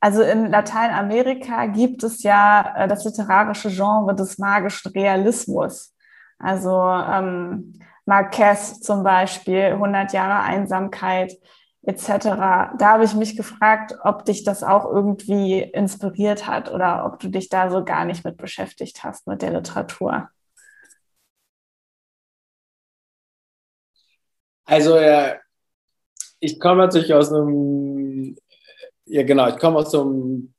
also 0.00 0.22
in 0.22 0.50
Lateinamerika 0.50 1.66
gibt 1.66 2.02
es 2.02 2.22
ja 2.24 2.74
äh, 2.76 2.88
das 2.88 3.04
literarische 3.04 3.70
Genre 3.70 4.14
des 4.14 4.36
magischen 4.38 4.90
Realismus. 4.92 5.91
Also 6.42 6.70
ähm, 6.82 7.74
Marquez 8.04 8.80
zum 8.80 9.02
Beispiel, 9.04 9.72
100 9.72 10.12
Jahre 10.12 10.42
Einsamkeit 10.42 11.32
etc. 11.82 12.74
Da 12.78 12.92
habe 12.92 13.04
ich 13.04 13.14
mich 13.14 13.36
gefragt, 13.36 13.94
ob 14.04 14.24
dich 14.24 14.44
das 14.44 14.62
auch 14.62 14.84
irgendwie 14.84 15.60
inspiriert 15.60 16.46
hat 16.46 16.70
oder 16.70 17.06
ob 17.06 17.18
du 17.20 17.28
dich 17.28 17.48
da 17.48 17.70
so 17.70 17.84
gar 17.84 18.04
nicht 18.04 18.24
mit 18.24 18.36
beschäftigt 18.36 19.02
hast 19.04 19.26
mit 19.26 19.42
der 19.42 19.52
Literatur. 19.52 20.28
Also 24.64 24.96
ja, 24.96 25.36
ich 26.40 26.60
komme 26.60 26.82
natürlich 26.82 27.12
aus 27.14 27.32
einem 27.32 28.36
ja, 29.12 29.22
genau. 29.24 29.48
Ich 29.48 29.58
komme 29.58 29.78
aus 29.78 29.90
so 29.90 30.02
einem 30.02 30.54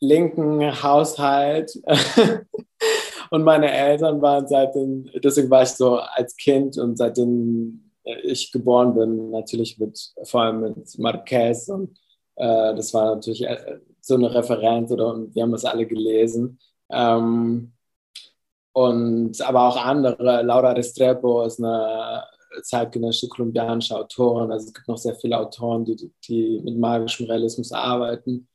linken 0.00 0.82
Haushalt 0.82 1.70
und 3.30 3.44
meine 3.44 3.70
Eltern 3.70 4.20
waren 4.22 4.46
seitdem, 4.46 5.10
deswegen 5.22 5.50
war 5.50 5.62
ich 5.62 5.70
so 5.70 5.96
als 5.96 6.36
Kind 6.36 6.78
und 6.78 6.96
seitdem 6.96 7.90
ich 8.22 8.52
geboren 8.52 8.94
bin, 8.94 9.30
natürlich 9.30 9.78
mit, 9.78 9.98
vor 10.24 10.42
allem 10.42 10.60
mit 10.60 10.98
Marquez 10.98 11.68
und 11.68 11.98
äh, 12.36 12.74
das 12.74 12.94
war 12.94 13.16
natürlich 13.16 13.44
äh, 13.44 13.80
so 14.00 14.14
eine 14.14 14.32
Referenz 14.32 14.90
oder 14.92 15.12
und 15.12 15.34
wir 15.34 15.42
haben 15.42 15.52
das 15.52 15.64
alle 15.64 15.86
gelesen. 15.86 16.58
Ähm, 16.90 17.72
und 18.72 19.40
aber 19.40 19.68
auch 19.68 19.76
andere, 19.76 20.42
Laura 20.42 20.72
Restrepo 20.72 21.42
ist 21.44 21.58
eine 21.58 22.24
zeitgenössische 22.62 23.28
kolumbianische 23.28 23.96
Autoren. 23.96 24.52
Also 24.52 24.66
es 24.66 24.74
gibt 24.74 24.86
noch 24.88 24.98
sehr 24.98 25.14
viele 25.14 25.38
Autoren, 25.38 25.84
die, 25.84 25.96
die 26.28 26.60
mit 26.62 26.78
magischem 26.78 27.26
Realismus 27.26 27.72
arbeiten. 27.72 28.48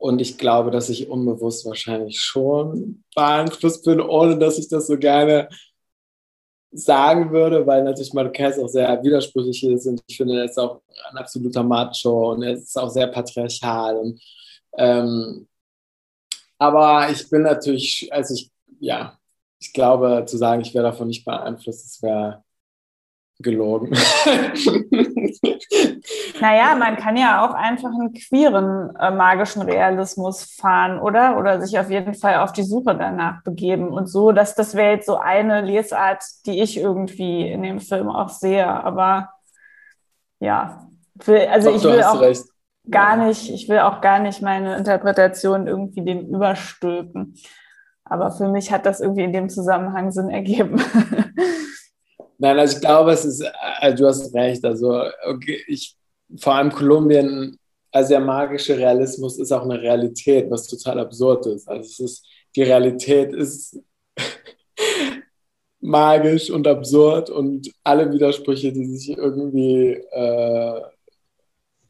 Und 0.00 0.22
ich 0.22 0.38
glaube, 0.38 0.70
dass 0.70 0.88
ich 0.88 1.10
unbewusst 1.10 1.66
wahrscheinlich 1.66 2.22
schon 2.22 3.04
beeinflusst 3.14 3.84
bin, 3.84 4.00
ohne 4.00 4.38
dass 4.38 4.58
ich 4.58 4.66
das 4.66 4.86
so 4.86 4.96
gerne 4.96 5.50
sagen 6.72 7.30
würde, 7.32 7.66
weil 7.66 7.84
natürlich 7.84 8.14
Marquez 8.14 8.58
auch 8.58 8.68
sehr 8.68 9.02
widersprüchlich 9.02 9.62
ist 9.64 9.86
und 9.86 10.02
ich 10.06 10.16
finde, 10.16 10.38
er 10.38 10.44
ist 10.46 10.58
auch 10.58 10.80
ein 11.10 11.18
absoluter 11.18 11.62
Macho 11.62 12.32
und 12.32 12.42
er 12.42 12.54
ist 12.54 12.78
auch 12.78 12.88
sehr 12.88 13.08
patriarchal. 13.08 13.96
Und, 13.98 14.22
ähm, 14.78 15.46
aber 16.56 17.10
ich 17.10 17.28
bin 17.28 17.42
natürlich, 17.42 18.08
also 18.10 18.32
ich, 18.32 18.50
ja, 18.78 19.18
ich 19.58 19.74
glaube, 19.74 20.24
zu 20.26 20.38
sagen, 20.38 20.62
ich 20.62 20.72
wäre 20.72 20.84
davon 20.84 21.08
nicht 21.08 21.26
beeinflusst, 21.26 21.84
das 21.84 22.02
wäre 22.02 22.42
gelogen. 23.38 23.94
naja, 26.40 26.74
man 26.74 26.96
kann 26.96 27.16
ja 27.16 27.44
auch 27.44 27.54
einfach 27.54 27.90
einen 27.90 28.12
queeren 28.12 28.94
äh, 28.96 29.10
magischen 29.10 29.62
Realismus 29.62 30.44
fahren, 30.44 30.98
oder? 30.98 31.36
Oder 31.38 31.60
sich 31.60 31.78
auf 31.78 31.90
jeden 31.90 32.14
Fall 32.14 32.36
auf 32.36 32.52
die 32.52 32.62
Suche 32.62 32.96
danach 32.96 33.42
begeben. 33.42 33.88
Und 33.88 34.06
so, 34.06 34.32
dass 34.32 34.54
das 34.54 34.74
wäre 34.74 34.92
jetzt 34.92 35.06
so 35.06 35.16
eine 35.16 35.60
Lesart, 35.60 36.24
die 36.46 36.60
ich 36.60 36.78
irgendwie 36.78 37.50
in 37.50 37.62
dem 37.62 37.80
Film 37.80 38.08
auch 38.08 38.28
sehe. 38.28 38.66
Aber 38.66 39.30
ja, 40.38 40.86
will, 41.14 41.46
also 41.50 41.70
Doch, 41.70 41.76
ich 41.76 41.84
will 41.84 42.02
auch 42.02 42.20
recht. 42.20 42.44
gar 42.90 43.16
nicht, 43.16 43.50
ich 43.50 43.68
will 43.68 43.80
auch 43.80 44.00
gar 44.00 44.18
nicht 44.18 44.42
meine 44.42 44.76
Interpretation 44.76 45.66
irgendwie 45.66 46.04
dem 46.04 46.26
überstülpen. 46.26 47.34
Aber 48.04 48.32
für 48.32 48.48
mich 48.48 48.72
hat 48.72 48.86
das 48.86 49.00
irgendwie 49.00 49.24
in 49.24 49.32
dem 49.32 49.48
Zusammenhang 49.48 50.10
Sinn 50.10 50.30
ergeben. 50.30 50.82
Nein, 52.38 52.58
also 52.58 52.76
ich 52.76 52.80
glaube, 52.80 53.12
es 53.12 53.24
ist, 53.24 53.44
also 53.78 53.96
du 53.98 54.08
hast 54.08 54.34
recht. 54.34 54.64
Also 54.64 55.04
okay, 55.28 55.62
ich, 55.66 55.96
vor 56.38 56.54
allem 56.54 56.70
Kolumbien, 56.70 57.58
also 57.92 58.10
der 58.10 58.20
magische 58.20 58.76
Realismus 58.76 59.38
ist 59.38 59.52
auch 59.52 59.62
eine 59.62 59.80
Realität, 59.80 60.50
was 60.50 60.66
total 60.66 61.00
absurd 61.00 61.46
ist. 61.46 61.68
Also 61.68 61.82
es 61.82 62.00
ist, 62.00 62.26
die 62.56 62.62
Realität 62.62 63.32
ist 63.32 63.78
magisch 65.80 66.50
und 66.50 66.66
absurd 66.66 67.30
und 67.30 67.70
alle 67.82 68.12
Widersprüche, 68.12 68.72
die 68.72 68.86
sich 68.86 69.16
irgendwie 69.16 69.92
äh, 70.12 70.80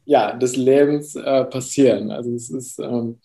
ja, 0.05 0.33
des 0.33 0.55
Lebens 0.55 1.15
äh, 1.15 1.45
passieren. 1.45 2.11
Also 2.11 2.33
es 2.33 2.49
ist 2.49 2.79
ähm, 2.79 3.19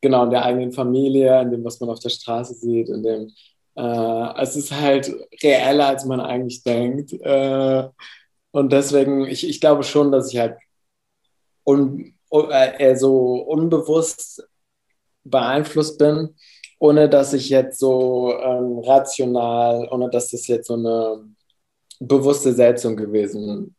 genau 0.00 0.24
in 0.24 0.30
der 0.30 0.44
eigenen 0.44 0.72
Familie, 0.72 1.40
in 1.42 1.50
dem, 1.50 1.64
was 1.64 1.80
man 1.80 1.90
auf 1.90 2.00
der 2.00 2.10
Straße 2.10 2.54
sieht, 2.54 2.88
in 2.88 3.02
dem 3.02 3.32
äh, 3.76 4.42
es 4.42 4.56
ist 4.56 4.72
halt 4.72 5.12
reeller, 5.42 5.88
als 5.88 6.04
man 6.04 6.20
eigentlich 6.20 6.62
denkt. 6.62 7.12
Äh, 7.12 7.88
und 8.56 8.72
deswegen, 8.72 9.26
ich, 9.26 9.46
ich 9.46 9.60
glaube 9.60 9.82
schon, 9.82 10.10
dass 10.10 10.32
ich 10.32 10.38
halt 10.38 10.56
un, 11.66 12.14
äh, 12.30 12.96
so 12.96 13.42
unbewusst 13.42 14.48
beeinflusst 15.24 15.98
bin, 15.98 16.34
ohne 16.78 17.10
dass 17.10 17.34
ich 17.34 17.50
jetzt 17.50 17.78
so 17.78 18.32
ähm, 18.32 18.78
rational, 18.78 19.86
ohne 19.90 20.08
dass 20.08 20.30
das 20.30 20.46
jetzt 20.46 20.68
so 20.68 20.74
eine 20.74 21.28
bewusste 22.00 22.54
Setzung 22.54 22.96
gewesen 22.96 23.76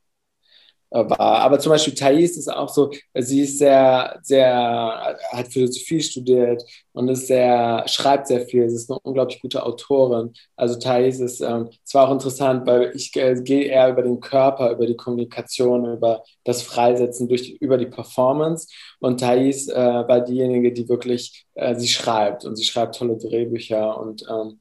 war. 1.10 1.20
Aber 1.20 1.60
zum 1.60 1.72
Beispiel 1.72 1.94
Thais 1.94 2.38
ist 2.38 2.52
auch 2.52 2.70
so, 2.70 2.92
sie 3.14 3.42
ist 3.42 3.60
sehr, 3.60 4.20
sehr, 4.22 5.18
hat 5.32 5.48
Philosophie 5.48 6.02
studiert 6.02 6.64
und 6.94 7.10
ist 7.10 7.28
sehr, 7.28 7.84
schreibt 7.88 8.28
sehr 8.28 8.42
viel. 8.42 8.70
Sie 8.70 8.76
ist 8.76 8.90
eine 8.90 9.00
unglaublich 9.00 9.42
gute 9.42 9.64
Autorin. 9.64 10.34
Also 10.56 10.80
Thais 10.80 11.20
ist 11.20 11.42
ähm, 11.42 11.70
zwar 11.84 12.08
auch 12.08 12.14
interessant, 12.14 12.66
weil 12.66 12.92
ich 12.96 13.16
äh, 13.16 13.36
gehe 13.42 13.66
eher 13.66 13.90
über 13.90 14.02
den 14.02 14.20
Körper, 14.20 14.72
über 14.72 14.86
die 14.86 14.96
Kommunikation, 14.96 15.94
über 15.94 16.24
das 16.44 16.62
Freisetzen 16.62 17.28
durch, 17.28 17.50
über 17.60 17.78
die 17.78 17.88
Performance. 17.88 18.68
Und 19.00 19.20
Thais 19.20 19.68
äh, 19.68 19.76
war 19.76 20.22
diejenige, 20.22 20.72
die 20.72 20.90
wirklich, 20.90 21.46
äh, 21.56 21.76
sie 21.76 21.88
schreibt 21.88 22.46
und 22.46 22.56
sie 22.56 22.64
schreibt 22.66 22.96
tolle 22.96 23.18
Drehbücher 23.18 24.00
und 24.00 24.24
ähm, 24.30 24.60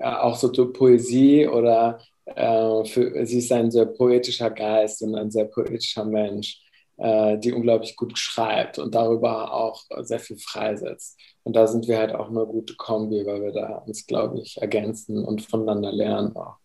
ja, 0.00 0.22
auch 0.22 0.36
so 0.36 0.50
Poesie 0.72 1.46
oder 1.48 1.98
äh, 2.34 2.84
für, 2.84 3.26
sie 3.26 3.38
ist 3.38 3.52
ein 3.52 3.70
sehr 3.70 3.86
poetischer 3.86 4.50
Geist 4.50 5.02
und 5.02 5.14
ein 5.14 5.30
sehr 5.30 5.46
poetischer 5.46 6.04
Mensch, 6.04 6.60
äh, 6.96 7.38
die 7.38 7.52
unglaublich 7.52 7.96
gut 7.96 8.18
schreibt 8.18 8.78
und 8.78 8.94
darüber 8.94 9.52
auch 9.52 9.84
sehr 10.00 10.20
viel 10.20 10.38
freisetzt. 10.38 11.18
Und 11.44 11.56
da 11.56 11.66
sind 11.66 11.88
wir 11.88 11.98
halt 11.98 12.14
auch 12.14 12.28
eine 12.28 12.46
gute 12.46 12.74
Kombi, 12.76 13.24
weil 13.24 13.42
wir 13.42 13.52
da 13.52 13.78
uns, 13.86 14.06
glaube 14.06 14.40
ich, 14.40 14.60
ergänzen 14.60 15.24
und 15.24 15.42
voneinander 15.42 15.92
lernen 15.92 16.36
auch. 16.36 16.56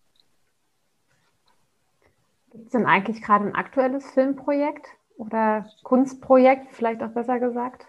Gibt 2.52 2.66
es 2.66 2.72
denn 2.72 2.86
eigentlich 2.86 3.22
gerade 3.22 3.46
ein 3.46 3.56
aktuelles 3.56 4.06
Filmprojekt, 4.12 4.88
oder 5.18 5.70
Kunstprojekt, 5.84 6.74
vielleicht 6.74 7.02
auch 7.04 7.10
besser 7.10 7.40
gesagt? 7.40 7.86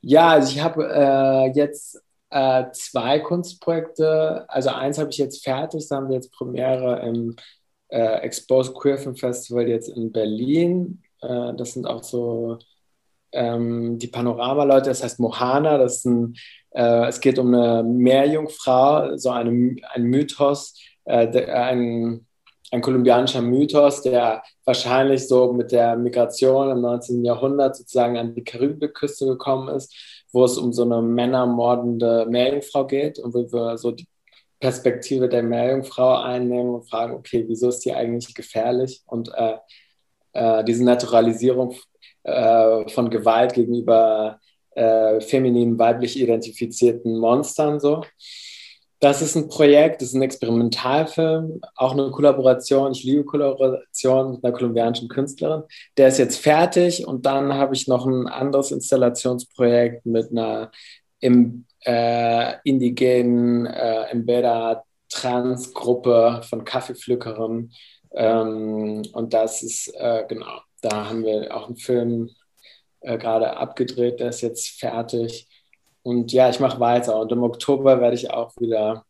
Ja, 0.00 0.28
also 0.28 0.52
ich 0.52 0.62
habe 0.62 0.88
äh, 0.92 1.52
jetzt 1.52 2.02
äh, 2.30 2.64
zwei 2.72 3.20
Kunstprojekte. 3.20 4.44
Also 4.48 4.70
eins 4.70 4.98
habe 4.98 5.10
ich 5.10 5.18
jetzt 5.18 5.44
fertig, 5.44 5.88
da 5.88 5.96
haben 5.96 6.08
wir 6.08 6.16
jetzt 6.16 6.32
Premiere 6.32 7.00
im 7.06 7.36
äh, 7.88 8.20
Exposed 8.20 8.74
Queer 8.74 8.98
Film 8.98 9.16
Festival 9.16 9.68
jetzt 9.68 9.88
in 9.88 10.12
Berlin. 10.12 11.02
Äh, 11.22 11.54
das 11.54 11.72
sind 11.72 11.86
auch 11.86 12.02
so 12.02 12.58
ähm, 13.32 13.98
die 13.98 14.08
Panorama-Leute, 14.08 14.90
das 14.90 15.02
heißt 15.02 15.20
Mohana, 15.20 15.78
das 15.78 15.96
ist 15.96 16.06
ein, 16.06 16.36
äh, 16.70 17.06
es 17.08 17.20
geht 17.20 17.38
um 17.38 17.54
eine 17.54 17.82
Meerjungfrau, 17.82 19.16
so 19.16 19.30
eine, 19.30 19.76
ein 19.92 20.02
Mythos, 20.04 20.74
äh, 21.04 21.30
der, 21.30 21.64
ein, 21.64 22.26
ein 22.70 22.82
kolumbianischer 22.82 23.42
Mythos, 23.42 24.02
der 24.02 24.42
wahrscheinlich 24.64 25.26
so 25.26 25.52
mit 25.52 25.72
der 25.72 25.96
Migration 25.96 26.70
im 26.70 26.80
19. 26.80 27.24
Jahrhundert 27.24 27.76
sozusagen 27.76 28.18
an 28.18 28.34
die 28.34 28.44
Karibikküste 28.44 29.26
gekommen 29.26 29.68
ist, 29.74 29.94
wo 30.32 30.44
es 30.44 30.58
um 30.58 30.72
so 30.72 30.82
eine 30.82 31.02
männermordende 31.02 32.26
Meerjungfrau 32.28 32.86
geht 32.86 33.18
und 33.18 33.34
wo 33.34 33.50
wir 33.52 33.78
so 33.78 33.92
die 33.92 34.06
Perspektive 34.60 35.28
der 35.28 35.42
Meerjungfrau 35.42 36.16
einnehmen 36.16 36.74
und 36.74 36.88
fragen, 36.88 37.14
okay, 37.14 37.44
wieso 37.46 37.68
ist 37.68 37.84
die 37.84 37.92
eigentlich 37.92 38.34
gefährlich? 38.34 39.02
Und 39.06 39.30
äh, 39.34 39.56
äh, 40.32 40.64
diese 40.64 40.84
Naturalisierung 40.84 41.74
äh, 42.24 42.88
von 42.88 43.10
Gewalt 43.10 43.54
gegenüber 43.54 44.40
äh, 44.72 45.20
feminin, 45.20 45.78
weiblich 45.78 46.20
identifizierten 46.20 47.18
Monstern 47.18 47.80
so. 47.80 48.02
Das 49.00 49.22
ist 49.22 49.36
ein 49.36 49.48
Projekt, 49.48 50.02
das 50.02 50.08
ist 50.08 50.14
ein 50.14 50.22
Experimentalfilm, 50.22 51.60
auch 51.76 51.92
eine 51.92 52.10
Kollaboration. 52.10 52.90
Ich 52.92 53.04
liebe 53.04 53.24
Kollaboration 53.24 54.32
mit 54.32 54.44
einer 54.44 54.52
kolumbianischen 54.52 55.08
Künstlerin. 55.08 55.62
Der 55.96 56.08
ist 56.08 56.18
jetzt 56.18 56.38
fertig 56.38 57.06
und 57.06 57.24
dann 57.24 57.54
habe 57.54 57.74
ich 57.76 57.86
noch 57.86 58.06
ein 58.06 58.26
anderes 58.26 58.72
Installationsprojekt 58.72 60.04
mit 60.04 60.32
einer 60.32 60.72
im, 61.20 61.64
äh, 61.84 62.54
indigenen 62.64 63.66
äh, 63.66 64.76
Trans-Gruppe 65.10 66.42
von 66.48 66.64
Kaffeepflückerinnen. 66.64 67.72
Ähm, 68.12 69.02
und 69.12 69.32
das 69.32 69.62
ist, 69.62 69.94
äh, 69.94 70.24
genau, 70.28 70.60
da 70.82 71.08
haben 71.08 71.24
wir 71.24 71.56
auch 71.56 71.68
einen 71.68 71.76
Film 71.76 72.30
äh, 73.00 73.16
gerade 73.16 73.56
abgedreht, 73.56 74.20
der 74.20 74.30
ist 74.30 74.40
jetzt 74.40 74.80
fertig. 74.80 75.48
Und 76.08 76.32
ja, 76.32 76.48
ich 76.48 76.58
mache 76.58 76.80
weiter. 76.80 77.20
Und 77.20 77.30
im 77.32 77.42
Oktober 77.42 78.00
werde 78.00 78.16
ich 78.16 78.30
auch 78.30 78.56
wieder 78.58 79.04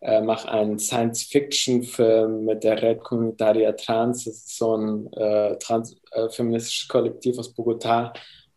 äh, 0.00 0.20
mache 0.20 0.48
einen 0.48 0.78
Science-Fiction-Film 0.78 2.44
mit 2.44 2.62
der 2.62 2.80
Red 2.80 3.00
Comunitaria 3.00 3.72
Trans. 3.72 4.24
Das 4.24 4.34
ist 4.34 4.56
so 4.56 4.76
ein 4.76 5.12
äh, 5.14 5.58
trans, 5.58 5.96
äh, 6.12 6.28
feministisches 6.28 6.86
Kollektiv 6.86 7.38
aus 7.38 7.52
Bogotá, 7.52 8.12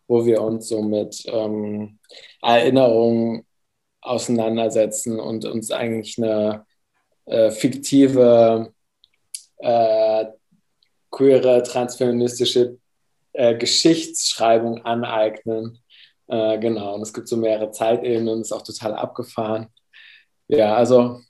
wo 0.06 0.24
wir 0.24 0.40
uns 0.42 0.68
so 0.68 0.80
mit 0.80 1.24
ähm, 1.26 1.98
Erinnerungen 2.40 3.44
auseinandersetzen 4.00 5.18
und 5.18 5.44
uns 5.44 5.72
eigentlich 5.72 6.18
eine 6.18 6.64
äh, 7.26 7.50
fiktive, 7.50 8.72
äh, 9.58 10.26
queere, 11.10 11.64
transfeministische 11.64 12.78
äh, 13.32 13.56
Geschichtsschreibung 13.56 14.84
aneignen 14.84 15.81
äh, 16.32 16.58
genau, 16.58 16.94
und 16.94 17.02
es 17.02 17.12
gibt 17.12 17.28
so 17.28 17.36
mehrere 17.36 17.72
Zeitebenen, 17.72 18.40
ist 18.40 18.52
auch 18.52 18.62
total 18.62 18.94
abgefahren. 18.94 19.66
Ja, 20.48 20.74
also 20.74 21.20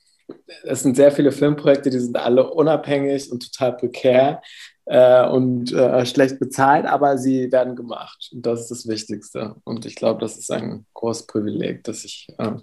es 0.63 0.85
sind 0.85 0.95
sehr 0.95 1.11
viele 1.11 1.33
Filmprojekte, 1.33 1.91
die 1.91 1.99
sind 1.99 2.17
alle 2.17 2.49
unabhängig 2.49 3.33
und 3.33 3.53
total 3.53 3.77
prekär 3.77 4.43
äh, 4.85 5.27
und 5.27 5.73
äh, 5.73 6.07
schlecht 6.07 6.39
bezahlt, 6.39 6.87
aber 6.87 7.19
sie 7.19 7.51
werden 7.51 7.75
gemacht. 7.75 8.31
Und 8.33 8.47
das 8.47 8.61
ist 8.61 8.71
das 8.71 8.89
Wichtigste. 8.89 9.57
Und 9.65 9.87
ich 9.87 9.97
glaube, 9.97 10.21
das 10.21 10.39
ist 10.39 10.53
ein 10.53 10.87
großes 10.95 11.27
Privileg, 11.27 11.83
dass 11.83 12.05
ich 12.05 12.29
ähm, 12.39 12.63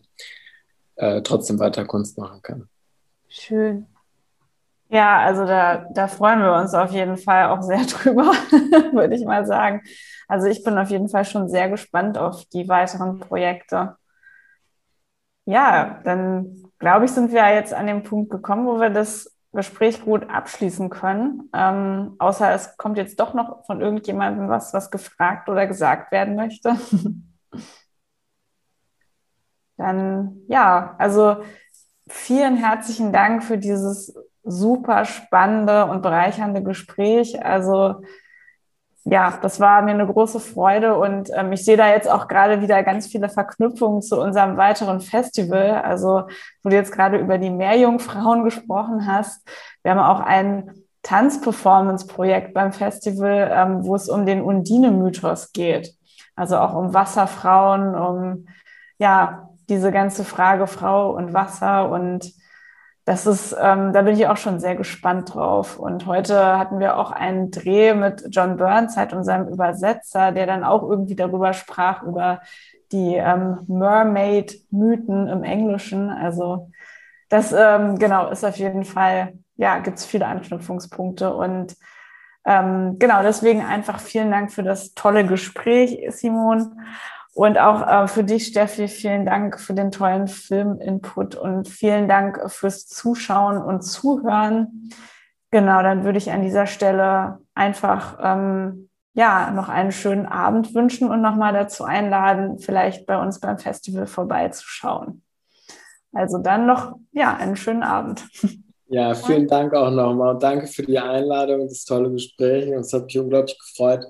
äh, 0.96 1.22
trotzdem 1.22 1.60
weiter 1.60 1.84
Kunst 1.84 2.18
machen 2.18 2.42
kann. 2.42 2.70
Schön. 3.28 3.86
Ja, 4.92 5.20
also 5.20 5.46
da, 5.46 5.86
da 5.94 6.08
freuen 6.08 6.40
wir 6.42 6.54
uns 6.56 6.74
auf 6.74 6.92
jeden 6.92 7.18
Fall 7.18 7.50
auch 7.50 7.62
sehr 7.62 7.78
drüber, 7.86 8.24
würde 8.94 9.16
ich 9.16 9.24
mal 9.26 9.46
sagen. 9.46 9.82
Also 10.28 10.48
ich 10.48 10.64
bin 10.64 10.78
auf 10.78 10.90
jeden 10.90 11.10
Fall 11.10 11.26
schon 11.26 11.48
sehr 11.50 11.70
gespannt 11.70 12.18
auf 12.18 12.46
die 12.46 12.68
weiteren 12.68 13.20
Projekte. 13.20 13.96
Ja, 15.46 16.00
dann 16.04 16.64
glaube 16.80 17.06
ich, 17.06 17.12
sind 17.12 17.32
wir 17.32 17.48
jetzt 17.54 17.74
an 17.74 17.88
dem 17.88 18.04
Punkt 18.04 18.30
gekommen, 18.32 18.68
wo 18.68 18.80
wir 18.80 18.90
das 18.92 19.36
Gespräch 19.52 20.04
gut 20.06 20.30
abschließen 20.30 20.90
können. 20.92 21.50
Ähm, 21.54 22.16
außer 22.20 22.54
es 22.54 22.78
kommt 22.78 22.98
jetzt 22.98 23.20
doch 23.20 23.34
noch 23.34 23.66
von 23.66 23.82
irgendjemandem 23.82 24.48
was, 24.50 24.74
was 24.74 24.92
gefragt 24.92 25.50
oder 25.50 25.66
gesagt 25.66 26.12
werden 26.12 26.36
möchte. 26.36 26.76
dann 29.78 30.42
ja, 30.48 30.96
also 30.98 31.38
vielen 32.10 32.58
herzlichen 32.58 33.14
Dank 33.14 33.44
für 33.44 33.58
dieses 33.58 34.16
super 34.44 35.06
spannende 35.06 35.86
und 35.86 36.02
bereichernde 36.02 36.64
Gespräch. 36.64 37.44
Also 37.44 38.02
ja, 39.06 39.40
das 39.42 39.60
war 39.60 39.82
mir 39.82 39.92
eine 39.92 40.06
große 40.06 40.40
Freude 40.40 40.96
und 40.96 41.30
ähm, 41.34 41.52
ich 41.52 41.64
sehe 41.64 41.78
da 41.78 41.90
jetzt 41.90 42.10
auch 42.10 42.28
gerade 42.28 42.62
wieder 42.62 42.84
ganz 42.84 43.08
viele 43.08 43.30
Verknüpfungen 43.30 44.02
zu 44.02 44.22
unserem 44.22 44.58
weiteren 44.58 45.00
Festival. 45.00 45.82
Also, 45.84 46.24
wo 46.64 46.70
du 46.70 46.76
jetzt 46.76 46.92
gerade 46.92 47.18
über 47.18 47.38
die 47.38 47.50
Meerjungfrauen 47.50 48.44
gesprochen 48.44 49.08
hast. 49.08 49.48
Wir 49.84 49.92
haben 49.92 50.00
auch 50.00 50.20
ein 50.20 50.72
Tanzperformance-Projekt 51.04 52.54
beim 52.54 52.74
Festival, 52.74 53.50
ähm, 53.54 53.86
wo 53.86 53.96
es 53.96 54.10
um 54.10 54.26
den 54.26 54.42
Undine-Mythos 54.42 55.54
geht. 55.54 55.96
Also 56.36 56.58
auch 56.58 56.76
um 56.76 56.94
Wasserfrauen, 56.94 57.96
um 57.96 58.48
ja, 58.98 59.50
diese 59.70 59.92
ganze 59.92 60.24
Frage 60.24 60.68
Frau 60.68 61.12
und 61.16 61.34
Wasser 61.34 61.90
und 61.90 62.32
das 63.10 63.26
ist, 63.26 63.56
ähm, 63.60 63.92
da 63.92 64.04
bin 64.04 64.14
ich 64.14 64.28
auch 64.28 64.38
schon 64.38 64.60
sehr 64.60 64.76
gespannt 64.76 65.34
drauf. 65.34 65.80
Und 65.80 66.06
heute 66.06 66.60
hatten 66.60 66.80
wir 66.80 66.96
auch 66.96 67.10
einen 67.10 67.50
Dreh 67.50 67.96
mit 67.96 68.28
John 68.30 68.56
Burnside 68.56 69.16
und 69.16 69.24
seinem 69.24 69.48
Übersetzer, 69.48 70.32
der 70.32 70.46
dann 70.46 70.64
auch 70.64 70.84
irgendwie 70.84 71.16
darüber 71.16 71.54
sprach, 71.54 72.04
über 72.04 72.42
die 72.92 73.16
ähm, 73.16 73.62
Mermaid-Mythen 73.66 75.28
im 75.28 75.44
Englischen. 75.44 76.12
Also 76.12 76.70
das 77.30 77.52
ähm, 77.52 77.98
genau 77.98 78.30
ist 78.30 78.46
auf 78.46 78.58
jeden 78.58 78.86
Fall, 78.86 79.34
ja, 79.56 79.80
gibt 79.80 79.98
es 79.98 80.06
viele 80.06 80.28
Anknüpfungspunkte. 80.28 81.34
Und 81.34 81.78
ähm, 82.46 83.00
genau, 83.00 83.24
deswegen 83.24 83.66
einfach 83.66 84.00
vielen 84.00 84.30
Dank 84.30 84.52
für 84.52 84.62
das 84.62 84.94
tolle 84.94 85.26
Gespräch, 85.26 86.00
Simon. 86.10 86.80
Und 87.34 87.58
auch 87.58 87.88
äh, 87.88 88.08
für 88.08 88.24
dich, 88.24 88.48
Steffi, 88.48 88.88
vielen 88.88 89.26
Dank 89.26 89.60
für 89.60 89.74
den 89.74 89.92
tollen 89.92 90.28
Film-Input 90.28 91.36
und 91.36 91.68
vielen 91.68 92.08
Dank 92.08 92.52
fürs 92.52 92.88
Zuschauen 92.88 93.58
und 93.62 93.82
Zuhören. 93.82 94.92
Genau, 95.52 95.82
dann 95.82 96.04
würde 96.04 96.18
ich 96.18 96.32
an 96.32 96.42
dieser 96.42 96.68
Stelle 96.68 97.40
einfach 97.54 98.18
ähm, 98.22 98.90
ja 99.14 99.52
noch 99.52 99.70
einen 99.70 99.92
schönen 99.92 100.26
Abend 100.26 100.74
wünschen 100.76 101.10
und 101.10 101.22
nochmal 101.22 101.54
dazu 101.54 101.84
einladen, 101.84 102.60
vielleicht 102.60 103.06
bei 103.06 103.20
uns 103.20 103.40
beim 103.40 103.58
Festival 103.58 104.08
vorbeizuschauen. 104.08 105.24
Also 106.14 106.40
dann 106.40 106.66
noch 106.66 106.96
ja 107.12 107.36
einen 107.36 107.56
schönen 107.56 107.84
Abend. 107.84 108.26
Ja, 108.92 109.14
vielen 109.14 109.48
Dank 109.48 109.76
auch 109.76 109.92
nochmal 109.92 110.34
und 110.34 110.42
danke 110.42 110.66
für 110.66 110.82
die 110.82 110.98
Einladung, 110.98 111.68
das 111.68 111.86
tolle 111.86 112.10
Gespräch. 112.10 112.70
Und 112.70 112.80
es 112.80 112.92
hat 112.92 113.06
mich 113.06 113.20
unglaublich 113.20 113.58
gefreut, 113.60 114.04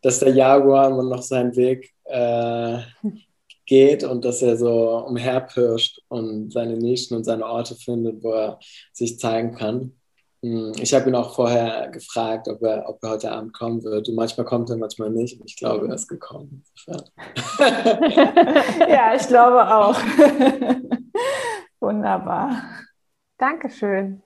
dass 0.00 0.20
der 0.20 0.30
Jaguar 0.30 0.88
noch 0.88 1.20
seinen 1.20 1.54
Weg 1.54 1.92
äh, 2.12 2.82
geht 3.66 4.04
und 4.04 4.24
dass 4.24 4.42
er 4.42 4.56
so 4.56 4.98
umherpirscht 5.06 6.00
und 6.08 6.52
seine 6.52 6.76
Nischen 6.76 7.16
und 7.16 7.24
seine 7.24 7.46
Orte 7.46 7.74
findet, 7.74 8.22
wo 8.22 8.32
er 8.32 8.58
sich 8.92 9.18
zeigen 9.18 9.54
kann. 9.54 9.92
Hm, 10.42 10.72
ich 10.80 10.92
habe 10.92 11.08
ihn 11.08 11.14
auch 11.14 11.34
vorher 11.34 11.88
gefragt, 11.90 12.48
ob 12.48 12.62
er, 12.62 12.88
ob 12.88 13.02
er 13.02 13.10
heute 13.10 13.30
Abend 13.30 13.52
kommen 13.52 13.82
wird. 13.84 14.08
Und 14.08 14.16
manchmal 14.16 14.44
kommt 14.44 14.70
er, 14.70 14.76
manchmal 14.76 15.10
nicht. 15.10 15.40
Und 15.40 15.48
ich 15.48 15.56
glaube, 15.56 15.86
er 15.86 15.94
ist 15.94 16.08
gekommen. 16.08 16.64
ja, 18.88 19.14
ich 19.14 19.28
glaube 19.28 19.74
auch. 19.74 19.96
Wunderbar. 21.80 22.62
Dankeschön. 23.38 24.22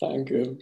Danke. 0.00 0.58